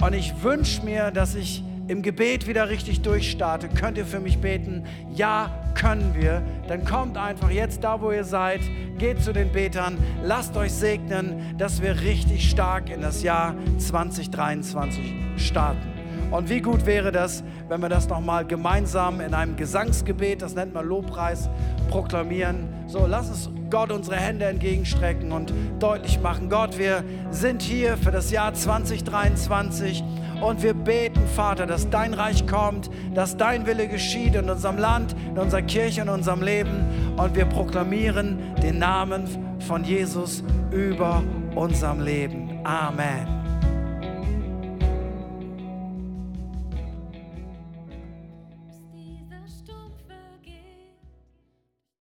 Und 0.00 0.14
ich 0.14 0.32
wünsche 0.42 0.84
mir, 0.84 1.10
dass 1.10 1.34
ich 1.34 1.64
im 1.88 2.02
Gebet 2.02 2.46
wieder 2.46 2.68
richtig 2.68 3.02
durchstarte. 3.02 3.68
Könnt 3.68 3.98
ihr 3.98 4.06
für 4.06 4.20
mich 4.20 4.38
beten? 4.38 4.84
Ja, 5.12 5.50
können 5.74 6.14
wir. 6.14 6.42
Dann 6.68 6.84
kommt 6.84 7.16
einfach 7.16 7.50
jetzt 7.50 7.82
da, 7.82 8.00
wo 8.00 8.12
ihr 8.12 8.24
seid, 8.24 8.60
geht 8.98 9.22
zu 9.22 9.32
den 9.32 9.50
Betern, 9.50 9.98
lasst 10.22 10.56
euch 10.56 10.72
segnen, 10.72 11.56
dass 11.56 11.82
wir 11.82 12.00
richtig 12.00 12.48
stark 12.48 12.90
in 12.90 13.00
das 13.00 13.22
Jahr 13.22 13.54
2023 13.78 15.14
starten. 15.36 15.97
Und 16.30 16.50
wie 16.50 16.60
gut 16.60 16.84
wäre 16.84 17.10
das, 17.10 17.42
wenn 17.68 17.80
wir 17.80 17.88
das 17.88 18.08
nochmal 18.08 18.44
gemeinsam 18.44 19.20
in 19.20 19.34
einem 19.34 19.56
Gesangsgebet, 19.56 20.42
das 20.42 20.54
nennt 20.54 20.74
man 20.74 20.86
Lobpreis, 20.86 21.48
proklamieren. 21.88 22.68
So, 22.86 23.06
lass 23.06 23.28
uns 23.28 23.50
Gott 23.70 23.90
unsere 23.90 24.16
Hände 24.16 24.46
entgegenstrecken 24.46 25.32
und 25.32 25.52
deutlich 25.78 26.20
machen, 26.20 26.48
Gott, 26.48 26.78
wir 26.78 27.02
sind 27.30 27.62
hier 27.62 27.96
für 27.96 28.10
das 28.10 28.30
Jahr 28.30 28.54
2023 28.54 30.02
und 30.40 30.62
wir 30.62 30.74
beten, 30.74 31.26
Vater, 31.34 31.66
dass 31.66 31.90
dein 31.90 32.14
Reich 32.14 32.46
kommt, 32.46 32.90
dass 33.14 33.36
dein 33.36 33.66
Wille 33.66 33.88
geschieht 33.88 34.34
in 34.34 34.48
unserem 34.48 34.78
Land, 34.78 35.14
in 35.28 35.38
unserer 35.38 35.62
Kirche, 35.62 36.02
in 36.02 36.08
unserem 36.08 36.42
Leben. 36.42 37.14
Und 37.16 37.34
wir 37.34 37.44
proklamieren 37.44 38.54
den 38.62 38.78
Namen 38.78 39.26
von 39.66 39.84
Jesus 39.84 40.44
über 40.70 41.22
unserem 41.54 42.00
Leben. 42.00 42.60
Amen. 42.64 43.37